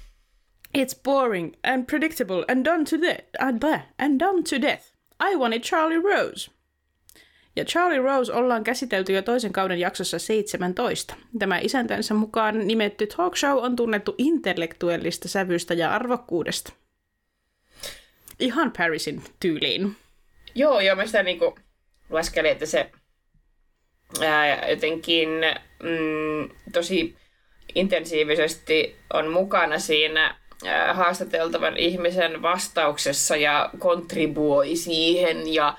It's 0.79 1.03
boring 1.05 1.57
and 1.65 1.87
predictable 1.87 2.45
and 2.49 2.65
done 2.65 2.85
to 2.85 2.97
death. 2.97 3.25
And 3.99 4.21
done 4.21 4.43
to 4.51 4.63
death. 4.63 4.85
I 5.21 5.37
wanted 5.37 5.63
Charlie 5.63 5.99
Rose. 5.99 6.51
Ja 7.57 7.65
Charlie 7.65 7.99
Rose 7.99 8.33
ollaan 8.33 8.65
käsitelty 8.65 9.13
jo 9.13 9.23
toisen 9.23 9.53
kauden 9.53 9.81
jaksossa 9.81 10.19
17. 10.19 11.15
Tämä 11.39 11.59
isäntänsä 11.59 12.15
mukaan 12.15 12.67
nimetty 12.67 13.07
talk 13.07 13.37
show 13.37 13.59
on 13.59 13.77
tunnettu 13.77 14.15
intellektuellista 14.19 15.29
sävystä 15.29 15.75
ja 15.75 15.95
arvokkuudesta. 15.95 16.73
Ihan 18.41 18.73
Parisin 18.79 19.23
tyyliin. 19.41 19.97
Joo, 20.55 20.81
joo, 20.81 20.97
mä 20.97 21.07
sitä 21.07 21.23
niinku 21.23 21.59
lueskelin, 22.11 22.51
että 22.51 22.67
se 22.67 22.91
ää, 24.21 24.69
jotenkin 24.71 25.29
mm, 25.83 26.57
tosi 26.73 27.17
intensiivisesti 27.75 28.97
on 29.13 29.31
mukana 29.31 29.79
siinä 29.79 30.42
haastateltavan 30.93 31.77
ihmisen 31.77 32.43
vastauksessa 32.43 33.37
ja 33.37 33.71
kontribuoi 33.79 34.77
siihen 34.77 35.55
ja, 35.55 35.79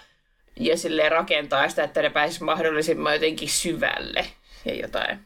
ja 0.59 0.77
sille 0.77 1.09
rakentaa 1.09 1.69
sitä, 1.69 1.83
että 1.83 2.01
ne 2.01 2.09
pääsisi 2.09 2.43
mahdollisimman 2.43 3.13
jotenkin 3.13 3.49
syvälle 3.49 4.25
ja 4.65 4.75
jotain 4.75 5.19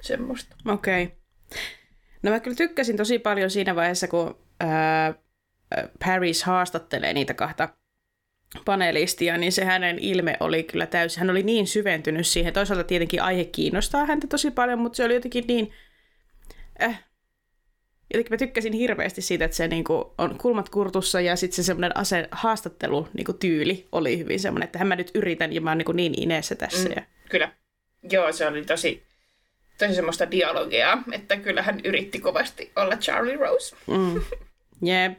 semmoista. 0.00 0.56
Okei. 0.68 1.02
Okay. 1.02 1.16
No 2.22 2.30
mä 2.30 2.40
kyllä 2.40 2.56
tykkäsin 2.56 2.96
tosi 2.96 3.18
paljon 3.18 3.50
siinä 3.50 3.76
vaiheessa, 3.76 4.08
kun 4.08 4.38
ää, 4.60 5.14
Paris 6.04 6.44
haastattelee 6.44 7.12
niitä 7.12 7.34
kahta 7.34 7.68
panelistia, 8.64 9.36
niin 9.36 9.52
se 9.52 9.64
hänen 9.64 9.98
ilme 9.98 10.36
oli 10.40 10.62
kyllä 10.62 10.86
täysin, 10.86 11.20
hän 11.20 11.30
oli 11.30 11.42
niin 11.42 11.66
syventynyt 11.66 12.26
siihen. 12.26 12.52
Toisaalta 12.52 12.84
tietenkin 12.84 13.22
aihe 13.22 13.44
kiinnostaa 13.44 14.06
häntä 14.06 14.26
tosi 14.26 14.50
paljon, 14.50 14.78
mutta 14.78 14.96
se 14.96 15.04
oli 15.04 15.14
jotenkin 15.14 15.44
niin, 15.48 15.72
äh, 16.82 17.04
jotenkin 18.12 18.32
mä 18.32 18.36
tykkäsin 18.36 18.72
hirveästi 18.72 19.22
siitä, 19.22 19.44
että 19.44 19.56
se 19.56 19.68
niinku 19.68 20.14
on 20.18 20.38
kulmat 20.38 20.68
kurtussa 20.68 21.20
ja 21.20 21.36
sitten 21.36 21.56
se 21.56 21.62
semmoinen 21.62 21.96
ase, 21.96 22.28
haastattelu 22.30 23.08
niinku 23.14 23.32
tyyli 23.32 23.86
oli 23.92 24.18
hyvin 24.18 24.40
semmoinen, 24.40 24.66
että 24.66 24.78
hän 24.78 24.88
mä 24.88 24.96
nyt 24.96 25.10
yritän 25.14 25.52
ja 25.52 25.60
mä 25.60 25.70
oon 25.70 25.78
niinku 25.78 25.92
niin 25.92 26.22
ineessä 26.22 26.54
tässä. 26.54 26.88
Mm, 26.88 26.94
ja... 26.96 27.02
Kyllä. 27.28 27.52
Joo, 28.10 28.32
se 28.32 28.46
oli 28.46 28.64
tosi, 28.64 29.02
tosi 29.78 29.94
semmoista 29.94 30.30
dialogia, 30.30 30.98
että 31.12 31.36
kyllä 31.36 31.62
hän 31.62 31.80
yritti 31.84 32.20
kovasti 32.20 32.72
olla 32.76 32.96
Charlie 32.96 33.36
Rose. 33.36 33.76
Mm. 33.86 34.20
Jep, 34.82 35.18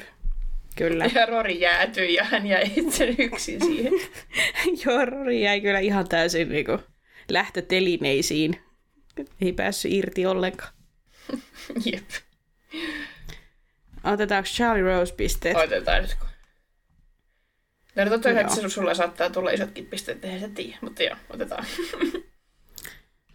Kyllä. 0.78 1.06
Ja 1.16 1.26
Rori 1.26 1.60
jäätyi 1.60 2.14
ja 2.14 2.24
hän 2.24 2.48
jäi 2.48 2.72
itse 2.76 3.16
yksin 3.18 3.66
siihen. 3.66 3.94
Joo, 4.86 5.06
Rori 5.06 5.42
jäi 5.42 5.62
kyllä 5.62 5.80
ihan 5.80 6.08
täysin 6.08 6.50
niin 6.50 6.66
kuin, 6.66 6.80
lähtötelineisiin. 7.30 8.60
Ei 9.42 9.54
päässyt 9.54 9.92
irti 9.92 10.26
ollenkaan. 10.26 10.74
Jep. 11.86 12.10
Otetaanko 14.04 14.48
Charlie 14.48 14.84
Rose 14.84 15.16
pisteet? 15.16 15.58
Otetaan 15.58 16.02
nyt. 16.02 16.18
No, 17.96 18.04
no 18.04 18.10
totta 18.10 18.30
että 18.30 18.56
se 18.56 18.70
sulla 18.70 18.94
saattaa 18.94 19.30
tulla 19.30 19.52
isotkin 19.52 19.86
pisteet, 19.86 20.26
eihän 20.26 20.40
se 20.40 20.50
tiedä, 20.50 20.78
mutta 20.82 21.04
joo, 21.04 21.16
otetaan. 21.30 21.66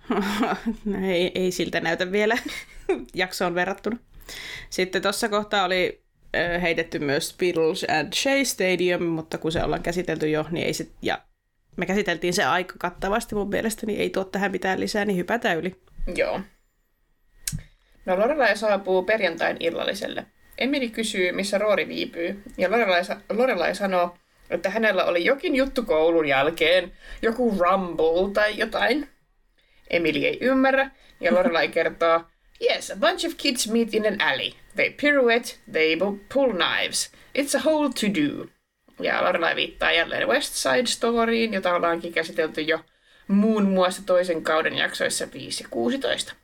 no, 0.85 1.07
ei, 1.07 1.33
ei 1.35 1.53
siltä 1.53 1.81
näytä 1.81 2.13
vielä 2.13 2.39
jaksoon 3.15 3.55
verrattuna. 3.55 3.97
Sitten 4.71 5.03
tuossa 5.03 5.29
kohtaa 5.29 5.65
oli 5.65 6.03
heitetty 6.63 6.99
myös 6.99 7.35
Beatles 7.39 7.87
and 7.99 8.13
Shea 8.13 8.45
Stadium, 8.45 9.03
mutta 9.03 9.39
kun 9.39 9.53
se 9.53 9.65
ollaan 9.65 9.83
käsitelty 9.83 10.31
jo, 10.31 10.47
niin 10.51 10.67
ei 10.67 10.75
sit, 10.75 10.93
ja 11.03 11.23
me 11.77 11.87
käsiteltiin 11.87 12.35
se 12.35 12.45
aika 12.45 12.75
kattavasti 12.79 13.35
mun 13.35 13.49
mielestä, 13.49 13.87
niin 13.87 14.01
ei 14.01 14.11
tuo 14.11 14.25
tähän 14.25 14.53
mitään 14.53 14.81
lisää, 14.81 15.05
niin 15.05 15.17
hypätä 15.17 15.55
yli. 15.55 15.83
Joo. 16.17 16.41
No 18.07 18.19
Lorelai 18.19 18.57
saapuu 18.57 19.03
perjantain 19.03 19.57
illalliselle. 19.61 20.27
Emily 20.59 20.89
kysyy, 20.89 21.33
missä 21.33 21.59
Roori 21.59 21.89
viipyy, 21.89 22.43
ja 22.59 22.71
Lorelai, 22.71 23.03
Lorelai 23.29 23.75
sanoo, 23.75 24.17
että 24.51 24.71
hänellä 24.71 25.05
oli 25.05 25.25
jokin 25.25 25.57
juttu 25.57 25.83
koulun 25.83 26.29
jälkeen, 26.29 26.93
joku 27.23 27.57
rumble 27.59 28.33
tai 28.33 28.59
jotain. 28.59 29.09
Emily 29.91 30.27
ei 30.27 30.39
ymmärrä, 30.41 30.91
ja 31.21 31.35
Lorelai 31.35 31.69
kertoo, 31.79 32.25
Yes, 32.71 32.91
a 32.91 32.97
bunch 32.97 33.27
of 33.27 33.37
kids 33.37 33.67
meet 33.67 33.95
in 33.95 34.07
an 34.07 34.21
alley. 34.21 34.55
They 34.77 34.91
pirouette, 34.91 35.57
they 35.73 35.97
pull 36.33 36.53
knives. 36.53 37.11
It's 37.35 37.55
a 37.55 37.59
whole 37.59 37.91
to-do. 37.91 38.47
Ja 39.01 39.25
Lorelai 39.25 39.57
viittaa 39.57 39.93
jälleen 39.93 40.29
West 40.29 40.55
Side 40.55 40.87
Storyin, 40.87 41.55
jota 41.55 41.75
ollaankin 41.75 42.13
käsitelty 42.13 42.61
jo 42.61 42.81
muun 43.29 43.65
muassa 43.65 44.03
toisen 44.07 44.43
kauden 44.43 44.75
jaksoissa 44.75 45.27
5 45.33 45.65
ja 45.65 45.69
16. 45.71 46.35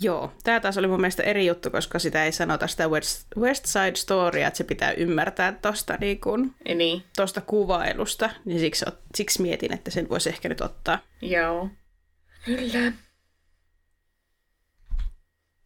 Joo, 0.00 0.32
tämä 0.44 0.60
taas 0.60 0.78
oli 0.78 0.86
mun 0.86 1.00
mielestä 1.00 1.22
eri 1.22 1.46
juttu, 1.46 1.70
koska 1.70 1.98
sitä 1.98 2.24
ei 2.24 2.32
sanota 2.32 2.66
sitä 2.66 2.88
West, 2.88 3.26
West 3.36 3.66
Side 3.66 3.94
Storya, 3.96 4.48
että 4.48 4.58
se 4.58 4.64
pitää 4.64 4.92
ymmärtää 4.92 5.52
tuosta 5.52 5.96
niin 6.00 6.20
kun, 6.20 6.54
niin. 6.74 7.02
tosta 7.16 7.40
kuvailusta, 7.40 8.30
niin 8.44 8.60
siksi, 8.60 8.84
siksi 9.14 9.42
mietin, 9.42 9.72
että 9.74 9.90
sen 9.90 10.08
voisi 10.08 10.28
ehkä 10.28 10.48
nyt 10.48 10.60
ottaa. 10.60 10.98
Joo, 11.22 11.70
kyllä. 12.44 12.92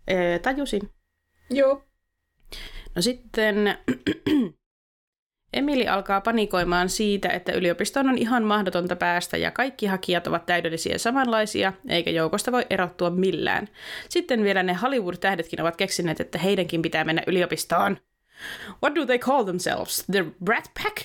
Ee, 0.08 0.38
tajusin. 0.38 0.90
Joo. 1.50 1.84
No 2.94 3.02
sitten 3.02 3.56
Emili 5.52 5.88
alkaa 5.88 6.20
panikoimaan 6.20 6.88
siitä, 6.88 7.28
että 7.28 7.52
yliopistoon 7.52 8.08
on 8.08 8.18
ihan 8.18 8.44
mahdotonta 8.44 8.96
päästä 8.96 9.36
ja 9.36 9.50
kaikki 9.50 9.86
hakijat 9.86 10.26
ovat 10.26 10.46
täydellisiä 10.46 10.98
samanlaisia, 10.98 11.72
eikä 11.88 12.10
joukosta 12.10 12.52
voi 12.52 12.66
erottua 12.70 13.10
millään. 13.10 13.68
Sitten 14.08 14.44
vielä 14.44 14.62
ne 14.62 14.72
Hollywood-tähdetkin 14.82 15.60
ovat 15.60 15.76
keksineet, 15.76 16.20
että 16.20 16.38
heidänkin 16.38 16.82
pitää 16.82 17.04
mennä 17.04 17.22
yliopistoon. 17.26 17.96
What 18.82 18.94
do 18.94 19.06
they 19.06 19.18
call 19.18 19.44
themselves? 19.44 20.04
The 20.10 20.24
Brat 20.44 20.70
Pack? 20.82 20.96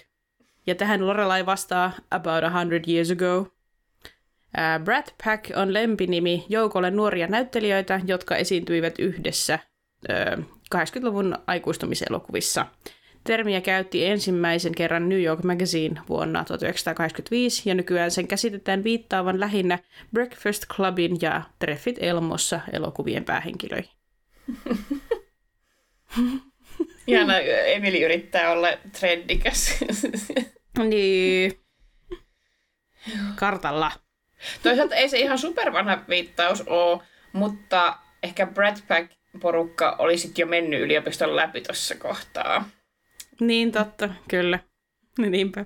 Ja 0.68 0.76
tähän 0.76 1.08
Lorelai 1.08 1.45
vastaa 1.45 1.91
about 2.12 2.43
a 2.43 2.60
hundred 2.60 2.84
years 2.88 3.12
ago. 3.12 3.38
Uh, 3.38 4.84
Brat 4.84 5.16
Pack 5.24 5.52
on 5.56 5.74
lempinimi 5.74 6.45
joukolle 6.50 6.91
nuoria 6.91 7.28
näyttelijöitä, 7.28 8.02
jotka 8.06 8.36
esiintyivät 8.36 9.00
yhdessä 9.00 9.60
uh, 10.38 10.43
80-luvun 10.76 11.38
aikuistumiselokuvissa. 11.48 12.66
Termiä 13.28 13.61
käytti 13.61 14.05
ensimmäisen 14.05 14.75
kerran 14.75 15.09
New 15.09 15.21
York 15.21 15.43
Magazine 15.43 16.01
vuonna 16.09 16.43
1985 16.45 17.69
ja 17.69 17.75
nykyään 17.75 18.11
sen 18.11 18.28
käsitetään 18.28 18.84
viittaavan 18.84 19.39
lähinnä 19.39 19.80
Breakfast 20.13 20.63
Clubin 20.67 21.17
ja 21.21 21.41
Treffit 21.59 21.95
Elmossa 21.99 22.59
elokuvien 22.73 23.25
päähenkilöihin. 23.25 23.91
Ihana, 27.07 27.39
Emili 27.39 28.03
yrittää 28.03 28.51
olla 28.51 28.67
trendikäs. 28.99 29.80
niin. 30.89 31.59
Kartalla. 33.36 33.91
Toisaalta 34.63 34.95
ei 34.95 35.09
se 35.09 35.19
ihan 35.19 35.38
supervanha 35.38 35.99
viittaus 36.09 36.63
ole, 36.67 37.01
mutta 37.34 37.97
ehkä 38.23 38.45
Brad 38.45 38.78
Pack-porukka 38.88 39.95
oli 39.99 40.17
sitten 40.17 40.43
jo 40.43 40.47
mennyt 40.47 40.82
yliopiston 40.82 41.36
läpi 41.36 41.61
tuossa 41.61 41.95
kohtaa. 41.95 42.69
Niin 43.41 43.71
totta, 43.71 44.09
kyllä. 44.29 44.59
Niinpä. 45.17 45.65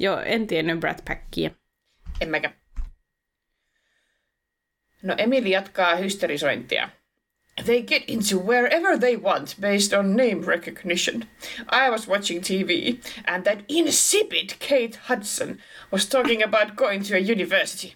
Joo, 0.00 0.20
en 0.20 0.46
tiennyt 0.46 0.80
Brad 0.80 0.98
Packia. 1.08 1.50
En 2.20 2.30
mäkään. 2.30 2.54
No 5.02 5.14
Emily 5.18 5.48
jatkaa 5.48 5.96
hysterisointia. 5.96 6.88
They 7.64 7.82
get 7.82 8.04
into 8.06 8.38
wherever 8.38 8.98
they 8.98 9.16
want 9.16 9.56
based 9.60 9.92
on 9.92 10.16
name 10.16 10.46
recognition. 10.46 11.24
I 11.68 11.90
was 11.90 12.06
watching 12.06 12.40
TV, 12.40 13.00
and 13.26 13.44
that 13.44 13.64
insipid 13.68 14.54
Kate 14.60 14.96
Hudson 15.08 15.58
was 15.90 16.06
talking 16.06 16.42
about 16.42 16.76
going 16.76 17.02
to 17.04 17.16
a 17.16 17.32
university. 17.32 17.94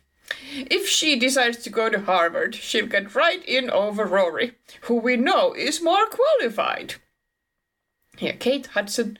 If 0.52 0.88
she 0.88 1.16
decides 1.16 1.58
to 1.58 1.70
go 1.70 1.88
to 1.88 2.00
Harvard, 2.00 2.54
she'll 2.54 2.86
get 2.86 3.14
right 3.14 3.44
in 3.44 3.70
over 3.70 4.04
Rory, 4.04 4.52
who 4.82 4.96
we 4.96 5.16
know 5.16 5.54
is 5.54 5.82
more 5.82 6.06
qualified. 6.06 6.94
Ja 8.22 8.32
Kate 8.32 8.80
Hudson 8.80 9.14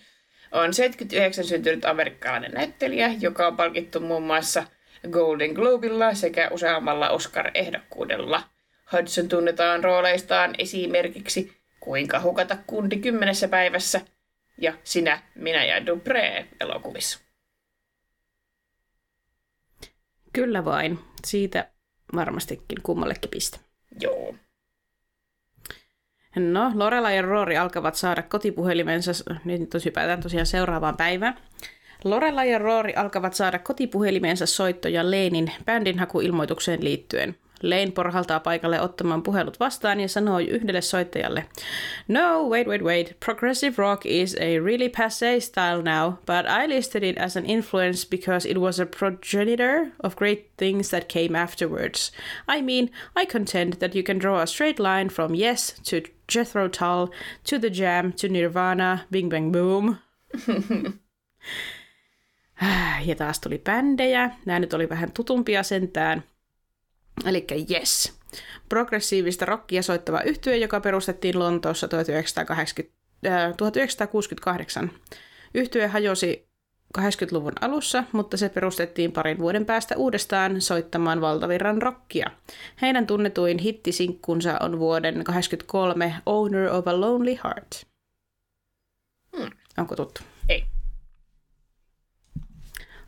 on 0.52 0.74
79 0.74 1.44
syntynyt 1.44 1.84
amerikkalainen 1.84 2.52
näyttelijä, 2.52 3.14
joka 3.20 3.46
on 3.46 3.56
palkittu 3.56 4.00
muun 4.00 4.22
muassa 4.22 4.64
Golden 5.10 5.52
Globilla 5.52 6.14
sekä 6.14 6.48
useammalla 6.52 7.10
Oscar-ehdokkuudella. 7.10 8.42
Hudson 8.92 9.28
tunnetaan 9.28 9.84
rooleistaan 9.84 10.54
esimerkiksi 10.58 11.62
Kuinka 11.80 12.20
hukata 12.20 12.56
kundi 12.66 12.96
kymmenessä 12.96 13.48
päivässä 13.48 14.00
ja 14.58 14.72
Sinä, 14.84 15.22
minä 15.34 15.64
ja 15.64 15.78
Dupré 15.78 16.44
elokuvissa. 16.60 17.18
Kyllä 20.32 20.64
vain. 20.64 20.98
Siitä 21.24 21.70
varmastikin 22.14 22.82
kummallekin 22.82 23.30
piste. 23.30 23.58
Joo. 24.00 24.34
No, 26.36 26.72
Lorela 26.74 27.10
ja 27.10 27.22
Rory 27.22 27.56
alkavat 27.56 27.94
saada 27.94 28.22
kotipuhelimensa, 28.22 29.12
nyt 29.44 29.70
tos 29.70 29.84
hypätään 29.84 30.20
tosiaan 30.20 30.46
seuraavaan 30.46 30.96
päivään. 30.96 31.34
Lorella 32.04 32.44
ja 32.44 32.58
Rory 32.58 32.92
alkavat 32.96 33.34
saada 33.34 33.58
kotipuhelimeensa 33.58 34.46
soittoja 34.46 35.10
Leinin 35.10 35.52
bändinhakuilmoitukseen 35.64 36.84
liittyen. 36.84 37.36
Lane 37.62 37.90
porhaltaa 37.90 38.40
paikalle 38.40 38.80
ottamaan 38.80 39.22
puhelut 39.22 39.60
vastaan 39.60 40.00
ja 40.00 40.08
sanoi 40.08 40.48
yhdelle 40.48 40.80
soittajalle, 40.80 41.44
No, 42.08 42.48
wait, 42.48 42.66
wait, 42.66 42.82
wait. 42.82 43.16
Progressive 43.24 43.74
rock 43.78 44.06
is 44.06 44.34
a 44.34 44.60
really 44.64 44.88
passé 44.88 45.40
style 45.40 45.82
now, 45.82 46.12
but 46.12 46.46
I 46.62 46.68
listed 46.68 47.02
it 47.02 47.18
as 47.18 47.36
an 47.36 47.46
influence 47.46 48.08
because 48.10 48.50
it 48.50 48.58
was 48.58 48.80
a 48.80 48.86
progenitor 48.86 49.86
of 50.02 50.16
great 50.16 50.38
things 50.56 50.90
that 50.90 51.04
came 51.08 51.38
afterwards. 51.38 52.12
I 52.48 52.62
mean, 52.62 52.90
I 53.22 53.26
contend 53.26 53.72
that 53.72 53.94
you 53.94 54.02
can 54.02 54.18
draw 54.18 54.40
a 54.40 54.46
straight 54.46 54.80
line 54.80 55.08
from 55.08 55.34
Yes 55.34 55.74
to 55.84 56.02
Jethro 56.34 56.68
Tull 56.68 57.06
to 57.50 57.58
The 57.60 57.70
Jam 57.82 58.12
to 58.12 58.28
Nirvana, 58.28 58.98
Bing 59.10 59.30
Bang 59.30 59.52
Boom. 59.52 59.96
ja 63.06 63.14
taas 63.16 63.40
tuli 63.40 63.58
bändejä. 63.58 64.30
Nämä 64.46 64.58
nyt 64.58 64.74
oli 64.74 64.88
vähän 64.88 65.12
tutumpia 65.12 65.62
sentään. 65.62 66.24
Eli 67.26 67.46
Yes. 67.70 68.18
Progressiivista 68.68 69.44
rockia 69.44 69.82
soittava 69.82 70.20
yhtye, 70.20 70.56
joka 70.56 70.80
perustettiin 70.80 71.38
Lontoossa 71.38 71.88
1980, 71.88 72.96
äh, 73.26 73.56
1968. 73.56 74.90
Yhtye 75.54 75.86
hajosi 75.86 76.51
80-luvun 76.98 77.52
alussa, 77.60 78.04
mutta 78.12 78.36
se 78.36 78.48
perustettiin 78.48 79.12
parin 79.12 79.38
vuoden 79.38 79.66
päästä 79.66 79.96
uudestaan 79.96 80.60
soittamaan 80.60 81.20
valtavirran 81.20 81.82
rockia. 81.82 82.30
Heidän 82.82 83.06
tunnetuin 83.06 83.58
hittisinkkunsa 83.58 84.56
on 84.60 84.78
vuoden 84.78 85.24
83 85.24 86.14
Owner 86.26 86.68
of 86.68 86.88
a 86.88 87.00
Lonely 87.00 87.38
Heart. 87.44 87.86
Hmm. 89.36 89.50
Onko 89.78 89.96
tuttu? 89.96 90.20
Ei. 90.48 90.64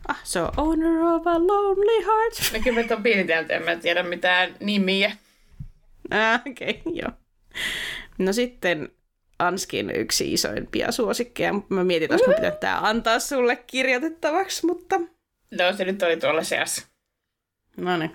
Ah, 0.07 0.19
se 0.23 0.41
on 0.41 0.51
Owner 0.57 1.01
of 1.01 1.27
a 1.27 1.39
Lonely 1.39 2.05
Heart. 2.05 2.53
No 2.53 2.59
kyllä 2.63 2.81
mä 2.81 2.87
ton 2.87 3.03
biisin 3.03 3.27
tiedän, 3.27 3.51
en 3.51 3.65
mä 3.65 3.75
tiedä 3.75 4.03
mitään 4.03 4.55
nimiä. 4.59 5.17
Ah, 6.11 6.41
okei, 6.51 6.81
okay, 6.85 6.93
joo. 6.93 7.11
No 8.17 8.33
sitten 8.33 8.91
Anskin 9.39 9.91
yksi 9.91 10.33
isoimpia 10.33 10.91
suosikkeja. 10.91 11.53
Mä 11.69 11.83
mietin, 11.83 12.13
että 12.13 12.27
mun 12.27 12.35
pitää 12.35 12.51
tää 12.51 12.79
antaa 12.79 13.19
sulle 13.19 13.55
kirjoitettavaksi, 13.55 14.65
mutta... 14.65 14.99
No 15.51 15.73
se 15.77 15.85
nyt 15.85 16.03
oli 16.03 16.17
tuolla 16.17 16.43
seassa. 16.43 16.87
No 17.77 17.97
niin. 17.97 18.11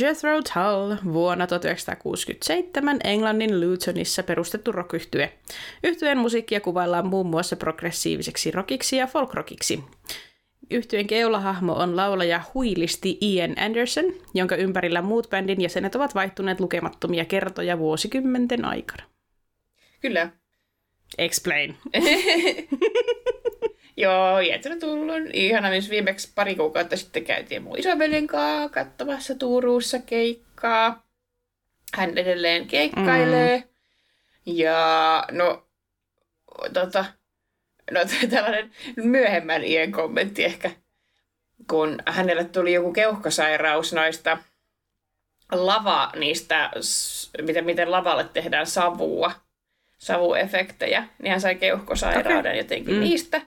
Jethro 0.00 0.42
Tull, 0.42 1.12
vuonna 1.12 1.46
1967 1.46 2.98
Englannin 3.04 3.60
Lutonissa 3.60 4.22
perustettu 4.22 4.72
rockyhtye. 4.72 5.32
Yhtyeen 5.84 6.18
musiikkia 6.18 6.60
kuvaillaan 6.60 7.06
muun 7.06 7.26
muassa 7.26 7.56
progressiiviseksi 7.56 8.50
rockiksi 8.50 8.96
ja 8.96 9.06
folkrockiksi. 9.06 9.84
Yhtyeen 10.70 11.06
keulahahmo 11.06 11.72
on 11.72 11.96
laulaja 11.96 12.40
huilisti 12.54 13.18
Ian 13.20 13.54
Anderson, 13.58 14.04
jonka 14.34 14.56
ympärillä 14.56 15.02
muut 15.02 15.30
bändin 15.30 15.60
jäsenet 15.60 15.94
ovat 15.94 16.14
vaihtuneet 16.14 16.60
lukemattomia 16.60 17.24
kertoja 17.24 17.78
vuosikymmenten 17.78 18.64
aikana. 18.64 19.15
Kyllä. 20.00 20.30
Explain. 21.18 21.78
Joo, 23.96 24.40
Jethro 24.40 24.76
Tull 24.76 25.08
on 25.08 25.30
ihana, 25.32 25.68
myös 25.68 25.90
viimeksi 25.90 26.32
pari 26.34 26.54
kuukautta 26.54 26.96
sitten 26.96 27.24
käytiin 27.24 27.62
mun 27.62 27.78
isoveljen 27.78 28.26
kanssa 28.26 28.68
katsomassa 28.68 29.34
Turussa 29.34 29.98
keikkaa. 29.98 31.06
Hän 31.94 32.18
edelleen 32.18 32.66
keikkailee. 32.66 33.58
Mm. 33.58 33.66
Ja 34.46 35.24
no, 35.30 35.66
tota, 36.72 37.04
no 37.90 38.00
tällainen 38.30 38.70
myöhemmän 38.96 39.64
iän 39.64 39.92
kommentti 39.92 40.44
ehkä, 40.44 40.70
kun 41.70 41.98
hänelle 42.06 42.44
tuli 42.44 42.72
joku 42.72 42.92
keuhkosairaus 42.92 43.92
noista 43.92 44.38
lava 45.52 46.12
niistä, 46.16 46.70
miten, 47.42 47.64
miten 47.64 47.90
lavalle 47.90 48.24
tehdään 48.24 48.66
savua, 48.66 49.32
savuefektejä, 49.98 51.04
niin 51.22 51.30
hän 51.30 51.40
sai 51.40 51.54
keuhkosairauden 51.54 52.40
okay. 52.40 52.56
jotenkin 52.56 52.94
mm. 52.94 53.00
niistä. 53.00 53.40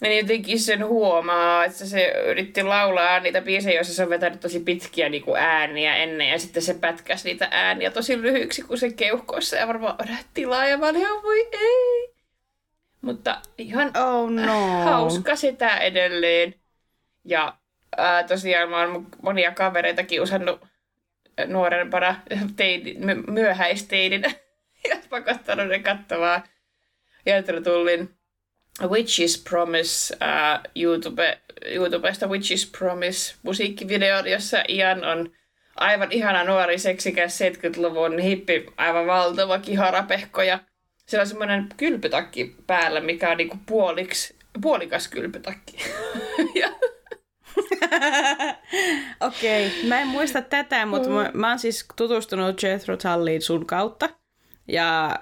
Ja 0.00 0.08
niin 0.08 0.22
jotenkin 0.22 0.60
sen 0.60 0.86
huomaa, 0.86 1.64
että 1.64 1.86
se 1.86 2.14
yritti 2.26 2.62
laulaa 2.62 3.20
niitä 3.20 3.40
biisejä, 3.40 3.74
joissa 3.74 3.94
se 3.94 4.02
on 4.02 4.10
vetänyt 4.10 4.40
tosi 4.40 4.60
pitkiä 4.60 5.08
niin 5.08 5.22
kuin 5.22 5.40
ääniä 5.40 5.96
ennen, 5.96 6.28
ja 6.28 6.38
sitten 6.38 6.62
se 6.62 6.74
pätkäsi 6.74 7.28
niitä 7.28 7.48
ääniä 7.50 7.90
tosi 7.90 8.22
lyhyiksi, 8.22 8.62
kun 8.62 8.78
se 8.78 8.92
keuhkoissa, 8.92 9.56
ja 9.56 9.66
varmaan 9.66 9.94
odät 9.94 10.26
tilaa, 10.34 10.66
ja 10.66 10.78
mä 10.78 10.86
olin 10.86 11.00
ihan, 11.00 11.22
voi 11.22 11.48
ei. 11.52 12.14
Mutta 13.00 13.40
ihan 13.58 13.92
oh 13.96 14.30
no. 14.30 14.84
hauska 14.84 15.36
sitä 15.36 15.76
edelleen. 15.76 16.54
Ja 17.24 17.56
ää, 17.96 18.22
tosiaan 18.22 18.70
mä 18.70 18.80
oon 18.80 19.06
monia 19.22 19.52
kavereitakin 19.52 20.22
usannut 20.22 20.60
nuorempana 21.46 22.16
teini, 22.56 22.96
myöhäisteininä 23.26 24.30
ja 24.88 24.96
pakottanut 25.10 25.68
ne 25.68 25.78
katsomaan 25.78 26.42
Tullin 27.64 28.10
Witch's 28.82 29.42
Promise 29.48 30.14
uh, 30.14 30.70
YouTube, 30.74 31.38
YouTubesta 31.64 32.26
Witch's 32.26 32.78
Promise 32.78 33.34
musiikkivideo, 33.42 34.24
jossa 34.26 34.64
Ian 34.68 35.04
on 35.04 35.32
aivan 35.76 36.12
ihana 36.12 36.44
nuori 36.44 36.78
seksikäs 36.78 37.38
70-luvun 37.40 38.18
hippi, 38.18 38.66
aivan 38.76 39.06
valtava 39.06 39.58
kiharapehko 39.58 40.42
ja 40.42 40.58
siellä 41.06 41.22
on 41.22 41.26
semmoinen 41.26 41.68
kylpytakki 41.76 42.56
päällä, 42.66 43.00
mikä 43.00 43.30
on 43.30 43.36
niinku 43.36 43.56
puoliksi, 43.66 44.36
puolikas 44.62 45.08
kylpytakki. 45.08 45.76
Okei, 49.20 49.66
okay. 49.66 49.88
mä 49.88 50.00
en 50.00 50.06
muista 50.06 50.42
tätä, 50.42 50.86
mutta 50.86 51.08
mä, 51.08 51.30
mä 51.34 51.48
oon 51.48 51.58
siis 51.58 51.86
tutustunut 51.96 52.62
Jethro 52.62 52.96
Tulliin 52.96 53.42
sun 53.42 53.66
kautta. 53.66 54.08
Ja 54.68 55.16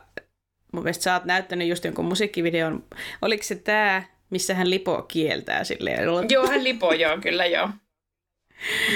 mun 0.73 0.83
mielestä 0.83 1.03
sä 1.03 1.15
oot 1.15 1.25
näyttänyt 1.25 1.69
just 1.69 1.85
jonkun 1.85 2.05
musiikkivideon. 2.05 2.85
Oliko 3.23 3.43
se 3.43 3.55
tää, 3.55 4.05
missä 4.31 4.55
hän 4.55 4.71
lipo 4.71 5.03
kieltää 5.03 5.65
silleen? 5.65 6.05
Joo, 6.31 6.47
hän 6.47 6.65
lipo, 6.65 6.93
joo, 6.93 7.19
kyllä 7.19 7.47
joo. 7.47 7.69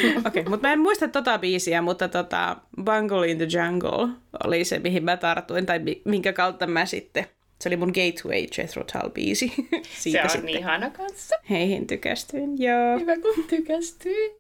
Okei, 0.03 0.18
okay, 0.26 0.44
mutta 0.44 0.68
mä 0.68 0.72
en 0.72 0.80
muista 0.80 1.09
tota 1.09 1.38
biisiä, 1.38 1.82
mutta 1.82 2.09
tota 2.09 2.57
Bungle 2.84 3.28
in 3.28 3.38
the 3.38 3.46
Jungle 3.59 4.09
oli 4.44 4.64
se, 4.64 4.78
mihin 4.78 5.05
mä 5.05 5.16
tartuin, 5.16 5.66
tai 5.66 5.80
minkä 6.05 6.32
kautta 6.32 6.66
mä 6.66 6.86
sitten, 6.86 7.26
se 7.61 7.68
oli 7.68 7.76
mun 7.76 7.92
Gateway 7.92 8.46
Jethro 8.59 8.84
Tull 8.84 9.11
biisi. 9.11 9.53
Siitä 9.99 10.18
se 10.18 10.24
on 10.24 10.30
sitten 10.30 10.49
ihana 10.49 10.90
kanssa. 10.90 11.36
Heihin 11.51 11.86
tykästyin, 11.86 12.62
joo. 12.62 12.99
Hyvä 12.99 13.16
kun 13.16 13.44
tykästyin. 13.49 14.30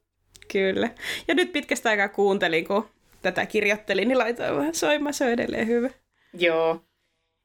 Kyllä. 0.52 0.90
Ja 1.28 1.34
nyt 1.34 1.52
pitkästä 1.52 1.90
aikaa 1.90 2.08
kuuntelin, 2.08 2.64
kun 2.64 2.88
tätä 3.22 3.46
kirjoittelin, 3.46 4.08
niin 4.08 4.18
laitoin 4.18 4.56
vähän 4.56 4.74
soimaan, 4.74 5.14
se 5.14 5.24
on 5.24 5.30
edelleen 5.30 5.66
hyvä. 5.66 5.90
Joo. 6.32 6.84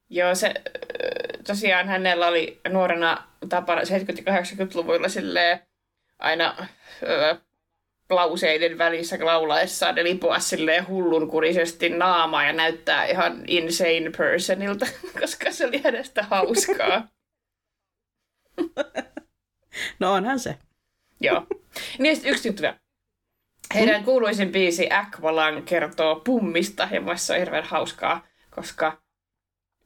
Joo, 0.10 0.36
se 0.36 0.54
tosiaan 1.48 1.88
hänellä 1.88 2.28
oli 2.28 2.62
nuorena 2.70 3.28
tapana 3.50 3.82
70-80-luvuilla 3.82 5.10
silleen 5.10 5.60
aina 6.20 6.68
öö, 7.04 7.36
lauseiden 8.10 8.78
välissä 8.78 9.18
laulaessaan 9.22 9.96
lipoa 9.96 10.40
silleen 10.40 10.88
hullunkurisesti 10.88 11.90
naamaa 11.90 12.44
ja 12.44 12.54
näyttää 12.54 13.06
ihan 13.06 13.44
insane 13.48 14.12
personilta, 14.18 14.86
koska 15.20 15.52
se 15.52 15.66
oli 15.66 15.82
hänestä 15.84 16.24
hauskaa. 16.24 17.08
No 20.00 20.14
onhan 20.14 20.40
se. 20.40 20.58
Joo. 21.20 21.48
Niin 22.00 22.22
yksi 22.26 22.50
juttu 22.50 22.62
vielä. 22.62 22.80
Heidän 23.74 24.04
kuuluisin 24.04 24.52
biisi 24.52 24.90
Aqualang 24.92 25.66
kertoo 25.66 26.16
pummista 26.16 26.88
ja 26.92 27.02
mun 27.02 27.18
se 27.18 27.34
on 27.34 27.40
hirveän 27.40 27.64
hauskaa, 27.64 28.28
koska 28.50 29.02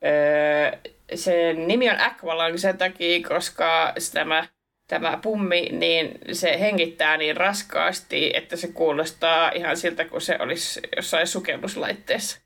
öö, 0.05 0.91
sen 1.15 1.67
nimi 1.67 1.89
on 1.89 1.99
Aqualang 1.99 2.57
sen 2.57 2.77
takia, 2.77 3.27
koska 3.27 3.93
tämä 4.13 4.47
tämä 4.87 5.19
pummi, 5.21 5.61
niin 5.61 6.19
se 6.31 6.59
hengittää 6.59 7.17
niin 7.17 7.37
raskaasti, 7.37 8.31
että 8.33 8.55
se 8.55 8.67
kuulostaa 8.67 9.51
ihan 9.51 9.77
siltä, 9.77 10.05
kuin 10.05 10.21
se 10.21 10.37
olisi 10.39 10.79
jossain 10.95 11.27
sukelluslaitteessa. 11.27 12.39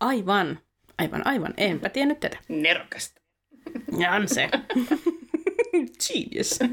Aivan, 0.00 0.58
aivan, 0.98 1.26
aivan. 1.26 1.54
Enpä 1.56 1.88
tiennyt 1.88 2.20
tätä. 2.20 2.38
Nerokasta. 2.48 3.20
Ja 3.98 4.12
on 4.12 4.28
se. 4.28 4.48
Genius. 6.06 6.58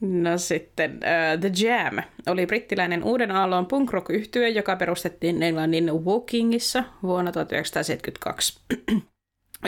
no 0.00 0.38
sitten 0.38 0.92
uh, 0.92 1.40
The 1.40 1.50
Jam 1.62 1.98
oli 2.26 2.46
brittiläinen 2.46 3.04
uuden 3.04 3.30
aallon 3.30 3.66
punk 3.66 3.92
rock 3.92 4.10
yhtye 4.10 4.48
joka 4.48 4.76
perustettiin 4.76 5.42
Englannin 5.42 5.90
Wokingissa 6.04 6.84
vuonna 7.02 7.32
1972. 7.32 8.60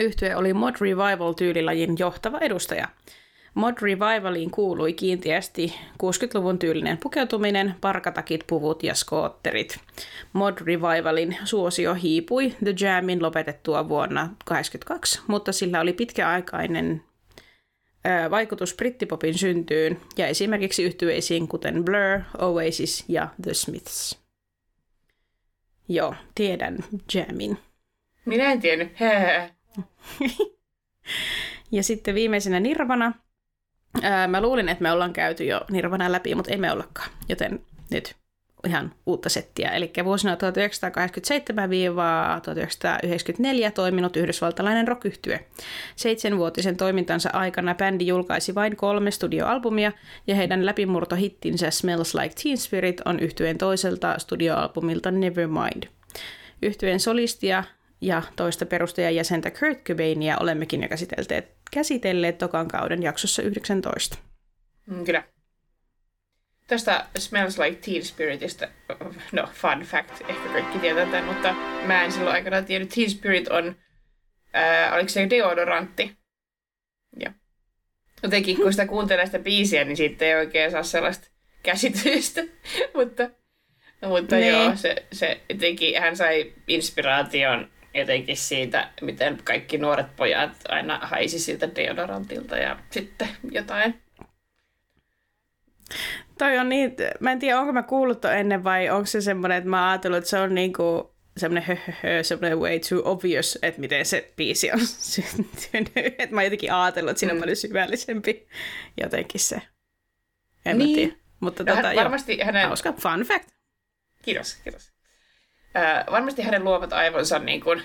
Yhtye 0.01 0.35
oli 0.35 0.53
mod 0.53 0.75
revival-tyylilajin 0.81 1.95
johtava 1.99 2.37
edustaja. 2.37 2.87
Mod 3.53 3.73
Revivaliin 3.81 4.51
kuului 4.51 4.93
kiinteästi 4.93 5.73
60-luvun 6.03 6.59
tyylinen 6.59 6.97
pukeutuminen, 6.97 7.75
parkatakit, 7.81 8.43
puvut 8.47 8.83
ja 8.83 8.95
skootterit. 8.95 9.79
Mod 10.33 10.57
Revivalin 10.65 11.37
suosio 11.43 11.93
hiipui 11.93 12.55
The 12.63 12.75
Jamin 12.79 13.21
lopetettua 13.23 13.89
vuonna 13.89 14.21
1982, 14.21 15.21
mutta 15.27 15.51
sillä 15.51 15.79
oli 15.79 15.93
pitkäaikainen 15.93 17.03
vaikutus 18.31 18.75
brittipopin 18.75 19.37
syntyyn 19.37 19.99
ja 20.17 20.27
esimerkiksi 20.27 20.83
yhtyeisiin 20.83 21.47
kuten 21.47 21.85
Blur, 21.85 22.21
Oasis 22.37 23.05
ja 23.07 23.27
The 23.43 23.53
Smiths. 23.53 24.19
Joo, 25.87 26.15
tiedän 26.35 26.77
Jamin. 27.13 27.57
Minä 28.25 28.51
en 28.51 28.61
tiennyt. 28.61 28.91
ja 31.71 31.83
sitten 31.83 32.15
viimeisenä 32.15 32.59
Nirvana. 32.59 33.13
Ää, 34.01 34.27
mä 34.27 34.41
luulin, 34.41 34.69
että 34.69 34.83
me 34.83 34.91
ollaan 34.91 35.13
käyty 35.13 35.43
jo 35.43 35.61
Nirvana 35.71 36.11
läpi, 36.11 36.35
mutta 36.35 36.51
emme 36.51 36.71
ollakaan. 36.71 37.09
Joten 37.29 37.59
nyt 37.89 38.15
ihan 38.65 38.93
uutta 39.05 39.29
settiä. 39.29 39.69
Eli 39.69 39.91
vuosina 40.03 40.35
1987-1994 40.35 40.37
toiminut 43.75 44.17
yhdysvaltalainen 44.17 44.87
rock 44.87 45.03
Seitsemänvuotisen 45.95 46.77
toimintansa 46.77 47.29
aikana 47.33 47.75
bändi 47.75 48.07
julkaisi 48.07 48.55
vain 48.55 48.75
kolme 48.75 49.11
studioalbumia, 49.11 49.91
ja 50.27 50.35
heidän 50.35 50.65
läpimurtohittinsä 50.65 51.71
Smells 51.71 52.15
Like 52.15 52.35
Teen 52.43 52.57
Spirit 52.57 53.01
on 53.05 53.19
yhtyeen 53.19 53.57
toiselta 53.57 54.19
studioalbumilta 54.19 55.11
Nevermind. 55.11 55.83
Yhtyeen 56.61 56.99
solistia 56.99 57.63
ja 58.01 58.21
toista 58.35 58.65
perustajajäsentä 58.65 59.51
Kurt 59.51 59.83
Cobainia 59.83 60.37
olemmekin 60.37 60.81
jo 60.81 60.89
käsitelleet, 60.89 61.60
käsitelleet 61.71 62.37
tokan 62.37 62.67
kauden 62.67 63.03
jaksossa 63.03 63.41
19. 63.41 64.17
Mm, 64.87 65.05
kyllä. 65.05 65.23
Tästä 66.67 67.05
Smells 67.17 67.59
Like 67.59 67.77
Teen 67.85 68.05
Spiritistä, 68.05 68.69
no 69.31 69.49
fun 69.53 69.81
fact, 69.81 70.21
ehkä 70.29 70.49
kaikki 70.49 70.79
tietää 70.79 71.05
tämän, 71.05 71.25
mutta 71.25 71.55
mä 71.85 72.03
en 72.03 72.11
silloin 72.11 72.33
aikana 72.33 72.61
tiennyt. 72.61 72.89
Teen 72.89 73.09
Spirit 73.09 73.47
on, 73.47 73.75
ää, 74.53 74.93
oliko 74.93 75.09
se 75.09 75.29
deodorantti? 75.29 76.17
Ja. 77.19 77.33
Jotenkin 78.23 78.57
kun 78.57 78.73
sitä 78.73 78.87
kuuntelee 78.87 79.25
sitä 79.25 79.39
biisiä, 79.39 79.83
niin 79.83 79.97
siitä 79.97 80.25
ei 80.25 80.35
oikein 80.35 80.71
saa 80.71 80.83
sellaista 80.83 81.27
käsitystä, 81.63 82.41
mutta, 82.97 83.29
mutta 84.07 84.37
joo, 84.37 84.75
se, 84.75 85.05
se 85.11 85.41
jotenkin, 85.49 86.01
hän 86.01 86.17
sai 86.17 86.53
inspiraation 86.67 87.71
jotenkin 87.93 88.37
siitä, 88.37 88.89
miten 89.01 89.39
kaikki 89.43 89.77
nuoret 89.77 90.15
pojat 90.15 90.51
aina 90.69 90.99
haisi 91.03 91.39
siltä 91.39 91.75
deodorantilta 91.75 92.57
ja 92.57 92.79
sitten 92.89 93.27
jotain 93.51 94.01
Toi 96.37 96.57
on 96.57 96.69
niin, 96.69 96.95
mä 97.19 97.31
en 97.31 97.39
tiedä, 97.39 97.59
onko 97.59 97.73
mä 97.73 97.83
kuullut 97.83 98.25
ennen 98.25 98.63
vai 98.63 98.89
onko 98.89 99.05
se 99.05 99.21
semmoinen, 99.21 99.57
että 99.57 99.69
mä 99.69 99.89
ajatellut, 99.89 100.17
että 100.17 100.29
se 100.29 100.39
on 100.39 100.55
niinku 100.55 101.15
semmoinen 101.37 101.63
höhöhö, 101.63 102.23
semmoinen 102.23 102.59
way 102.59 102.79
too 102.79 103.11
obvious, 103.11 103.59
että 103.61 103.81
miten 103.81 104.05
se 104.05 104.33
biisi 104.35 104.71
on 104.71 104.79
syntynyt. 105.13 106.15
Että 106.17 106.35
mä 106.35 106.43
jotenkin 106.43 106.73
ajatellut, 106.73 107.11
että 107.11 107.19
siinä 107.19 107.33
on 107.33 107.37
mm. 107.37 107.41
paljon 107.41 107.55
syvällisempi 107.55 108.47
jotenkin 109.01 109.41
se. 109.41 109.61
En 110.65 110.77
niin. 110.77 110.89
mä 110.89 110.95
tiedä. 110.95 111.13
Mutta 111.39 111.63
no, 111.63 111.75
tota, 111.75 111.87
hän, 111.87 111.95
varmasti 111.95 112.37
jo, 112.37 112.45
hänen... 112.45 112.67
hauska 112.67 112.93
fun 112.93 113.21
fact. 113.21 113.49
Kiitos, 114.21 114.55
kiitos. 114.55 114.91
Äh, 115.75 116.05
varmasti 116.11 116.41
hänen 116.41 116.63
luovat 116.63 116.93
aivonsa 116.93 117.39
niin 117.39 117.61
kuin, 117.61 117.83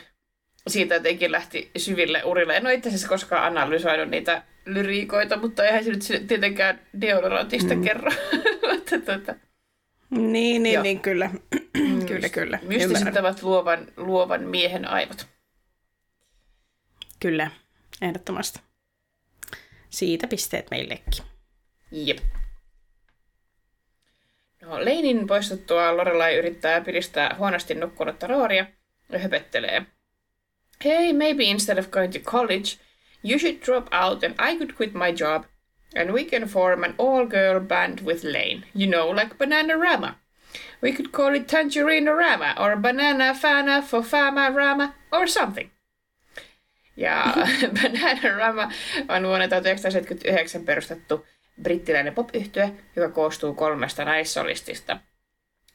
siitä 0.68 0.94
jotenkin 0.94 1.32
lähti 1.32 1.70
syville 1.76 2.24
urille. 2.24 2.56
En 2.56 2.66
ole 2.66 2.74
itse 2.74 2.88
asiassa 2.88 3.08
koskaan 3.08 3.44
analysoinut 3.44 4.08
niitä 4.08 4.42
lyriikoita, 4.64 5.36
mutta 5.36 5.64
eihän 5.64 5.84
se 5.84 5.90
nyt 5.90 6.28
tietenkään 6.28 6.80
deodorantista 7.00 7.74
mm. 7.74 7.84
kerro. 7.84 8.10
mutta, 8.72 8.98
tuota, 8.98 9.34
niin, 10.10 10.62
niin, 10.62 10.82
niin, 10.82 11.00
kyllä. 11.00 11.30
Mm. 11.78 12.06
kyllä, 12.08 12.28
kyllä. 12.28 12.58
Mystiset 12.62 13.16
ovat 13.16 13.42
luovan, 13.42 13.86
luovan 13.96 14.42
miehen 14.42 14.88
aivot. 14.88 15.26
Kyllä, 17.20 17.50
ehdottomasti. 18.02 18.60
Siitä 19.90 20.26
pisteet 20.26 20.70
meillekin. 20.70 21.24
Jep. 21.92 22.18
No, 24.66 24.84
Leinin 24.84 25.26
poistuttua 25.26 25.96
Lorelai 25.96 26.36
yrittää 26.36 26.80
piristää 26.80 27.36
huonosti 27.38 27.74
nukkunutta 27.74 28.26
Rooria 28.26 28.66
ja 29.08 29.18
höpettelee. 29.18 29.86
Hey, 30.84 31.12
maybe 31.12 31.44
instead 31.44 31.78
of 31.78 31.90
going 31.90 32.12
to 32.12 32.18
college, 32.30 32.86
You 33.26 33.38
should 33.38 33.60
drop 33.60 33.88
out 33.90 34.22
and 34.22 34.34
I 34.38 34.56
could 34.56 34.76
quit 34.76 34.94
my 34.94 35.10
job. 35.10 35.46
And 35.96 36.12
we 36.12 36.24
can 36.24 36.46
form 36.46 36.84
an 36.84 36.94
all 36.98 37.26
girl 37.26 37.60
band 37.60 38.00
with 38.04 38.22
Lane. 38.22 38.64
You 38.74 38.86
know, 38.86 39.08
like 39.08 39.38
Bananarama. 39.38 40.14
We 40.80 40.92
could 40.92 41.10
call 41.10 41.34
it 41.34 41.48
Tangerine 41.48 42.08
Rama 42.08 42.54
or 42.58 42.76
Banana 42.76 43.34
Fana 43.34 43.82
for 43.82 44.02
Fama 44.02 44.50
Rama 44.50 44.94
or 45.12 45.26
something. 45.26 45.70
Ja 46.96 47.32
Bananarama 47.76 48.72
on 49.08 49.22
vuonna 49.22 49.48
1979 49.48 50.64
perustettu 50.64 51.26
brittiläinen 51.62 52.14
pop 52.14 52.28
joka 52.96 53.08
koostuu 53.08 53.54
kolmesta 53.54 54.04
naissolistista. 54.04 54.98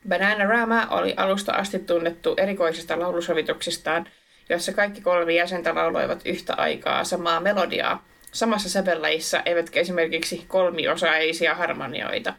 Bananarama 0.09 0.87
oli 0.89 1.13
alusta 1.17 1.51
asti 1.51 1.79
tunnettu 1.79 2.35
erikoisista 2.37 2.99
laulusovituksistaan– 2.99 4.07
jossa 4.51 4.73
kaikki 4.73 5.01
kolme 5.01 5.33
jäsentä 5.33 5.75
lauloivat 5.75 6.21
yhtä 6.25 6.53
aikaa 6.53 7.03
samaa 7.03 7.39
melodiaa, 7.39 8.05
samassa 8.31 8.69
sävellajissa 8.69 9.41
eivätkä 9.45 9.79
esimerkiksi 9.79 10.45
kolmiosaisia 10.47 11.55
harmonioita. 11.55 12.33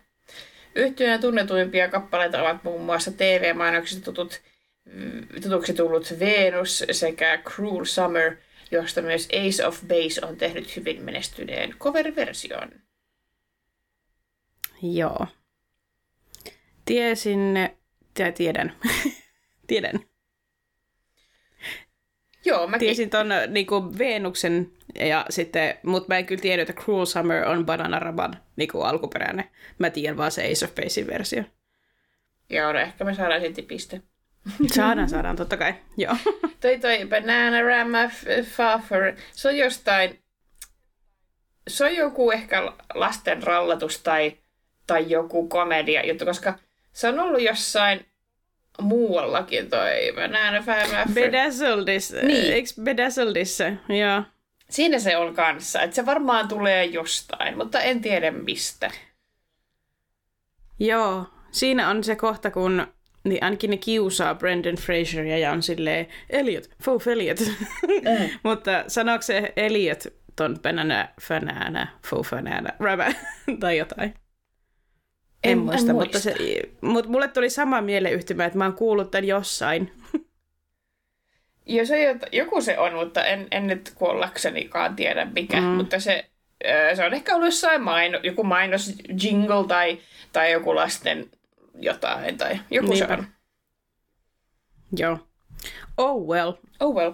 Yhtyeen 0.75 1.21
tunnetuimpia 1.21 1.89
kappaleita 1.89 2.43
ovat 2.43 2.65
muun 2.65 2.83
muassa 2.83 3.11
TV-mainoksista 3.11 4.05
tutut, 4.05 4.41
tutuksi 5.43 5.75
tullut 5.75 6.15
Venus 6.19 6.85
sekä 6.91 7.39
Cruel 7.45 7.85
Summer, 7.85 8.37
josta 8.71 9.03
myös 9.03 9.29
Ace 9.33 9.67
of 9.67 9.81
Base 9.89 10.27
on 10.27 10.37
tehnyt 10.37 10.77
hyvin 10.77 11.03
menestyneen 11.03 11.75
cover-version. 11.79 12.71
Joo. 14.83 15.27
Tiesin, 16.85 17.55
tai 18.15 18.33
tiedän, 18.33 18.77
tiedän, 19.67 20.01
Joo, 22.45 22.67
mäkin. 22.67 22.87
Tiesin 22.87 23.11
ton 23.11 23.29
niin 23.49 23.67
kuin 23.67 23.99
Venuksen, 23.99 24.73
ja 24.95 25.27
sitten, 25.31 25.75
mutta 25.83 26.09
mä 26.09 26.19
en 26.19 26.27
kyllä 26.27 26.43
tiedä, 26.43 26.63
että 26.63 26.73
Cruel 26.73 27.05
Summer 27.05 27.45
on 27.45 27.67
Bananaraban 27.67 28.37
niin 28.57 28.69
kuin 28.69 28.87
alkuperäinen. 28.87 29.45
Mä 29.79 29.91
tiedän 29.91 30.17
vaan 30.17 30.31
se 30.31 30.51
Ace 30.51 30.65
of 30.65 30.75
Basein 30.75 31.07
versio. 31.07 31.43
Joo, 32.51 32.73
no 32.73 32.79
ehkä 32.79 33.05
me 33.05 33.15
saadaan 33.15 33.41
silti 33.41 33.63
piste. 33.63 34.03
Saadaan, 34.75 35.09
saadaan, 35.09 35.37
totta 35.37 35.57
kai. 35.57 35.75
Joo. 35.97 36.17
toi 36.61 36.79
toi 36.79 37.07
Bananarama 37.09 37.99
Faffer, 38.45 39.17
se 39.33 39.49
on 39.49 39.57
jostain, 39.57 40.23
se 41.69 41.85
on 41.85 41.97
joku 41.97 42.31
ehkä 42.31 42.73
lasten 42.95 43.43
rallatus 43.43 43.99
tai, 43.99 44.39
tai 44.93 45.11
joku 45.11 45.49
komedia 45.49 46.07
juttu, 46.07 46.25
koska 46.25 46.59
se 46.93 47.09
on 47.09 47.21
ollut 47.21 47.43
jossain 47.43 48.07
muuallakin 48.81 49.71
toi 49.71 50.13
Banana 50.15 50.63
Fire 50.63 51.05
Bedazzledissa, 51.15 52.17
niin. 52.17 52.53
eikö 52.53 52.69
Bedazzledissa, 52.83 53.65
joo. 53.89 54.23
Siinä 54.71 54.99
se 54.99 55.17
on 55.17 55.35
kanssa, 55.35 55.83
että 55.83 55.97
se 55.97 56.07
varmaan 56.07 56.49
tulee 56.49 56.85
jostain, 56.85 57.57
mutta 57.57 57.81
en 57.81 58.01
tiedä 58.01 58.31
mistä. 58.31 58.91
Joo, 60.79 61.25
siinä 61.51 61.91
on 61.91 62.05
se 62.05 62.17
kohta, 62.17 62.51
kun 62.51 62.87
niin 63.25 63.45
ainakin 63.45 63.71
ne 63.71 63.77
kiusaa 63.77 64.35
Brendan 64.35 64.77
Fraseria 64.77 65.39
ja 65.39 65.53
on 65.53 65.63
silleen, 65.63 66.07
Elliot, 66.31 66.71
Fouf 66.83 67.09
Elliot. 67.09 67.39
Mm. 67.41 68.31
mutta 68.51 68.85
sanooko 68.89 69.23
se 69.23 69.53
Elliot 69.57 70.05
ton 70.37 70.59
Banana 70.63 71.09
Fanana, 71.21 71.87
Fouf 72.07 72.29
Fanana, 72.29 72.71
tai 73.61 73.79
jotain? 73.79 74.15
En, 75.45 75.51
en 75.51 75.59
muista, 75.59 75.91
en 75.91 75.97
mutta, 75.97 76.21
se, 76.21 76.35
mutta 76.81 77.11
mulle 77.11 77.29
tuli 77.29 77.51
sama 77.51 77.81
mieleyhtymä, 77.81 78.45
että 78.45 78.59
mä 78.59 78.65
oon 78.65 78.75
kuullut 78.75 79.11
tämän 79.11 79.29
jossain. 79.29 79.93
Joo, 81.67 81.87
se, 81.87 82.17
joku 82.33 82.61
se 82.61 82.79
on, 82.79 82.95
mutta 82.95 83.25
en, 83.25 83.47
en 83.51 83.67
nyt 83.67 83.93
kuollaksenikaan 83.95 84.97
tiedä 84.97 85.25
mikä. 85.25 85.61
Mm. 85.61 85.67
Mutta 85.67 86.01
se, 86.01 86.31
se 86.95 87.05
on 87.05 87.15
ehkä 87.15 87.35
ollut 87.35 87.47
jossain 87.47 87.83
maino, 87.83 88.21
joku 88.23 88.45
mainos, 88.45 88.93
jingle 89.23 89.67
tai, 89.69 89.99
tai 90.33 90.53
joku 90.53 90.75
lasten 90.75 91.31
jotain. 91.75 92.39
Tai 92.39 92.61
joku 92.71 92.89
Niinpä. 92.89 93.07
se 93.07 93.13
on. 93.13 93.27
Joo. 94.97 95.19
Oh 95.97 96.29
well. 96.29 96.53
Oh 96.81 96.95
well. 96.95 97.13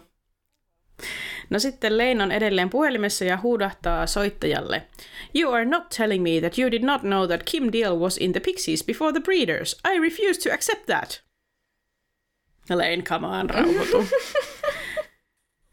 No 1.51 1.59
sitten 1.59 1.99
Lane 1.99 2.23
on 2.23 2.33
edelleen 2.33 2.71
puhelimessa 2.71 3.25
ja 3.25 3.39
huudahtaa 3.43 4.07
soittajalle. 4.07 4.83
You 5.35 5.53
are 5.53 5.65
not 5.65 5.89
telling 5.97 6.23
me 6.23 6.41
that 6.41 6.59
you 6.59 6.71
did 6.71 6.83
not 6.83 7.01
know 7.01 7.27
that 7.27 7.43
Kim 7.51 7.73
Deal 7.73 7.99
was 7.99 8.17
in 8.17 8.33
the 8.33 8.41
Pixies 8.41 8.85
before 8.85 9.13
the 9.13 9.21
Breeders. 9.21 9.81
I 9.93 9.99
refuse 9.99 10.41
to 10.41 10.55
accept 10.55 10.87
that. 10.87 11.23
Lane, 12.71 13.03
come 13.03 13.27
on, 13.27 13.51
rauhoitu. 13.51 14.09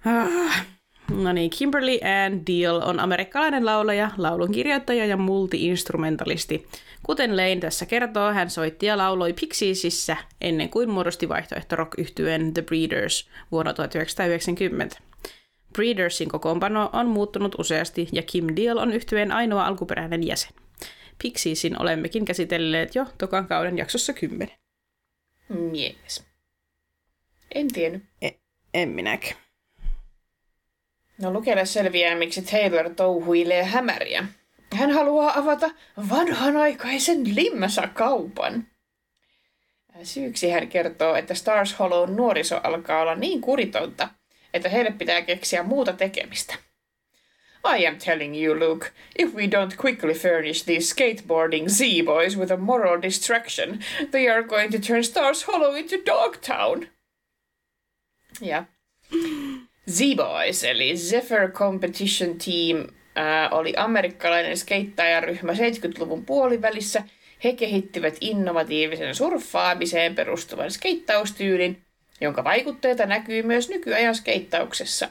ah. 0.06 0.66
No 1.12 1.34
niin, 1.34 1.50
Kimberly 1.50 2.00
Ann 2.02 2.42
Deal 2.48 2.82
on 2.82 3.00
amerikkalainen 3.00 3.66
laulaja, 3.66 4.12
laulunkirjoittaja 4.18 5.06
ja 5.06 5.18
multi-instrumentalisti. 5.18 6.68
Kuten 7.04 7.38
Lane 7.38 7.56
tässä 7.56 7.86
kertoo, 7.86 8.34
hän 8.34 8.50
soitti 8.50 8.86
ja 8.86 8.98
lauloi 8.98 9.34
Pixiesissä 9.34 10.18
ennen 10.42 10.70
kuin 10.70 10.90
muodosti 10.90 11.30
vaihtoehto 11.30 11.76
rock 11.76 11.96
The 12.54 12.62
Breeders 12.62 13.30
vuonna 13.52 13.74
1990. 13.74 14.98
Breedersin 15.76 16.30
kokoonpano 16.30 16.90
on 16.94 17.08
muuttunut 17.08 17.56
useasti 17.60 18.10
ja 18.12 18.22
Kim 18.22 18.48
Deal 18.56 18.78
on 18.78 18.94
yhtyeen 18.94 19.32
ainoa 19.32 19.66
alkuperäinen 19.66 20.28
jäsen. 20.28 20.52
Pixiesin 21.24 21.82
olemmekin 21.82 22.26
käsitelleet 22.26 22.96
jo 22.96 23.06
tokan 23.18 23.48
kauden 23.48 23.78
jaksossa 23.78 24.14
10. 24.14 24.56
Yes. 25.50 26.24
En 27.56 27.68
tiennyt. 27.74 28.04
E- 28.22 28.30
en 28.74 28.90
minäkään. 28.90 29.36
No 31.22 31.34
lukelle 31.34 31.66
selviää, 31.66 32.16
miksi 32.16 32.42
Taylor 32.42 32.90
touhuilee 32.90 33.64
hämäriä. 33.64 34.26
Hän 34.74 34.92
haluaa 34.92 35.40
avata 35.40 35.70
vanhanaikaisen 36.10 37.36
limmäsä-kaupan. 37.36 38.68
Syyksi 40.04 40.50
hän 40.50 40.68
kertoo, 40.68 41.16
että 41.16 41.34
Stars 41.34 41.80
Hollow 41.80 42.16
nuoriso 42.16 42.60
alkaa 42.64 43.02
olla 43.02 43.16
niin 43.16 43.42
kuritonta, 43.42 44.10
että 44.56 44.70
heille 44.70 44.92
pitää 44.92 45.22
keksiä 45.22 45.64
muuta 45.64 45.94
tekemistä. 45.94 46.56
I 47.78 47.88
am 47.88 47.98
telling 47.98 48.36
you, 48.44 48.60
Luke, 48.60 48.88
if 49.20 49.34
we 49.34 49.48
don't 49.48 49.76
quickly 49.84 50.14
furnish 50.14 50.66
these 50.66 50.90
skateboarding 50.90 51.68
Z-boys 51.70 52.38
with 52.38 52.52
a 52.52 52.58
moral 52.58 53.02
distraction, 53.02 53.80
they 54.12 54.30
are 54.30 54.44
going 54.44 54.72
to 54.72 54.78
turn 54.88 55.04
Stars 55.04 55.48
Hollow 55.48 55.76
into 55.76 55.96
Dogtown. 56.06 56.88
Ja 58.42 58.66
Z-Boys, 59.90 60.64
eli 60.64 60.98
Zephyr 60.98 61.52
Competition 61.52 62.38
Team, 62.38 62.88
ää, 63.16 63.50
oli 63.50 63.74
amerikkalainen 63.78 64.58
skeittajaryhmä 64.58 65.52
70-luvun 65.52 66.26
puolivälissä. 66.26 67.04
He 67.44 67.54
kehittivät 67.54 68.18
innovatiivisen 68.22 69.16
surffaamiseen 69.16 70.16
perustuvan 70.16 70.72
skeittaustyylin, 70.72 71.85
jonka 72.22 72.44
vaikutteita 72.44 73.06
näkyy 73.06 73.44
myös 73.44 73.70
nykyajan 73.70 74.16
skeittauksessa. 74.16 75.10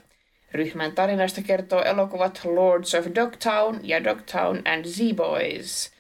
Ryhmän 0.53 0.93
tarinasta 0.93 1.43
kertoo 1.43 1.83
elokuvat 1.83 2.41
Lords 2.45 2.95
of 2.95 3.07
Dogtown 3.15 3.81
ja 3.83 4.05
Dogtown 4.05 4.63
and 4.65 4.85
Z-Boys. 4.85 5.93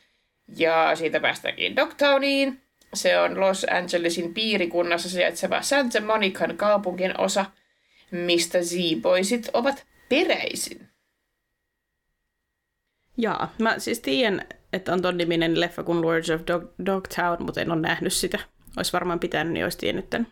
Ja 0.56 0.96
siitä 0.96 1.20
päästäänkin 1.20 1.76
Dogtowniin. 1.76 2.60
Se 2.94 3.20
on 3.20 3.40
Los 3.40 3.66
Angelesin 3.70 4.34
piirikunnassa 4.34 5.08
sijaitseva 5.08 5.62
Santa 5.62 6.00
Monican 6.00 6.56
kaupungin 6.56 7.20
osa, 7.20 7.44
mistä 8.10 8.62
Z-Boysit 8.62 9.50
ovat 9.52 9.86
peräisin. 10.08 10.88
Jaa, 13.16 13.54
mä 13.58 13.78
siis 13.78 14.00
tiedän, 14.00 14.46
että 14.72 14.92
on 14.92 15.02
ton 15.02 15.16
niminen 15.16 15.60
leffa 15.60 15.82
kuin 15.82 16.02
Lords 16.02 16.30
of 16.30 16.40
Dog, 16.46 16.64
Dogtown, 16.86 17.42
mutta 17.42 17.60
en 17.60 17.70
ole 17.70 17.80
nähnyt 17.80 18.12
sitä. 18.12 18.38
Olisi 18.76 18.92
varmaan 18.92 19.20
pitänyt, 19.20 19.52
niin 19.52 19.64
olisi 19.64 19.78
tiennyt 19.78 20.10
tämän. 20.10 20.26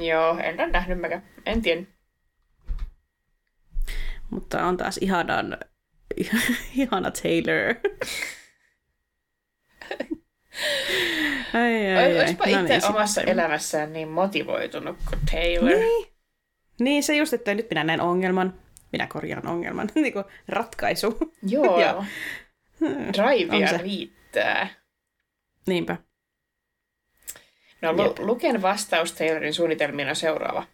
Joo, 0.00 0.38
en 0.38 0.60
ole 0.60 0.66
nähnyt 0.70 1.00
mäkään. 1.00 1.22
En 1.46 1.62
tiedä. 1.62 1.82
Mutta 4.30 4.64
on 4.64 4.76
taas 4.76 4.98
ihanan, 4.98 5.58
ihana 6.76 7.10
Taylor. 7.10 7.74
ai, 11.54 11.86
ai, 11.86 11.96
ai. 11.96 12.18
Olisipa 12.20 12.44
No 12.46 12.60
itse 12.60 12.78
niin, 12.78 12.86
omassa 12.90 13.14
sitten- 13.20 13.38
elämässään 13.38 13.92
niin 13.92 14.08
motivoitunut 14.08 14.96
kuin 15.08 15.20
Taylor. 15.30 15.78
Niin. 15.78 16.06
niin, 16.80 17.02
se 17.02 17.16
just, 17.16 17.32
että 17.32 17.54
nyt 17.54 17.70
minä 17.70 17.84
näen 17.84 18.00
ongelman. 18.00 18.54
Minä 18.92 19.06
korjaan 19.06 19.46
ongelman. 19.46 19.88
niin 19.94 20.12
kuin 20.12 20.24
ratkaisu. 20.48 21.18
Joo. 21.42 21.80
Joo. 21.84 22.04
Drivea 23.12 23.78
riittää. 23.78 24.68
Niinpä. 25.66 25.96
No, 27.82 27.92
lu-. 27.92 28.14
Luken 28.14 28.62
vastaus 28.62 29.12
Taylorin 29.12 29.54
suunnitelmiin 29.54 30.08
on 30.08 30.16
seuraava. 30.16 30.66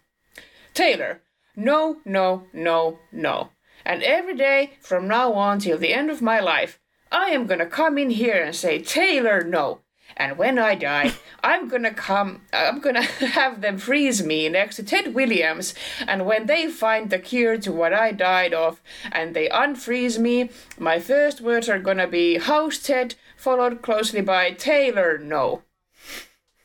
Taylor, 0.73 1.21
no, 1.55 1.97
no, 2.05 2.47
no, 2.53 2.99
no. 3.11 3.49
And 3.85 4.01
every 4.03 4.35
day 4.35 4.77
from 4.81 5.07
now 5.07 5.33
on 5.33 5.59
till 5.59 5.77
the 5.77 5.93
end 5.93 6.09
of 6.09 6.21
my 6.21 6.39
life, 6.39 6.79
I 7.11 7.29
am 7.29 7.45
gonna 7.45 7.65
come 7.65 7.97
in 7.97 8.09
here 8.09 8.43
and 8.43 8.55
say, 8.55 8.79
Taylor, 8.81 9.43
no. 9.43 9.81
And 10.17 10.37
when 10.37 10.57
I 10.57 10.75
die, 10.75 11.13
I'm 11.43 11.67
gonna 11.67 11.93
come, 11.93 12.41
I'm 12.51 12.79
gonna 12.79 13.01
have 13.37 13.61
them 13.61 13.77
freeze 13.77 14.23
me 14.23 14.49
next 14.49 14.77
to 14.77 14.83
Ted 14.83 15.13
Williams. 15.13 15.73
And 16.07 16.25
when 16.25 16.45
they 16.45 16.69
find 16.69 17.09
the 17.09 17.19
cure 17.19 17.57
to 17.57 17.71
what 17.71 17.93
I 17.93 18.11
died 18.11 18.53
of 18.53 18.81
and 19.11 19.35
they 19.35 19.49
unfreeze 19.49 20.17
me, 20.17 20.49
my 20.79 20.99
first 20.99 21.41
words 21.41 21.69
are 21.69 21.79
gonna 21.79 22.07
be, 22.07 22.37
How's 22.37 22.79
Ted? 22.79 23.15
Followed 23.37 23.81
closely 23.81 24.21
by 24.21 24.51
Taylor, 24.51 25.17
no. 25.17 25.63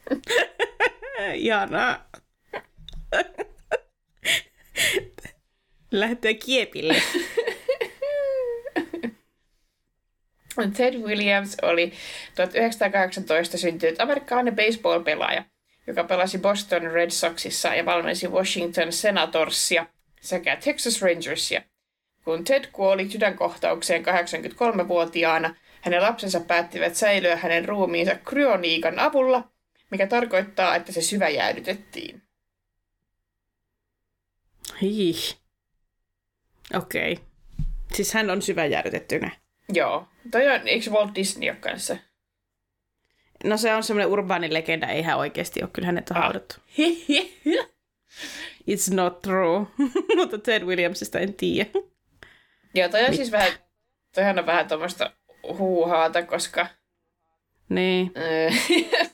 Ihanaa. 1.35 2.11
Lähtee 5.91 6.35
kiepille. 6.35 6.95
Ted 10.77 10.95
Williams 10.95 11.57
oli 11.63 11.93
1918 12.35 13.59
syntynyt 13.59 14.01
amerikkalainen 14.01 14.57
baseball-pelaaja, 14.57 15.45
joka 15.87 16.05
pelasi 16.05 16.39
Boston 16.39 16.83
Red 16.83 17.11
Soxissa 17.11 17.75
ja 17.75 17.85
valmensi 17.85 18.29
Washington 18.29 18.93
Senatorsia 18.93 19.87
sekä 20.21 20.57
Texas 20.57 21.03
Rangersia. 21.03 21.63
Kun 22.25 22.45
Ted 22.45 22.65
kuoli 22.73 23.11
sydänkohtaukseen 23.11 24.05
83-vuotiaana, 24.05 25.55
hänen 25.81 26.03
lapsensa 26.03 26.41
päättivät 26.41 26.95
säilyä 26.95 27.37
hänen 27.37 27.69
ruumiinsa 27.69 28.15
kryoniikan 28.15 28.99
avulla, 28.99 29.51
mikä 29.91 30.07
tarkoittaa, 30.07 30.77
että 30.77 30.93
se 30.93 31.01
syväjäädytettiin. 31.03 32.23
Hii. 34.83 35.15
Okei. 36.77 37.13
Okay. 37.13 37.25
Siis 37.95 38.15
hän 38.15 38.31
on 38.31 38.43
syväjäädytettynä. 38.43 39.31
Joo. 39.73 40.09
Toi 40.31 40.49
on, 40.49 40.69
eikö 40.69 40.91
Walt 40.91 41.15
Disney 41.15 41.51
ole 41.51 41.57
kanssa? 41.57 41.97
No 43.45 43.57
se 43.57 43.75
on 43.75 43.83
semmoinen 43.83 44.09
urbaani 44.13 44.55
legenda, 44.55 44.87
ei 44.87 45.03
hän 45.03 45.19
oikeasti 45.19 45.63
ole. 45.63 45.71
Kyllä 45.73 45.87
hänet 45.87 46.11
on 46.11 46.17
Ah. 46.17 46.23
haudattu. 46.23 46.55
It's 48.71 48.95
not 48.95 49.23
true. 49.23 49.67
Mutta 50.17 50.39
Ted 50.39 50.63
Williamsista 50.63 51.19
en 51.19 51.35
tiedä. 51.35 51.71
Joo, 52.75 52.89
toi 52.89 53.05
on 53.05 53.17
siis 53.17 53.33
vähän, 53.33 53.53
toihan 54.15 54.39
on 54.39 54.47
vähän 54.47 54.69
tuommoista 54.69 55.13
huuhaata, 55.59 56.23
koska 56.23 56.67
Niin. 57.69 58.13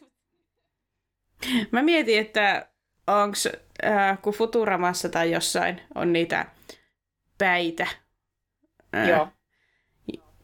Mä 1.71 1.83
mietin, 1.83 2.19
että 2.19 2.67
onks, 3.07 3.49
äh, 3.85 4.23
kun 4.23 4.33
Futuramassa 4.33 5.09
tai 5.09 5.33
jossain 5.33 5.81
on 5.95 6.13
niitä 6.13 6.47
päitä, 7.39 7.87
äh, 8.97 9.09
joo. 9.09 9.29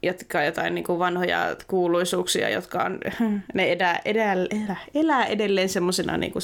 jotka 0.03 0.39
on 0.39 0.45
jotain 0.45 0.75
niin 0.75 0.85
kuin 0.85 0.99
vanhoja 0.99 1.55
kuuluisuuksia, 1.67 2.49
jotka 2.49 2.83
on, 2.83 2.99
ne 3.53 3.71
edää, 3.71 4.01
edää, 4.05 4.33
elää, 4.33 4.77
elää 4.95 5.25
edelleen 5.25 5.69
semmoisena 5.69 6.17
niin 6.17 6.31
kuin 6.31 6.43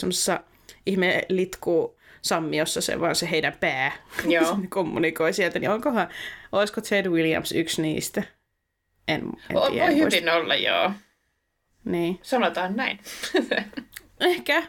ihme 0.86 1.22
litku 1.30 1.97
sammiossa 2.22 2.82
se 2.82 2.99
vaan 2.99 3.16
se 3.16 3.30
heidän 3.32 3.53
pää 3.60 3.91
Joo. 4.26 4.45
se 4.45 4.68
kommunikoi 4.70 5.34
sieltä, 5.34 5.60
niin 5.60 5.70
onkohan, 5.70 6.08
olisiko 6.51 6.82
Ted 6.82 7.08
Williams 7.08 7.51
yksi 7.51 7.82
niistä? 7.82 8.24
En, 9.08 9.22
en 9.22 9.32
tiedä. 9.72 9.86
voi 9.86 9.97
hyvin 9.97 10.30
olla, 10.30 10.55
joo. 10.55 10.91
Niin. 11.86 12.20
Sanotaan 12.22 12.76
näin. 12.76 12.99
Ehkä. 14.20 14.63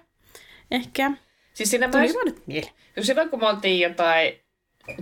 Ehkä. 0.70 1.10
siis 1.54 1.70
siinä 1.70 1.88
Tuli 1.88 2.14
vaan 2.14 2.26
nyt 2.26 2.46
mieleen. 2.46 2.72
silloin 3.00 3.30
kun 3.30 3.40
me 3.40 3.48
oltiin 3.48 3.80
jotain 3.80 4.40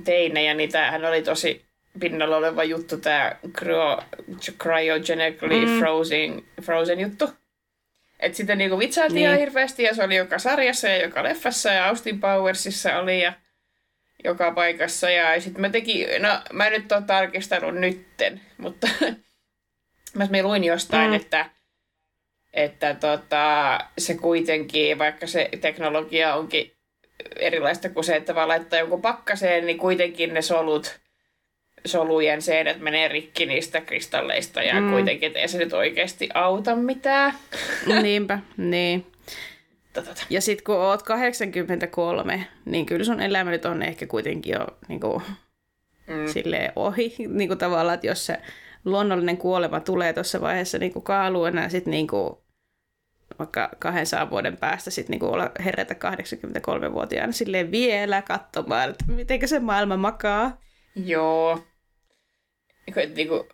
teinejä, 0.05 0.55
niin 0.55 0.73
tämähän 0.73 1.05
oli 1.05 1.23
tosi 1.23 1.65
pinnalla 2.01 2.37
oleva 2.37 2.65
juttu, 2.65 2.97
tämä 2.97 3.37
cryo, 3.53 4.03
cryogenically 4.63 5.67
Mm. 5.67 5.79
frozen, 5.79 6.43
frozen 6.63 7.01
juttu. 7.01 7.31
Että 8.21 8.37
sitä 8.37 8.55
niinku 8.57 8.79
vitsailtiin 8.79 9.15
Niin. 9.15 9.27
ihan 9.27 9.39
hirveästi 9.39 9.83
ja 9.83 9.95
se 9.95 10.05
oli 10.05 10.17
joka 10.17 10.39
sarjassa 10.39 10.89
ja 10.89 11.03
joka 11.03 11.23
leffassa 11.23 11.71
ja 11.71 11.87
Austin 11.89 12.21
Powersissa 12.21 12.99
oli 12.99 13.23
ja 13.23 13.33
joka 14.25 14.51
paikassa. 14.51 15.11
Ja 15.11 15.41
sitten 15.41 15.61
mä 15.61 15.69
tekin, 15.69 16.23
no 16.23 16.29
mä 16.53 16.67
en 16.67 16.73
nyt 16.73 16.93
ole 16.93 17.03
tarkistanut 17.03 17.75
nytten, 17.75 18.41
mutta 18.59 18.89
mä 20.15 20.27
mä 20.31 20.43
luin 20.43 20.65
jostain, 20.65 21.11
mm. 21.11 21.17
että, 21.17 21.51
että 22.57 22.95
tota, 22.95 23.79
se 23.99 24.15
kuitenkin, 24.15 24.99
vaikka 24.99 25.27
se 25.27 25.49
teknologia 25.61 26.35
onkin 26.35 26.73
erilaista 27.37 27.89
kuin 27.89 28.05
se, 28.05 28.17
että 28.17 28.35
vaan 28.35 28.49
laittaa 28.49 28.79
jonkun 28.79 29.03
pakkaseen, 29.03 29.67
niin 29.67 29.79
kuitenkin 29.79 30.35
ne 30.35 30.43
solut, 30.43 30.99
solujen 31.85 32.43
seinät 32.43 32.81
menee 32.81 33.09
rikki 33.09 33.47
niistä 33.47 33.81
kristalleista 33.81 34.63
ja 34.63 34.81
Mm. 34.81 34.91
kuitenkin, 34.91 35.27
että 35.27 35.39
ei 35.39 35.49
se 35.49 35.59
nyt 35.59 35.73
oikeasti 35.73 36.29
auta 36.35 36.77
mitään. 36.77 37.35
Niinpä, 38.03 38.39
niin. 38.57 39.07
Tota, 39.93 40.11
Ja 40.31 40.41
sitten 40.41 40.65
kun 40.65 40.75
oot 40.75 41.03
83, 41.03 42.47
niin 42.65 42.87
kyllä 42.87 43.05
sun 43.05 43.21
elämä 43.21 43.51
nyt 43.51 43.65
on 43.65 43.83
ehkä 43.83 44.07
kuitenkin 44.07 44.53
jo 44.53 44.67
niin 44.89 45.01
kuin, 45.01 45.23
mm. 46.07 46.25
ohi. 46.77 47.15
Niin 47.29 47.49
kuin 47.49 47.59
tavallaan, 47.59 47.95
että 47.95 48.07
jos 48.07 48.27
se 48.27 48.39
luonnollinen 48.85 49.37
kuolema 49.37 49.81
tulee 49.81 50.13
tuossa 50.13 50.41
vaiheessa 50.41 50.79
niin 50.79 50.93
kuin 50.93 51.03
kaaluena, 51.03 51.69
sitten 51.69 51.91
niin 51.91 52.07
kuin 52.07 52.37
vaikka 53.39 53.71
200 53.79 54.31
vuoden 54.31 54.57
päästä 54.57 54.91
sitten 54.91 55.11
niinku 55.11 55.27
olla 55.27 55.51
herätä 55.65 55.95
83-vuotiaana 55.95 57.33
silleen 57.33 57.71
vielä 57.71 58.23
katsomaan, 58.23 58.91
että 58.91 59.05
miten 59.07 59.49
se 59.49 59.61
maailma 59.61 59.97
makaa. 59.97 60.61
Joo. 60.95 61.67
Niinku, 62.87 63.15
niinku, 63.15 63.49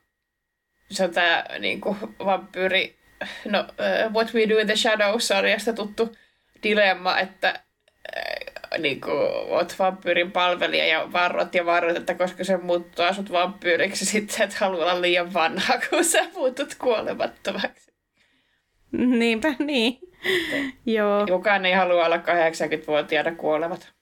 se 0.91 1.05
on 1.05 1.11
tää 1.11 1.59
niinku, 1.59 1.97
vampyyri, 2.25 2.97
no 3.45 3.61
uh, 3.61 4.13
What 4.13 4.35
We 4.35 4.49
Do 4.49 4.59
in 4.59 4.67
the 4.67 4.77
Shadows-sarjasta 4.77 5.73
tuttu 5.73 6.17
dilemma, 6.63 7.19
että 7.19 7.49
äh, 7.49 8.79
niinku, 8.79 9.11
oot 9.49 9.79
vampyyrin 9.79 10.33
palvelija 10.33 10.87
ja 10.87 11.13
varrot 11.13 11.55
ja 11.55 11.67
varrot, 11.67 11.97
että 11.97 12.15
koska 12.15 12.45
se 12.45 12.57
muuttuu 12.57 13.05
asut 13.05 13.33
vampyyriksi, 13.33 14.07
sitten 14.13 14.43
et 14.43 14.55
halua 14.55 14.83
olla 14.83 15.01
liian 15.01 15.35
vanha, 15.35 15.75
kun 15.91 16.05
sä 16.05 16.23
muutut 16.35 16.75
kuolemattomaksi. 16.75 17.92
Niinpä, 19.19 19.55
niin. 19.59 19.99
Joo. 20.87 21.27
Kukaan 21.27 21.67
ei 21.67 21.73
halua 21.73 22.07
olla 22.07 22.17
80-vuotiaana 22.17 23.35
kuolevat. 23.35 23.93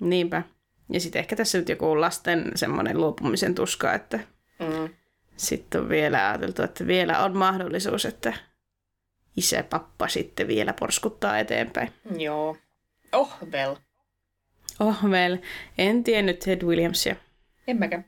Niinpä. 0.00 0.42
Ja 0.92 1.00
sitten 1.00 1.20
ehkä 1.20 1.36
tässä 1.36 1.58
nyt 1.58 1.68
joku 1.68 2.00
lasten 2.00 2.52
semmoinen 2.54 3.00
luopumisen 3.00 3.54
tuska, 3.54 3.94
että 3.94 4.18
mm. 4.58 4.88
sitten 5.36 5.80
on 5.80 5.88
vielä 5.88 6.28
ajateltu, 6.28 6.62
että 6.62 6.86
vielä 6.86 7.24
on 7.24 7.36
mahdollisuus, 7.36 8.04
että 8.04 8.32
isä 9.36 9.62
pappa 9.62 10.08
sitten 10.08 10.48
vielä 10.48 10.72
porskuttaa 10.72 11.38
eteenpäin. 11.38 11.92
Joo. 12.18 12.56
Oh 13.12 13.38
well. 13.52 13.74
Oh 14.80 15.04
well. 15.04 15.36
En 15.78 16.04
tiennyt 16.04 16.38
Ted 16.38 16.62
Williamsia. 16.62 17.16
En 17.66 17.78
mäkään. 17.78 18.04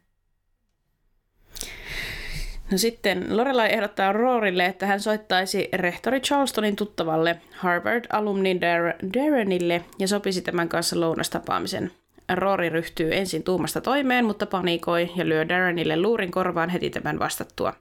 No 2.70 2.78
sitten 2.78 3.36
Lorelai 3.36 3.72
ehdottaa 3.72 4.12
Roorille, 4.12 4.66
että 4.66 4.86
hän 4.86 5.00
soittaisi 5.00 5.68
rehtori 5.72 6.20
Charlestonin 6.20 6.76
tuttavalle 6.76 7.40
Harvard-alumni 7.52 8.54
Dar- 8.54 9.08
Darrenille 9.14 9.84
ja 9.98 10.08
sopisi 10.08 10.42
tämän 10.42 10.68
kanssa 10.68 11.00
lounastapaamisen. 11.00 11.92
Rory 12.34 12.68
ryhtyy 12.68 13.14
ensin 13.14 13.42
tuumasta 13.42 13.80
toimeen, 13.80 14.24
mutta 14.24 14.46
panikoi 14.46 15.10
ja 15.16 15.28
lyö 15.28 15.48
Darrenille 15.48 16.00
luurin 16.00 16.30
korvaan 16.30 16.70
heti 16.70 16.90
tämän 16.90 17.18
vastattua. 17.18 17.72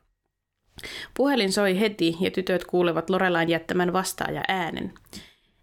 Puhelin 1.13 1.51
soi 1.51 1.79
heti 1.79 2.17
ja 2.19 2.31
tytöt 2.31 2.65
kuulevat 2.65 3.09
Lorelain 3.09 3.49
jättämän 3.49 3.93
vastaaja 3.93 4.43
äänen. 4.47 4.93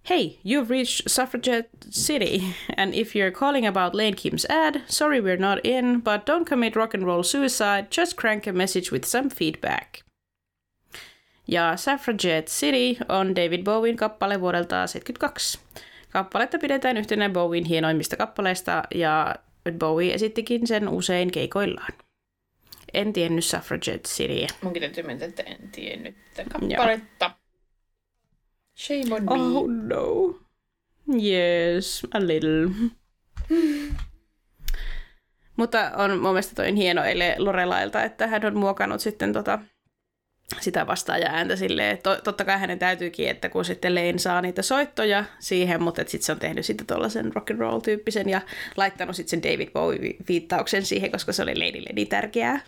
Hey, 0.07 0.39
you've 0.45 0.71
reached 0.71 1.11
Suffragette 1.11 1.69
City, 1.91 2.55
and 2.77 2.95
if 2.95 3.17
you're 3.17 3.33
calling 3.33 3.67
about 3.67 3.93
Lane 3.93 4.15
Kim's 4.15 4.47
ad, 4.49 4.83
sorry 4.87 5.21
we're 5.21 5.37
not 5.37 5.59
in, 5.65 6.01
but 6.01 6.25
don't 6.25 6.49
commit 6.49 6.77
rock 6.77 6.95
and 6.95 7.03
roll 7.05 7.25
suicide, 7.25 7.87
just 7.91 8.17
crank 8.17 8.47
a 8.47 8.53
message 8.53 8.93
with 8.93 9.05
some 9.05 9.29
feedback. 9.29 10.05
Ja 11.49 11.77
Suffragette 11.77 12.49
City 12.49 12.99
on 13.09 13.35
David 13.35 13.65
Bowen 13.65 13.97
kappale 13.97 14.41
vuodelta 14.41 14.87
72. 14.87 15.59
Kappaletta 16.11 16.59
pidetään 16.59 16.97
yhtenä 16.97 17.29
Bowen 17.29 17.65
hienoimmista 17.65 18.17
kappaleista, 18.17 18.83
ja 18.95 19.35
Bowie 19.79 20.15
esittikin 20.15 20.67
sen 20.67 20.89
usein 20.89 21.31
keikoillaan. 21.31 21.93
En 22.95 23.13
tiennyt 23.13 23.45
Suffragette 23.45 24.09
Cityä. 24.09 24.47
Munkin 24.63 24.83
täytyy 24.83 25.05
mennä, 25.05 25.27
että 25.27 25.43
en 25.43 25.71
tiennyt 25.73 26.17
kappaletta. 26.53 27.25
Joo. 27.25 27.46
Shame 28.77 29.15
on 29.15 29.25
me. 29.25 29.29
Oh 29.31 29.67
no. 29.69 30.39
Yes, 31.23 32.07
a 32.15 32.21
little. 32.21 32.71
Mutta 35.57 35.91
on 35.97 36.11
mun 36.11 36.21
mielestä 36.21 36.55
toi 36.55 36.77
hieno 36.77 37.05
eile 37.05 37.35
Lorelailta, 37.39 38.03
että 38.03 38.27
hän 38.27 38.45
on 38.45 38.57
muokannut 38.57 39.01
sitten 39.01 39.33
tota, 39.33 39.59
sitä 40.61 40.87
vastaaja 40.87 41.31
ääntä 41.31 41.57
silleen, 41.57 41.99
to, 42.03 42.17
totta 42.25 42.45
kai 42.45 42.59
hänen 42.59 42.79
täytyykin, 42.79 43.29
että 43.29 43.49
kun 43.49 43.65
sitten 43.65 43.95
Lane 43.95 44.19
saa 44.19 44.41
niitä 44.41 44.63
soittoja 44.63 45.25
siihen, 45.39 45.83
mutta 45.83 46.03
sitten 46.07 46.23
se 46.27 46.33
on 46.33 46.39
tehnyt 46.39 46.67
sitten 46.67 46.87
tuollaisen 46.87 47.33
rock 47.35 47.51
and 47.51 47.61
roll 47.61 47.81
tyyppisen 47.81 48.29
ja 48.29 48.41
laittanut 48.77 49.17
sitten 49.17 49.43
sen 49.43 49.53
David 49.53 49.69
Bowie-viittauksen 49.69 50.85
siihen, 50.85 51.11
koska 51.13 51.33
se 51.33 51.43
oli 51.43 51.55
Ladylle 51.55 51.91
niin 51.93 52.09
tärkeää. 52.09 52.61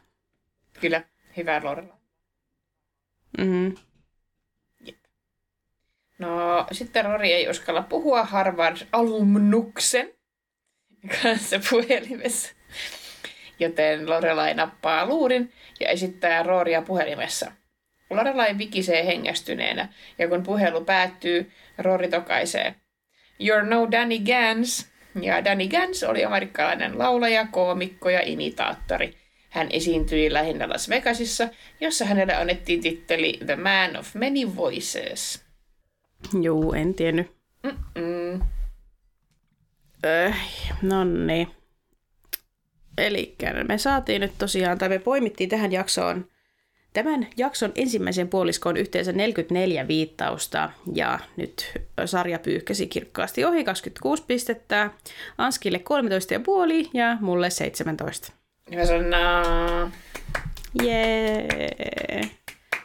Kyllä, 0.81 1.03
hyvä 1.37 1.61
Lorela. 1.65 1.99
Mm-hmm. 3.39 3.75
No, 6.19 6.67
sitten 6.73 7.05
Rory 7.05 7.27
ei 7.27 7.49
uskalla 7.49 7.83
puhua 7.83 8.25
Harvard-alumnuksen 8.25 10.15
kanssa 11.23 11.61
puhelimessa. 11.71 12.55
Joten 13.59 14.11
Lorelai 14.11 14.55
nappaa 14.55 15.07
luurin 15.07 15.53
ja 15.81 15.89
esittää 15.89 16.43
Rooria 16.43 16.83
puhelimessa. 16.83 17.53
Lorelai 18.11 18.59
vikisee 18.59 19.07
hengästyneenä, 19.07 19.89
ja 20.19 20.29
kun 20.29 20.43
puhelu 20.43 20.85
päättyy, 20.85 21.53
Rory 21.79 22.09
tokaisee. 22.09 22.75
You're 23.43 23.67
no 23.67 23.91
Danny 23.91 24.19
Gans. 24.19 24.89
Ja 25.23 25.45
Danny 25.45 25.69
Gans 25.69 26.03
oli 26.03 26.25
amerikkalainen 26.25 26.99
laulaja, 26.99 27.47
koomikko 27.51 28.11
ja 28.11 28.21
imitaattori. 28.25 29.15
Hän 29.51 29.67
esiintyi 29.71 30.33
lähinnä 30.33 30.69
Las 30.69 30.89
Vegasissa, 30.89 31.49
jossa 31.81 32.05
hänelle 32.05 32.35
annettiin 32.35 32.81
titteli 32.81 33.39
The 33.47 33.57
Man 33.57 33.97
of 33.97 34.15
Many 34.15 34.57
Voices. 34.57 35.48
Juu, 36.43 36.73
en 36.73 36.95
tiennyt. 36.95 37.37
Öh, 40.07 40.37
no 40.83 41.05
niin. 41.05 41.49
Eli 42.99 43.37
me 43.69 43.79
saatiin 43.79 44.21
nyt 44.21 44.33
tosiaan, 44.39 44.79
tai 44.79 44.89
me 44.89 44.99
poimittiin 44.99 45.49
tähän 45.49 45.73
jaksoon 45.73 46.27
Tämän 46.93 47.27
jakson 47.37 47.73
ensimmäisen 47.75 48.29
puoliskoon 48.29 48.77
yhteensä 48.77 49.13
44 49.13 49.89
viittausta 49.89 50.71
ja 50.95 51.19
nyt 51.37 51.73
sarja 52.05 52.39
pyyhkäsi 52.39 52.87
kirkkaasti 52.87 53.45
ohi 53.45 53.65
26 53.65 54.23
pistettä, 54.27 54.91
Anskille 55.39 55.81
13,5 56.85 56.91
ja 56.95 57.17
mulle 57.21 57.51
17. 57.51 58.33
Ja 58.71 58.87
sanoo. 58.87 59.91
Jee. 60.83 61.49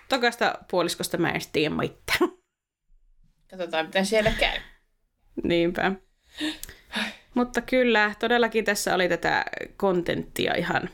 Tokasta 0.10 0.58
puoliskosta 0.72 1.18
mä 1.18 1.30
en 1.30 1.42
tiedä 1.54 1.76
mitään. 1.76 2.43
Katsotaan, 3.58 3.86
miten 3.86 4.06
siellä 4.06 4.32
käy. 4.40 4.58
Niinpä. 5.44 5.92
Mutta 7.34 7.62
kyllä, 7.62 8.14
todellakin 8.20 8.66
tässä 8.66 8.96
oli 8.96 9.10
tätä 9.10 9.46
kontenttia 9.78 10.54
ihan... 10.56 10.90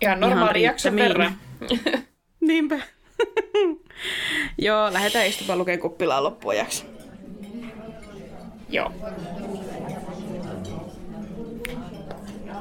Ihan 0.00 0.20
normaali 0.20 0.60
ihan 0.60 0.72
jakson 0.72 0.96
verran. 0.96 1.36
Niinpä. 2.48 2.78
Joo, 4.58 4.92
lähdetään 4.92 5.26
istumaan 5.26 5.58
lukemaan 5.58 5.80
kuppilaan 5.80 6.24
loppuajaksi. 6.24 6.86
Joo. 8.68 8.92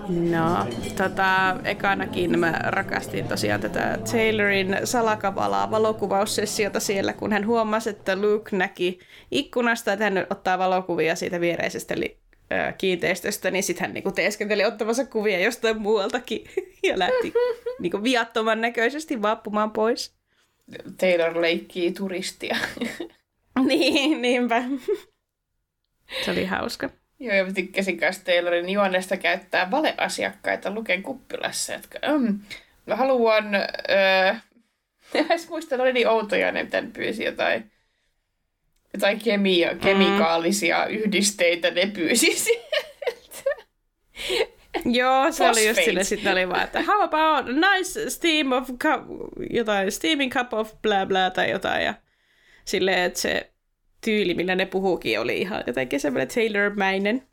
No, 0.10 0.68
tota, 0.98 1.58
ekanakin 1.64 2.40
mä 2.40 2.52
rakastin 2.52 3.28
tosiaan 3.28 3.62
tätä 3.62 3.98
Taylorin 4.12 4.78
salakavalaa 4.84 5.72
valokuvaussessiota 5.72 6.80
siellä, 6.80 7.14
kun 7.14 7.32
hän 7.32 7.48
huomasi, 7.48 7.90
että 7.90 8.16
Luke 8.16 8.56
näki 8.56 9.00
ikkunasta, 9.32 9.94
että 9.94 10.04
hän 10.04 10.28
ottaa 10.30 10.60
valokuvia 10.60 11.16
siitä 11.16 11.42
viereisestä 11.42 12.00
li- 12.00 12.18
kiinteistöstä, 12.78 13.52
niin 13.52 13.64
sitten 13.64 13.82
hän 13.88 13.94
niinku 13.94 14.12
teeskenteli 14.12 14.66
ottavansa 14.66 15.06
kuvia 15.06 15.40
jostain 15.40 15.82
muualtakin 15.82 16.44
ja 16.88 17.00
lähti 17.00 17.34
niinku 17.82 18.04
viattoman 18.04 18.62
näköisesti 18.62 19.22
vaappumaan 19.22 19.72
pois. 19.72 20.18
Taylor 20.98 21.42
leikkii 21.42 21.92
turistia. 21.92 22.58
niin, 23.68 24.22
niinpä. 24.22 24.64
Se 26.26 26.32
oli 26.32 26.46
hauska. 26.46 26.90
Joo, 27.20 27.36
ja 27.36 27.54
tykkäsin 27.54 28.00
kanssa 28.00 28.26
Taylorin 28.26 28.70
juonesta 28.70 29.18
käyttää 29.18 29.72
valeasiakkaita 29.72 30.74
Luken 30.74 31.04
kuppilassa, 31.04 31.74
jotka 31.74 32.00
mm, 32.18 32.40
mä 32.86 32.96
haluan, 32.96 33.56
öö, 33.56 34.36
en 35.14 35.40
muista, 35.50 35.76
oli 35.76 35.94
niin 35.94 36.08
outoja 36.08 36.52
ne, 36.52 36.64
mitä 36.64 36.82
ne 36.82 36.90
pyysi 36.94 37.24
jotain, 37.24 37.72
jotain 38.94 39.20
kemia, 39.20 39.74
mm. 39.74 39.80
kemikaalisia 39.80 40.86
yhdisteitä, 40.86 41.72
ne 41.72 41.86
pyysi 41.86 42.36
sieltä. 42.44 42.78
Joo, 44.86 45.32
se 45.32 45.50
oli 45.50 45.68
just 45.68 45.84
sille, 45.84 46.04
sitten 46.04 46.32
oli 46.32 46.50
vaan, 46.50 46.64
että 46.64 46.82
how 46.82 47.02
about 47.02 47.56
nice 47.56 48.10
steam 48.10 48.52
of 48.52 48.70
cup, 48.70 49.02
jotain 49.50 49.92
steaming 49.92 50.34
cup 50.34 50.54
of 50.54 50.82
blah 50.82 51.08
blah 51.08 51.32
tai 51.32 51.52
jotain, 51.52 51.86
ja 51.86 51.94
silleen, 52.66 53.04
että 53.04 53.20
se 53.20 53.52
tyyli, 54.02 54.34
millä 54.34 54.56
ne 54.56 54.66
puhuukin, 54.66 55.20
oli 55.20 55.42
ihan 55.42 55.64
jotenkin 55.68 56.00
semmoinen 56.00 56.28
Taylor-mäinen. 56.28 57.24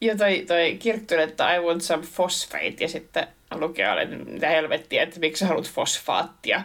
Ja 0.00 0.16
toi, 0.16 0.44
toi 0.48 0.76
kirjoittui, 0.78 1.22
että 1.22 1.54
I 1.54 1.60
want 1.60 1.82
some 1.82 2.04
phosphate, 2.16 2.74
ja 2.80 2.88
sitten 2.88 3.26
lukee 3.54 3.90
oli, 3.90 4.06
mitä 4.06 4.48
helvettiä, 4.48 5.02
että 5.02 5.20
miksi 5.20 5.40
sä 5.40 5.46
haluat 5.46 5.70
fosfaattia. 5.70 6.62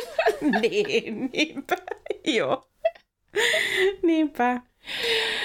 niin, 0.60 1.30
niinpä, 1.32 1.76
joo. 2.24 2.68
niinpä. 4.02 4.60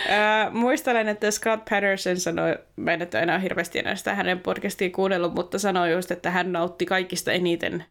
Äh, 0.09 0.51
muistelen, 0.51 1.07
että 1.07 1.31
Scott 1.31 1.65
Patterson 1.69 2.19
sanoi, 2.19 2.57
mä 2.75 2.93
en 2.93 3.01
ole 3.01 3.21
enää 3.21 3.39
hirveästi 3.39 3.79
enää 3.79 3.95
sitä 3.95 4.15
hänen 4.15 4.39
podcastia 4.39 4.89
kuunnellut, 4.89 5.35
mutta 5.35 5.59
sanoi 5.59 5.91
just, 5.91 6.11
että 6.11 6.31
hän 6.31 6.51
nautti 6.51 6.85
kaikista 6.85 7.31
eniten 7.31 7.85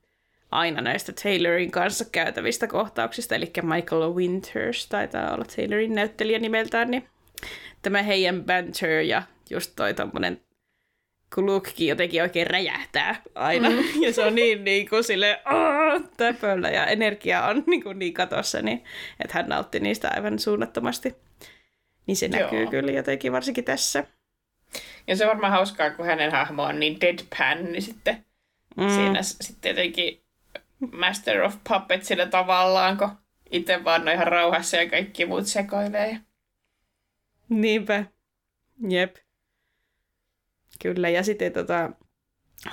aina 0.51 0.81
näistä 0.81 1.13
Taylorin 1.23 1.71
kanssa 1.71 2.05
käytävistä 2.05 2.67
kohtauksista, 2.67 3.35
eli 3.35 3.53
Michael 3.63 4.15
Winters 4.15 4.87
taitaa 4.87 5.35
olla 5.35 5.45
Taylorin 5.57 5.95
näyttelijä 5.95 6.39
nimeltään, 6.39 6.91
niin 6.91 7.09
tämä 7.83 8.03
heidän 8.03 8.45
banter 8.45 8.91
ja 8.91 9.23
just 9.51 9.73
toi 9.77 9.95
tommonen 9.95 10.41
kun 11.35 11.47
Lukekin 11.47 11.89
jotenkin 11.89 12.23
oikein 12.23 12.47
räjähtää 12.47 13.23
aina. 13.35 13.71
Mm. 13.71 13.77
Ja 14.03 14.13
se 14.13 14.25
on 14.25 14.35
niin, 14.35 14.65
niin 14.65 14.89
kuin 14.89 15.05
sille 15.05 15.41
täpöllä 16.17 16.71
ja 16.71 16.87
energia 16.87 17.45
on 17.45 17.65
niin, 17.67 17.83
kuin 17.83 17.99
niin 17.99 18.15
katossa, 18.15 18.63
niin 18.63 18.85
että 19.21 19.35
hän 19.35 19.49
nautti 19.49 19.81
niistä 19.81 20.11
aivan 20.15 20.39
suunnattomasti. 20.39 21.15
Niin 22.07 22.17
se 22.17 22.27
Joo. 22.27 22.41
näkyy 22.41 22.67
kyllä 22.67 22.93
jotenkin 22.93 23.33
varsinkin 23.33 23.65
tässä. 23.65 24.05
Ja 25.07 25.17
se 25.17 25.25
on 25.25 25.29
varmaan 25.29 25.53
hauskaa, 25.53 25.91
kun 25.91 26.07
hänen 26.07 26.33
hahmo 26.33 26.63
on 26.63 26.81
niin 26.81 27.01
deadpan, 27.01 27.73
niin 27.73 27.83
sitten 27.83 28.25
mm. 28.77 28.91
siinä 28.91 29.23
sitten 29.23 29.71
jotenkin 29.71 30.21
Master 30.93 31.43
of 31.43 31.55
Puppet 31.69 32.05
sillä 32.05 32.27
tavallaan, 32.27 32.99
kun 32.99 33.11
itse 33.51 33.85
vaan 33.85 34.03
on 34.03 34.15
ihan 34.15 34.27
rauhassa 34.27 34.77
ja 34.77 34.91
kaikki 34.91 35.27
muut 35.27 35.47
sekoilee. 35.47 36.21
Niinpä. 37.49 38.05
Jep. 38.89 39.17
Kyllä, 40.83 41.09
ja 41.09 41.23
sitten 41.23 41.53
tota, 41.53 41.91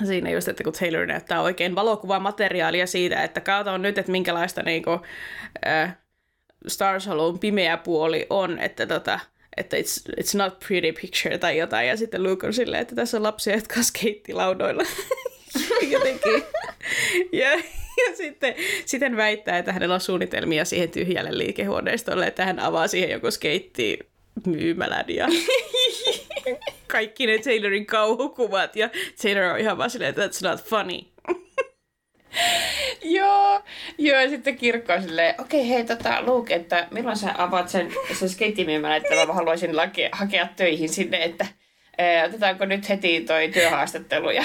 siinä 0.04 0.30
just, 0.30 0.48
että 0.48 0.64
kun 0.64 0.72
Taylor 0.72 1.06
näyttää 1.06 1.42
oikein 1.42 1.74
valokuvamateriaalia 1.74 2.86
siitä, 2.86 3.24
että 3.24 3.40
kato 3.40 3.78
nyt, 3.78 3.98
että 3.98 4.12
minkälaista 4.12 4.62
niinku, 4.62 5.00
äh, 5.66 5.96
Stars 6.66 7.06
Hollown 7.06 7.38
pimeä 7.38 7.76
puoli 7.76 8.26
on, 8.30 8.58
että 8.58 8.86
tota, 8.86 9.20
että 9.56 9.76
it's, 9.76 10.12
it's 10.20 10.38
not 10.38 10.58
pretty 10.68 10.92
picture 11.00 11.38
tai 11.38 11.58
jotain, 11.58 11.88
ja 11.88 11.96
sitten 11.96 12.22
Luke 12.22 12.46
on 12.46 12.54
silleen, 12.54 12.82
että 12.82 12.94
tässä 12.94 13.16
on 13.16 13.22
lapsia, 13.22 13.54
jotka 13.54 13.82
skeittilaudoilla. 13.82 14.82
Jotenkin. 15.92 16.42
ja, 17.42 17.50
ja 18.06 18.16
sitten, 18.16 18.54
sitten 18.84 19.16
väittää, 19.16 19.58
että 19.58 19.72
hänellä 19.72 19.94
on 19.94 20.00
suunnitelmia 20.00 20.64
siihen 20.64 20.90
tyhjälle 20.90 21.38
liikehuoneistolle, 21.38 22.26
että 22.26 22.44
hän 22.44 22.60
avaa 22.60 22.88
siihen 22.88 23.10
joku 23.10 23.30
skeitti 23.30 23.98
myymälän 24.46 25.04
ja 25.08 25.28
kaikki 26.92 27.26
ne 27.26 27.38
Taylorin 27.38 27.86
kauhukuvat 27.86 28.76
ja 28.76 28.90
Taylor 29.22 29.42
on 29.42 29.58
ihan 29.58 29.78
vaan 29.78 29.90
silleen, 29.90 30.14
that's 30.14 30.48
not 30.48 30.64
funny. 30.64 30.98
joo, 33.18 33.62
joo, 33.98 34.20
ja 34.20 34.28
sitten 34.28 34.56
Kirkko 34.56 34.92
on 34.92 35.02
silleen, 35.02 35.40
okei 35.40 35.60
okay, 35.60 35.70
hei 35.70 35.84
tota 35.84 36.22
Luke, 36.22 36.54
että 36.54 36.88
milloin 36.90 37.16
sä 37.16 37.34
avaat 37.38 37.68
sen, 37.68 37.92
sen 38.12 38.28
skeittimyymälän, 38.28 38.96
että 38.96 39.26
mä 39.26 39.32
haluaisin 39.32 39.76
lake, 39.76 40.08
hakea 40.12 40.48
töihin 40.56 40.88
sinne, 40.88 41.24
että 41.24 41.46
ää, 41.98 42.24
otetaanko 42.24 42.64
nyt 42.64 42.88
heti 42.88 43.20
toi 43.20 43.48
työhaastattelu 43.48 44.30
ja 44.30 44.44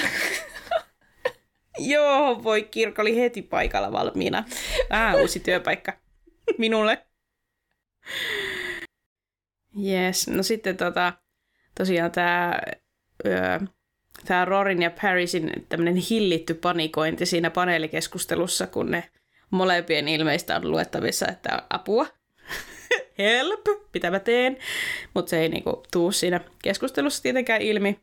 Joo, 1.80 2.44
voi 2.44 2.64
Kirkko 2.64 3.02
oli 3.02 3.20
heti 3.20 3.42
paikalla 3.42 3.92
valmiina. 3.92 4.44
Ah, 4.90 5.16
uusi 5.16 5.40
työpaikka 5.40 5.94
minulle. 6.58 7.08
Yes, 9.86 10.28
no 10.28 10.44
sitten 10.44 10.78
tota, 10.78 11.14
tosiaan 11.78 12.12
tämä 12.12 12.60
tämä 14.26 14.46
Rorin 14.46 14.82
ja 14.82 14.92
Parisin 15.02 15.66
tämmöinen 15.70 15.96
hillitty 15.96 16.54
panikointi 16.54 17.26
siinä 17.26 17.50
paneelikeskustelussa, 17.50 18.68
kun 18.68 18.92
ne 18.92 19.10
molempien 19.52 20.08
ilmeistä 20.08 20.56
on 20.56 20.72
luettavissa, 20.72 21.28
että 21.28 21.64
apua, 21.70 22.08
help, 23.18 23.66
mitä 23.94 24.12
mä 24.12 24.20
teen, 24.20 24.58
mutta 25.14 25.30
se 25.30 25.40
ei 25.40 25.50
niinku 25.50 25.84
tuu 25.92 26.12
siinä 26.12 26.40
keskustelussa 26.64 27.24
tietenkään 27.24 27.62
ilmi. 27.62 28.00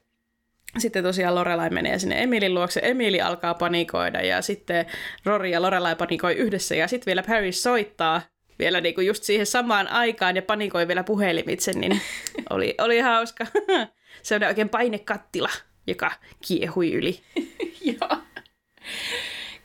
Sitten 0.78 1.02
tosiaan 1.02 1.34
Lorelai 1.34 1.70
menee 1.70 1.98
sinne 1.98 2.22
Emilin 2.22 2.54
luokse, 2.54 2.80
Emili 2.82 3.20
alkaa 3.20 3.54
panikoida 3.54 4.20
ja 4.20 4.42
sitten 4.42 4.86
Rory 5.24 5.48
ja 5.48 5.62
Lorelai 5.62 5.96
panikoi 5.96 6.34
yhdessä 6.34 6.74
ja 6.74 6.88
sitten 6.88 7.06
vielä 7.06 7.22
Paris 7.22 7.62
soittaa 7.62 8.22
vielä 8.58 8.80
niinku 8.80 9.00
just 9.00 9.24
siihen 9.24 9.46
samaan 9.46 9.88
aikaan 9.88 10.36
ja 10.36 10.42
panikoi 10.42 10.88
vielä 10.88 11.04
puhelimitse, 11.04 11.72
niin 11.72 12.00
oli, 12.50 12.74
oli 12.78 13.00
hauska. 13.00 13.46
Se 14.22 14.34
on 14.34 14.44
oikein 14.44 14.68
painekattila, 14.68 15.50
joka 15.86 16.12
kiehui 16.46 16.92
yli. 16.92 17.20
Joo. 18.00 18.18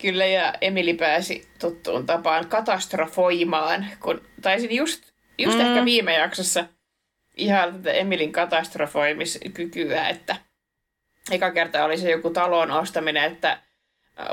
Kyllä, 0.02 0.26
ja 0.26 0.54
Emili 0.62 0.94
pääsi 0.94 1.48
tuttuun 1.60 2.06
tapaan 2.06 2.48
katastrofoimaan, 2.48 3.88
kun 4.00 4.22
taisin 4.42 4.76
just, 4.76 5.04
just 5.38 5.58
mm. 5.58 5.66
ehkä 5.66 5.86
viime 5.86 6.14
jaksossa 6.14 6.66
ihan 7.38 7.82
Emilin 7.86 8.32
katastrofoimiskykyä, 8.32 10.10
että 10.10 10.36
eka 11.32 11.52
kerta 11.52 11.86
oli 11.86 11.98
se 11.98 12.12
joku 12.12 12.30
talon 12.30 12.72
ostaminen, 12.72 13.24
että 13.32 13.60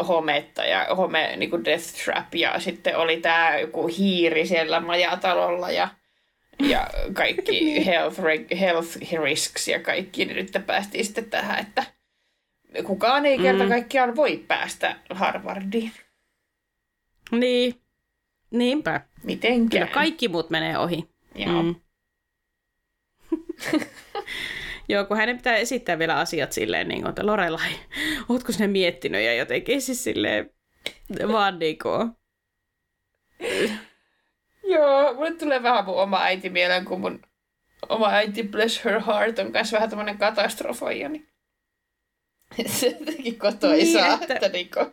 hometta 0.09 0.65
ja 0.65 0.87
home 0.97 1.37
niin 1.37 1.51
kuin 1.51 1.65
Death 1.65 2.05
Trap 2.05 2.35
ja 2.35 2.61
sitten 2.61 2.97
oli 2.97 3.17
tämä 3.17 3.59
joku 3.59 3.87
hiiri 3.87 4.47
siellä 4.47 4.81
majatalolla 4.81 5.71
ja, 5.71 5.89
ja 6.59 6.91
kaikki 7.12 7.53
niin. 7.53 7.85
health, 7.85 8.21
health 8.61 8.99
risks 9.25 9.69
ja 9.69 9.81
kaikki, 9.81 10.25
niin 10.25 10.37
nyt 10.37 10.67
päästiin 10.67 11.05
sitten 11.05 11.31
tähän, 11.31 11.59
että 11.59 11.85
kukaan 12.85 13.27
ei 13.27 13.39
kerta 13.39 13.62
mm. 13.62 13.69
kaikkiaan 13.69 14.17
voi 14.17 14.45
päästä 14.49 14.97
Harvardiin. 15.11 15.93
Niin, 17.31 17.81
niinpä. 18.51 19.01
Mitenkään. 19.23 19.69
Kyllä 19.71 19.95
kaikki 19.95 20.29
muut 20.29 20.51
menee 20.51 20.79
ohi. 20.79 21.09
Joo. 21.35 21.62
Mm. 21.62 21.75
Joo, 24.91 25.05
kun 25.05 25.17
hänen 25.17 25.37
pitää 25.37 25.57
esittää 25.57 25.99
vielä 25.99 26.19
asiat 26.19 26.53
silleen, 26.53 26.89
niin 26.89 27.01
kuin, 27.01 27.09
että 27.09 27.27
Lorelai, 27.27 27.71
ootko 28.29 28.53
sinne 28.53 28.67
miettinyt 28.67 29.23
ja 29.23 29.35
jotenkin 29.35 29.83
siis 29.83 30.05
silleen, 30.05 30.51
vaan 31.33 31.59
niin 31.59 31.79
kuin... 31.79 32.11
Joo, 34.65 35.15
mulle 35.15 35.33
tulee 35.33 35.62
vähän 35.62 35.85
mun 35.85 36.03
oma 36.03 36.23
äiti 36.23 36.51
mieleen, 36.51 36.85
kun 36.85 37.01
mun 37.01 37.23
oma 37.89 38.09
äiti, 38.09 38.43
bless 38.43 38.85
her 38.85 39.01
heart, 39.01 39.39
on 39.39 39.53
myös 39.53 39.73
vähän 39.73 39.91
tämmönen 39.91 40.19
katastrofoija, 40.19 41.09
niin 41.09 41.29
se 42.67 42.97
jotenkin 43.01 43.39
kotoisaa, 43.39 44.03
niin, 44.03 44.23
että... 44.23 44.35
että 44.35 44.49
niinku, 44.49 44.93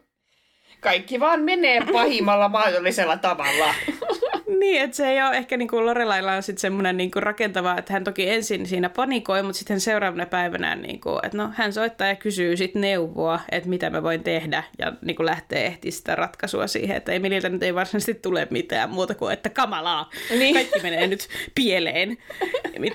kaikki 0.80 1.20
vaan 1.20 1.42
menee 1.42 1.82
pahimmalla 1.94 2.50
mahdollisella 2.50 3.18
tavalla. 3.18 3.74
niin, 4.60 4.82
että 4.82 4.98
se 4.98 5.08
ei 5.10 5.22
ole 5.22 5.38
ehkä 5.38 5.58
niin 5.58 5.68
kuin 5.68 5.86
Lorelailla 5.86 6.34
on 6.34 6.44
sitten 6.44 6.62
semmoinen 6.62 6.98
niin 6.98 7.12
kuin 7.12 7.24
rakentava, 7.24 7.78
että 7.78 7.94
hän 7.94 8.04
toki 8.04 8.30
ensin 8.30 8.66
siinä 8.66 8.90
panikoi, 8.90 9.44
mutta 9.44 9.60
sitten 9.60 9.82
seuraavana 9.82 10.26
päivänä, 10.26 10.76
niin 10.76 11.02
kuin, 11.02 11.20
että 11.24 11.38
no, 11.38 11.50
hän 11.54 11.74
soittaa 11.74 12.08
ja 12.08 12.16
kysyy 12.16 12.58
sitten 12.58 12.82
neuvoa, 12.82 13.40
että 13.52 13.70
mitä 13.70 13.90
mä 13.90 14.04
voin 14.04 14.24
tehdä 14.24 14.64
ja 14.80 14.94
niin 15.02 15.16
kuin 15.16 15.26
lähtee 15.26 15.66
ehtiä 15.66 15.92
sitä 15.92 16.16
ratkaisua 16.16 16.68
siihen, 16.68 16.98
että 16.98 17.12
Emililtä 17.12 17.50
nyt 17.50 17.64
ei 17.64 17.76
varsinaisesti 17.76 18.14
tule 18.14 18.48
mitään 18.50 18.90
muuta 18.90 19.16
kuin, 19.16 19.34
että 19.34 19.50
kamalaa, 19.50 20.10
niin. 20.30 20.54
kaikki 20.54 20.80
menee 20.80 21.08
nyt 21.08 21.28
pieleen, 21.56 22.18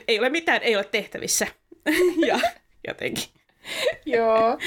ei 0.09 0.19
ole 0.19 0.29
mitään, 0.29 0.63
ei 0.63 0.77
ole 0.77 0.85
tehtävissä 0.85 1.47
ja 2.27 2.41
jotenkin. 2.89 3.25
Joo, 4.07 4.59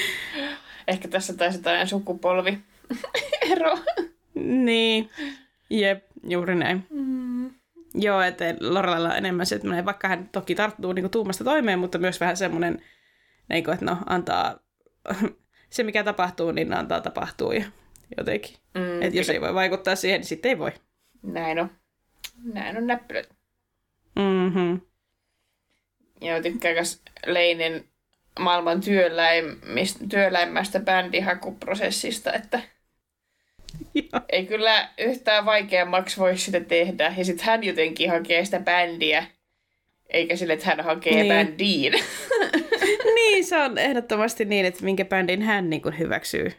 ehkä 0.88 1.08
tässä 1.08 1.34
taisi 1.34 1.58
jotain 1.58 1.88
sukupolvi 1.88 2.58
ero. 3.50 3.78
Niin, 4.34 5.10
jep. 5.70 6.04
Juuri 6.24 6.54
näin. 6.54 6.86
Mm. 6.90 7.50
Joo, 7.94 8.20
että 8.20 8.44
Lorelalla 8.60 9.08
on 9.08 9.16
enemmän 9.16 9.46
se, 9.46 9.54
että 9.54 9.84
vaikka 9.84 10.08
hän 10.08 10.28
toki 10.32 10.54
tarttuu 10.54 10.92
niin 10.92 11.02
kuin, 11.02 11.10
tuumasta 11.10 11.44
toimeen, 11.44 11.78
mutta 11.78 11.98
myös 11.98 12.20
vähän 12.20 12.36
semmoinen, 12.36 12.82
niin 13.48 13.64
kuin, 13.64 13.74
että 13.74 13.86
no, 13.86 13.98
antaa 14.06 14.58
se, 15.70 15.82
mikä 15.82 16.04
tapahtuu, 16.04 16.52
niin 16.52 16.74
antaa 16.74 17.00
tapahtua 17.00 17.54
ja 17.54 17.64
jotenkin. 18.18 18.56
Mm, 18.74 19.02
että 19.02 19.18
jos 19.18 19.30
ei 19.30 19.40
voi 19.40 19.54
vaikuttaa 19.54 19.96
siihen, 19.96 20.20
niin 20.20 20.28
sitten 20.28 20.48
ei 20.48 20.58
voi. 20.58 20.72
Näin 21.22 21.58
on. 21.58 21.70
Näin 22.52 22.76
on 22.76 22.86
näppylät. 22.86 23.28
Mm-hmm. 24.16 24.80
Ja 26.20 26.42
tykkääkäs 26.42 27.02
Leinin 27.26 27.88
maailman 28.38 28.80
työläimmästä 30.08 30.80
bändihakuprosessista, 30.80 32.32
että 32.32 32.60
ei 34.28 34.46
kyllä 34.46 34.88
yhtään 34.98 35.44
vaikeammaksi 35.44 36.16
voi 36.16 36.38
sitä 36.38 36.60
tehdä. 36.60 37.14
Ja 37.16 37.24
sitten 37.24 37.46
hän 37.46 37.64
jotenkin 37.64 38.10
hakee 38.10 38.44
sitä 38.44 38.60
bändiä, 38.60 39.26
eikä 40.08 40.36
sille, 40.36 40.52
että 40.52 40.66
hän 40.66 40.80
hakee 40.80 41.12
niin. 41.12 41.28
bändiin. 41.28 41.92
niin, 43.14 43.44
se 43.44 43.58
on 43.58 43.78
ehdottomasti 43.78 44.44
niin, 44.44 44.66
että 44.66 44.84
minkä 44.84 45.04
bändin 45.04 45.42
hän 45.42 45.70
niin 45.70 45.82
kuin 45.82 45.98
hyväksyy 45.98 46.52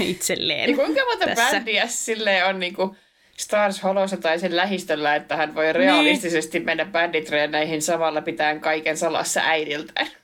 itselleen. 0.00 0.70
Ja 0.70 0.76
kuinka 0.76 1.04
monta 1.04 1.26
tässä. 1.26 1.50
bändiä 1.50 1.86
sille 1.86 2.44
on 2.44 2.60
niin 2.60 2.74
kuin 2.74 2.96
Stars 3.36 3.82
Holossa 3.82 4.16
tai 4.16 4.38
sen 4.38 4.56
lähistöllä, 4.56 5.14
että 5.14 5.36
hän 5.36 5.54
voi 5.54 5.72
realistisesti 5.72 6.58
niin. 6.58 6.66
mennä 6.66 6.84
bänditreeneihin 6.84 7.82
samalla 7.82 8.20
pitäen 8.22 8.60
kaiken 8.60 8.96
salassa 8.96 9.40
äidiltään. 9.44 10.06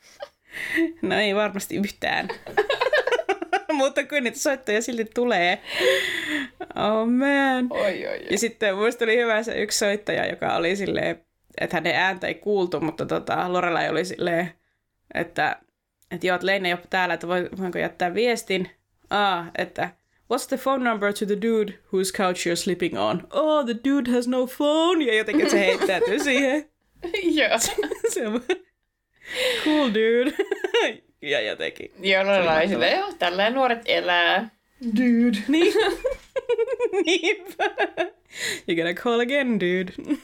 No 1.03 1.19
ei 1.19 1.35
varmasti 1.35 1.77
yhtään. 1.77 2.29
mutta 3.81 4.05
kyllä 4.05 4.21
niitä 4.21 4.39
soittoja 4.39 4.83
silti 4.83 5.05
tulee. 5.05 5.63
Oh 6.61 7.09
man. 7.09 7.67
Oi, 7.71 8.07
oi, 8.07 8.07
oi. 8.07 8.27
Ja 8.31 8.39
sitten 8.39 8.77
muista 8.77 9.05
oli 9.05 9.17
hyvä 9.17 9.43
se 9.43 9.63
yksi 9.63 9.79
soittaja, 9.79 10.27
joka 10.27 10.57
oli 10.57 10.77
silleen, 10.77 11.25
että 11.61 11.77
hänen 11.77 11.97
ääntä 11.97 12.27
ei 12.27 12.35
kuultu, 12.35 12.81
mutta 12.81 13.07
tota, 13.07 13.53
Lorelai 13.53 13.89
oli 13.89 14.05
silleen, 14.05 14.53
että, 15.15 15.57
että 16.11 16.27
joo, 16.27 16.35
että 16.35 16.47
Lane 16.47 16.69
ei 16.69 16.73
ole 16.73 16.81
täällä, 16.91 17.15
että 17.15 17.29
voinko 17.29 17.79
jättää 17.79 18.15
viestin. 18.15 18.71
Ah, 19.11 19.47
että 19.59 19.91
what's 20.33 20.49
the 20.49 20.57
phone 20.57 20.91
number 20.91 21.13
to 21.13 21.27
the 21.27 21.37
dude 21.37 21.73
whose 21.93 22.13
couch 22.13 22.47
you're 22.47 22.57
sleeping 22.57 22.99
on? 22.99 23.27
Oh, 23.33 23.65
the 23.65 23.75
dude 23.85 24.11
has 24.13 24.29
no 24.29 24.47
phone. 24.47 25.05
Ja 25.05 25.15
jotenkin 25.15 25.51
se 25.51 25.59
heittäytyy 25.59 26.19
siihen. 26.19 26.71
Joo. 27.39 27.59
cool 29.65 29.89
dude. 29.89 30.33
Ja 31.23 31.41
jotenkin. 31.41 31.91
Joo, 32.01 32.27
Lorelai 32.27 32.69
silleen, 32.69 32.99
joo, 32.99 33.13
tälleen 33.19 33.55
nuoret 33.55 33.83
elää. 33.85 34.51
Dude. 34.97 35.39
Niin. 35.49 35.75
Niinpä. 37.07 37.65
You 38.69 38.77
gotta 38.77 39.03
call 39.03 39.21
again, 39.21 39.61
dude. 39.61 39.93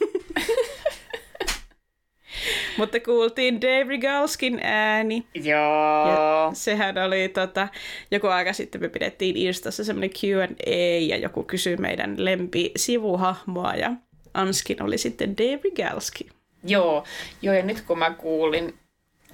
Mutta 2.79 3.01
kuultiin 3.01 3.61
Dave 3.61 3.89
Rigalskin 3.89 4.61
ääni. 4.63 5.27
Joo. 5.35 6.09
Ja 6.09 6.51
sehän 6.53 6.99
oli, 6.99 7.29
tota, 7.29 7.69
joku 8.11 8.27
aika 8.27 8.53
sitten 8.53 8.81
me 8.81 8.89
pidettiin 8.89 9.37
Instassa 9.37 9.85
semmoinen 9.85 10.11
Q&A 10.11 11.01
ja 11.09 11.17
joku 11.17 11.43
kysyi 11.43 11.77
meidän 11.77 12.25
lempi 12.25 12.73
sivuhahmoa 12.77 13.75
ja 13.75 13.93
Anskin 14.35 14.83
oli 14.83 14.99
sitten 14.99 15.37
Dave 15.37 15.61
Rigalski. 15.65 16.29
Joo, 16.65 17.05
joo 17.43 17.55
ja 17.55 17.63
nyt 17.63 17.81
kun 17.81 17.99
mä 17.99 18.11
kuulin 18.11 18.75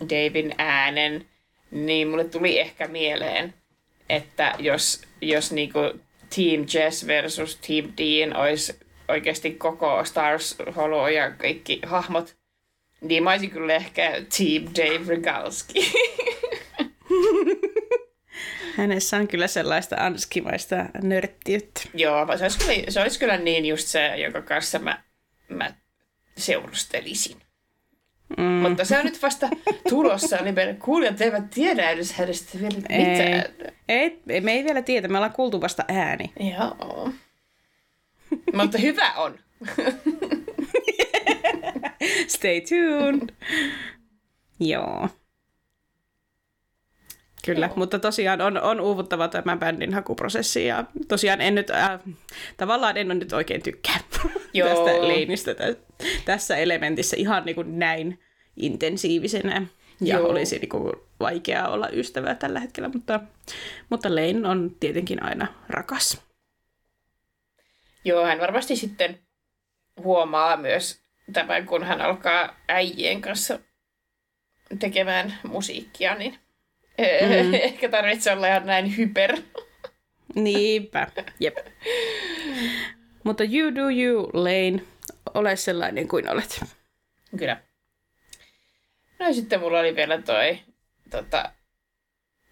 Davin 0.01 0.55
äänen, 0.59 1.26
niin 1.73 2.09
mulle 2.09 2.24
tuli 2.24 2.61
ehkä 2.61 2.89
mieleen, 2.89 3.55
että 4.09 4.55
jos, 4.59 5.03
jos 5.20 5.53
niinku 5.53 5.81
Team 6.35 6.66
Jess 6.74 7.07
versus 7.07 7.57
Team 7.57 7.93
Dean 7.99 8.36
olisi 8.36 8.78
oikeasti 9.09 9.51
koko 9.51 10.05
Stars 10.05 10.57
Hollow 10.77 11.12
ja 11.12 11.31
kaikki 11.31 11.81
hahmot, 11.86 12.36
niin 13.01 13.23
mä 13.23 13.31
olisin 13.31 13.51
kyllä 13.51 13.74
ehkä 13.74 14.11
Team 14.11 14.65
Dave 14.77 15.09
Regalski. 15.09 15.93
Hänessä 18.77 19.16
on 19.16 19.28
kyllä 19.28 19.47
sellaista 19.47 19.97
anskimaista 19.99 20.77
nörttiyttä. 21.03 21.81
Joo, 21.94 22.27
se 22.36 22.44
olisi, 22.44 22.59
kyllä, 22.59 22.90
se 22.90 23.01
olisi 23.01 23.19
kyllä 23.19 23.36
niin 23.36 23.66
just 23.66 23.89
se, 23.89 24.16
jonka 24.16 24.43
kanssa 24.43 24.78
mä, 24.78 25.03
mä 25.49 25.74
seurustelisin. 26.36 27.36
Mm. 28.36 28.44
Mutta 28.44 28.84
se 28.84 28.98
on 28.98 29.04
nyt 29.04 29.22
vasta 29.22 29.48
tulossa, 29.88 30.36
niin 30.36 30.54
meidän 30.54 30.76
kuulijat 30.76 31.20
eivät 31.20 31.50
tiedä 31.50 31.90
edes 31.90 32.12
hänestä 32.12 32.59
vielä 32.60 32.76
mitään. 32.76 33.44
Ei, 33.88 34.20
ei, 34.28 34.40
me 34.40 34.52
ei 34.52 34.64
vielä 34.64 34.82
tiedä, 34.82 35.09
me 35.09 35.18
ollaan 35.18 35.32
kuultu 35.32 35.60
vasta 35.60 35.84
ääni. 35.88 36.32
Joo. 36.56 37.10
Mutta 38.54 38.78
hyvä 38.78 39.12
on. 39.12 39.38
Stay 42.26 42.60
tuned. 42.60 43.28
Joo. 44.60 45.09
Kyllä, 47.44 47.66
Joo. 47.66 47.76
mutta 47.76 47.98
tosiaan 47.98 48.40
on, 48.40 48.62
on 48.62 48.80
uuvuttava 48.80 49.28
tämä 49.28 49.56
bändin 49.56 49.94
hakuprosessi 49.94 50.66
ja 50.66 50.84
tosiaan 51.09 51.40
en 51.40 51.54
nyt, 51.54 51.70
äh, 51.70 52.00
tavallaan 52.56 52.96
en 52.96 53.06
ole 53.06 53.14
nyt 53.14 53.32
oikein 53.32 53.62
tykkää 53.62 54.00
Joo. 54.55 54.69
tästä 54.69 55.09
leinistä 55.09 55.55
tä, 55.55 55.65
tässä 56.24 56.57
elementissä 56.57 57.16
ihan 57.19 57.45
niin 57.45 57.55
kuin 57.55 57.79
näin 57.79 58.19
intensiivisenä 58.57 59.66
ja 60.01 60.19
Joo. 60.19 60.29
olisi 60.29 60.59
niin 60.59 60.69
kuin 60.69 60.93
vaikeaa 61.20 61.69
olla 61.69 61.89
ystävä 61.93 62.35
tällä 62.35 62.61
hetkellä, 62.61 62.89
mutta, 62.89 63.20
mutta 63.91 64.15
Lein 64.15 64.47
on 64.47 64.77
tietenkin 64.81 65.23
aina 65.23 65.47
rakas. 65.69 66.23
Joo, 68.05 68.24
hän 68.24 68.41
varmasti 68.41 68.77
sitten 68.77 69.19
huomaa 70.03 70.57
myös 70.57 71.01
tämän, 71.33 71.66
kun 71.66 71.85
hän 71.85 72.01
alkaa 72.01 72.57
äijien 72.69 73.20
kanssa 73.20 73.59
tekemään 74.79 75.35
musiikkia, 75.49 76.15
niin 76.15 76.39
mm. 76.99 77.55
ehkä 77.62 77.89
tarvitsee 77.89 78.33
olla 78.33 78.47
ihan 78.47 78.66
näin 78.66 78.97
hyper. 78.97 79.37
Niinpä, 80.35 81.07
jep. 81.41 81.57
Mutta 83.24 83.44
you 83.44 83.74
do 83.74 83.89
you, 83.90 84.31
Lane. 84.32 84.82
Ole 85.35 85.57
sellainen 85.57 86.09
kuin 86.09 86.28
olet. 86.28 86.65
Kyllä. 87.39 87.62
No 89.19 89.32
sitten 89.32 89.61
mulla 89.61 89.81
oli 89.81 89.97
vielä 89.97 90.23
toi 90.23 90.59
tota, 91.11 91.53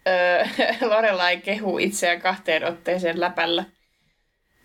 öö, 0.07 0.45
Lorelai 0.89 1.37
kehu 1.37 1.77
itseään 1.77 2.21
kahteen 2.21 2.63
otteeseen 2.63 3.19
läpällä. 3.19 3.65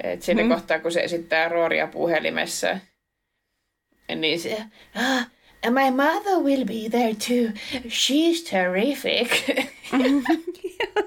Et 0.04 0.22
siinä 0.22 0.42
mm. 0.42 0.48
kohtaa, 0.48 0.78
kun 0.78 0.92
se 0.92 1.00
esittää 1.00 1.48
Rooria 1.48 1.86
puhelimessa, 1.86 2.78
niin 4.16 4.40
se, 4.40 4.62
ah, 4.94 5.30
my 5.70 5.90
mother 5.90 6.38
will 6.42 6.64
be 6.64 6.88
there 6.90 7.14
too. 7.14 7.52
She's 7.88 8.50
terrific. 8.50 9.30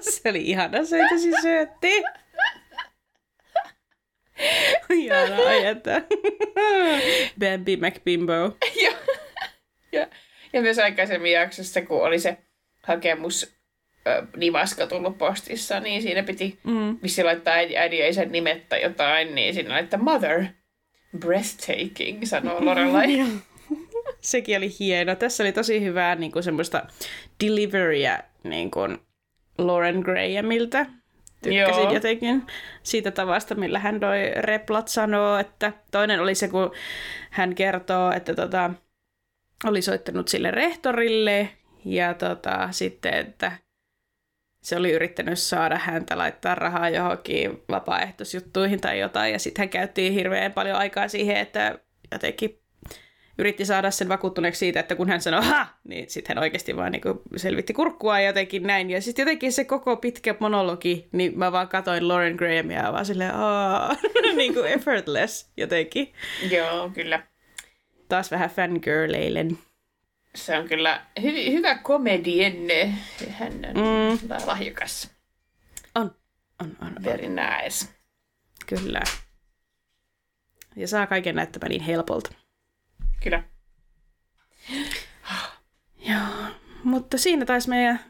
se 0.00 0.30
oli 0.30 0.42
ihana, 0.42 0.84
se 0.84 0.98
tosi 1.10 1.30
Ihana 4.90 5.36
ajata. 5.48 6.02
Bambi 7.38 7.76
McBimbo. 7.76 8.56
ja, 8.82 8.92
ja, 9.92 10.06
ja 10.52 10.62
myös 10.62 10.78
aikaisemmin 10.78 11.32
jaksossa, 11.32 11.82
kun 11.82 12.02
oli 12.02 12.18
se 12.18 12.36
hakemus 12.82 13.60
nivaska 14.36 14.86
tullut 14.86 15.18
postissa, 15.18 15.80
niin 15.80 16.02
siinä 16.02 16.22
piti 16.22 16.58
mm. 16.64 16.98
missä 17.02 17.24
laittaa 17.24 17.54
äidin 17.54 17.78
äidi 17.78 17.98
ja 17.98 18.08
isän 18.08 18.32
nimet 18.32 18.68
tai 18.68 18.82
jotain, 18.82 19.34
niin 19.34 19.54
siinä 19.54 19.70
laittaa 19.70 20.00
mother. 20.00 20.44
Breathtaking, 21.18 22.24
sanoo 22.24 22.64
Lorelai. 22.64 23.06
Sekin 24.20 24.56
oli 24.56 24.70
hieno. 24.80 25.14
Tässä 25.14 25.42
oli 25.42 25.52
tosi 25.52 25.84
hyvää 25.84 26.14
niin 26.14 26.32
kuin 26.32 26.42
semmoista 26.42 26.86
deliveryä 27.44 28.22
niin 28.44 28.70
kuin 28.70 28.98
Lauren 29.58 30.00
Grahamilta. 30.00 30.86
Tykkäsin 31.42 31.82
Joo. 31.82 31.92
jotenkin 31.92 32.46
siitä 32.82 33.10
tavasta, 33.10 33.54
millä 33.54 33.78
hän 33.78 34.00
toi 34.00 34.30
replat 34.36 34.88
sanoo, 34.88 35.38
että 35.38 35.72
toinen 35.90 36.20
oli 36.20 36.34
se, 36.34 36.48
kun 36.48 36.72
hän 37.30 37.54
kertoo, 37.54 38.12
että 38.12 38.34
tota, 38.34 38.70
oli 39.64 39.82
soittanut 39.82 40.28
sille 40.28 40.50
rehtorille 40.50 41.48
ja 41.84 42.14
tota, 42.14 42.68
sitten, 42.70 43.14
että 43.14 43.52
se 44.62 44.76
oli 44.76 44.92
yrittänyt 44.92 45.38
saada 45.38 45.78
häntä 45.78 46.18
laittaa 46.18 46.54
rahaa 46.54 46.88
johonkin 46.88 47.62
vapaaehtoisjuttuihin 47.70 48.80
tai 48.80 48.98
jotain, 48.98 49.32
ja 49.32 49.38
sitten 49.38 49.62
hän 49.62 49.68
käytti 49.68 50.14
hirveän 50.14 50.52
paljon 50.52 50.76
aikaa 50.76 51.08
siihen, 51.08 51.36
että 51.36 51.78
jotenkin 52.12 52.59
yritti 53.40 53.64
saada 53.64 53.90
sen 53.90 54.08
vakuuttuneeksi 54.08 54.58
siitä, 54.58 54.80
että 54.80 54.94
kun 54.94 55.08
hän 55.08 55.20
sanoi 55.20 55.44
ha, 55.44 55.66
niin 55.84 56.10
sitten 56.10 56.36
hän 56.36 56.42
oikeasti 56.42 56.76
vaan 56.76 56.92
niin 56.92 57.02
selvitti 57.36 57.72
kurkkua 57.72 58.20
ja 58.20 58.26
jotenkin 58.26 58.62
näin. 58.62 58.90
Ja 58.90 59.02
sitten 59.02 59.22
jotenkin 59.22 59.52
se 59.52 59.64
koko 59.64 59.96
pitkä 59.96 60.34
monologi, 60.40 61.08
niin 61.12 61.38
mä 61.38 61.52
vaan 61.52 61.68
katoin 61.68 62.08
Lauren 62.08 62.36
Grahamia 62.36 62.92
vaan 62.92 63.06
silleen, 63.06 63.32
niin 64.36 64.54
kuin 64.54 64.66
effortless 64.66 65.50
jotenkin. 65.56 66.12
Joo, 66.50 66.90
kyllä. 66.94 67.22
Taas 68.08 68.30
vähän 68.30 68.50
fangirleilen. 68.50 69.58
Se 70.34 70.58
on 70.58 70.68
kyllä 70.68 71.06
hy- 71.20 71.52
hyvä 71.52 71.74
komedienne. 71.74 72.94
Hän 73.30 73.52
on 73.52 74.18
mm. 74.22 74.28
lahjakas. 74.46 75.10
On, 75.94 76.14
on, 76.60 76.76
on. 76.82 77.04
Very 77.04 77.28
nice. 77.28 77.88
Kyllä. 78.66 79.00
Ja 80.76 80.88
saa 80.88 81.06
kaiken 81.06 81.34
näyttämään 81.34 81.70
niin 81.70 81.82
helpolta. 81.82 82.39
Kyllä. 83.22 83.42
Joo, 85.98 86.54
mutta 86.84 87.18
siinä 87.18 87.44
taisi 87.44 87.68
meidän 87.68 88.00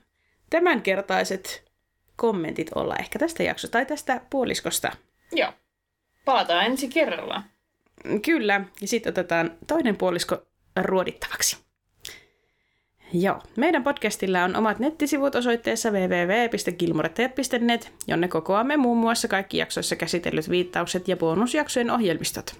tämänkertaiset 0.51 1.70
kommentit 2.16 2.70
olla 2.74 2.97
ehkä 2.97 3.19
tästä 3.19 3.43
jaksosta 3.43 3.73
tai 3.73 3.87
tästä 3.87 4.20
puoliskosta. 4.31 4.93
Joo. 5.32 5.53
Palataan 6.24 6.66
ensi 6.66 6.89
kerralla. 6.89 7.43
Kyllä, 8.24 8.61
ja 8.81 8.89
sitten 8.89 9.11
otetaan 9.11 9.59
toinen 9.66 9.97
puolisko 9.97 10.47
ruodittavaksi. 10.82 11.70
Joo. 13.12 13.39
Meidän 13.57 13.85
podcastilla 13.85 14.45
on 14.45 14.57
omat 14.57 14.78
nettisivut 14.78 15.35
osoitteessa 15.35 15.91
www.kilmorettajat.net, 15.91 17.93
jonne 18.07 18.28
kokoamme 18.28 18.77
muun 18.77 18.99
muassa 18.99 19.28
kaikki 19.28 19.59
jaksoissa 19.59 19.97
käsitellyt 19.97 20.51
viittaukset 20.51 21.09
ja 21.09 21.16
bonusjaksojen 21.16 21.91
ohjelmistot. 21.91 22.55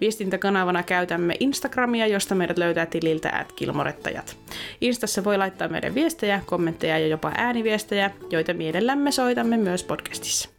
Viestintäkanavana 0.00 0.82
käytämme 0.82 1.36
Instagramia, 1.40 2.06
josta 2.06 2.34
meidät 2.34 2.58
löytää 2.58 2.86
tililtä 2.86 3.30
at 3.32 3.52
kilmorettajat. 3.52 4.36
Instassa 4.80 5.24
voi 5.24 5.38
laittaa 5.38 5.68
meidän 5.68 5.94
viestejä, 5.94 6.40
kommentteja 6.46 6.98
ja 6.98 7.06
jopa 7.06 7.32
ääniviestejä, 7.36 8.10
joita 8.30 8.54
mielellämme 8.54 9.12
soitamme 9.12 9.56
myös 9.56 9.84
podcastissa. 9.84 10.54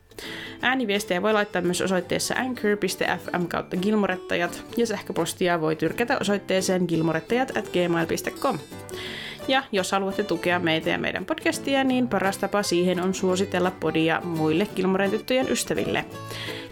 Ääniviestejä 0.62 1.22
voi 1.22 1.34
laittaa 1.34 1.62
myös 1.62 1.82
osoitteessa 1.82 2.36
anchor.fm 2.38 3.45
kautta 3.48 3.78
gilmorettajat 3.78 4.64
ja 4.78 4.86
sähköpostia 4.86 5.62
voi 5.62 5.76
tyrkätä 5.76 6.18
osoitteeseen 6.22 6.86
gilmorettajat 6.88 7.57
at 7.57 7.70
gmail.com. 7.70 8.60
Ja 9.48 9.64
jos 9.72 9.92
haluatte 9.92 10.24
tukea 10.24 10.60
meitä 10.60 10.90
ja 10.90 10.98
meidän 10.98 11.26
podcastia, 11.26 11.84
niin 11.84 12.08
paras 12.08 12.38
tapa 12.38 12.64
siihen 12.64 13.00
on 13.00 13.14
suositella 13.14 13.72
podia 13.72 14.22
muille 14.22 14.66
Kilmoren 14.66 15.12
tyttöjen 15.12 15.52
ystäville. 15.52 16.06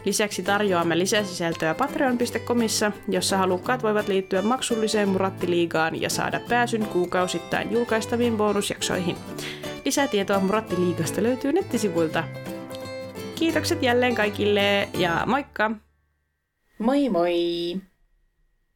Lisäksi 0.05 0.43
tarjoamme 0.43 0.99
lisäsisältöä 0.99 1.75
patreon.comissa, 1.75 2.91
jossa 3.07 3.37
halukkaat 3.37 3.83
voivat 3.83 4.07
liittyä 4.07 4.41
maksulliseen 4.41 5.09
Murattiliigaan 5.09 6.01
ja 6.01 6.09
saada 6.09 6.39
pääsyn 6.49 6.85
kuukausittain 6.85 7.71
julkaistaviin 7.71 8.37
bonusjaksoihin. 8.37 9.15
Lisätietoa 9.85 10.39
Murattiliigasta 10.39 11.23
löytyy 11.23 11.53
nettisivuilta. 11.53 12.23
Kiitokset 13.35 13.83
jälleen 13.83 14.15
kaikille 14.15 14.89
ja 14.97 15.23
moikka! 15.25 15.71
Moi 16.79 17.09
moi! 17.09 17.81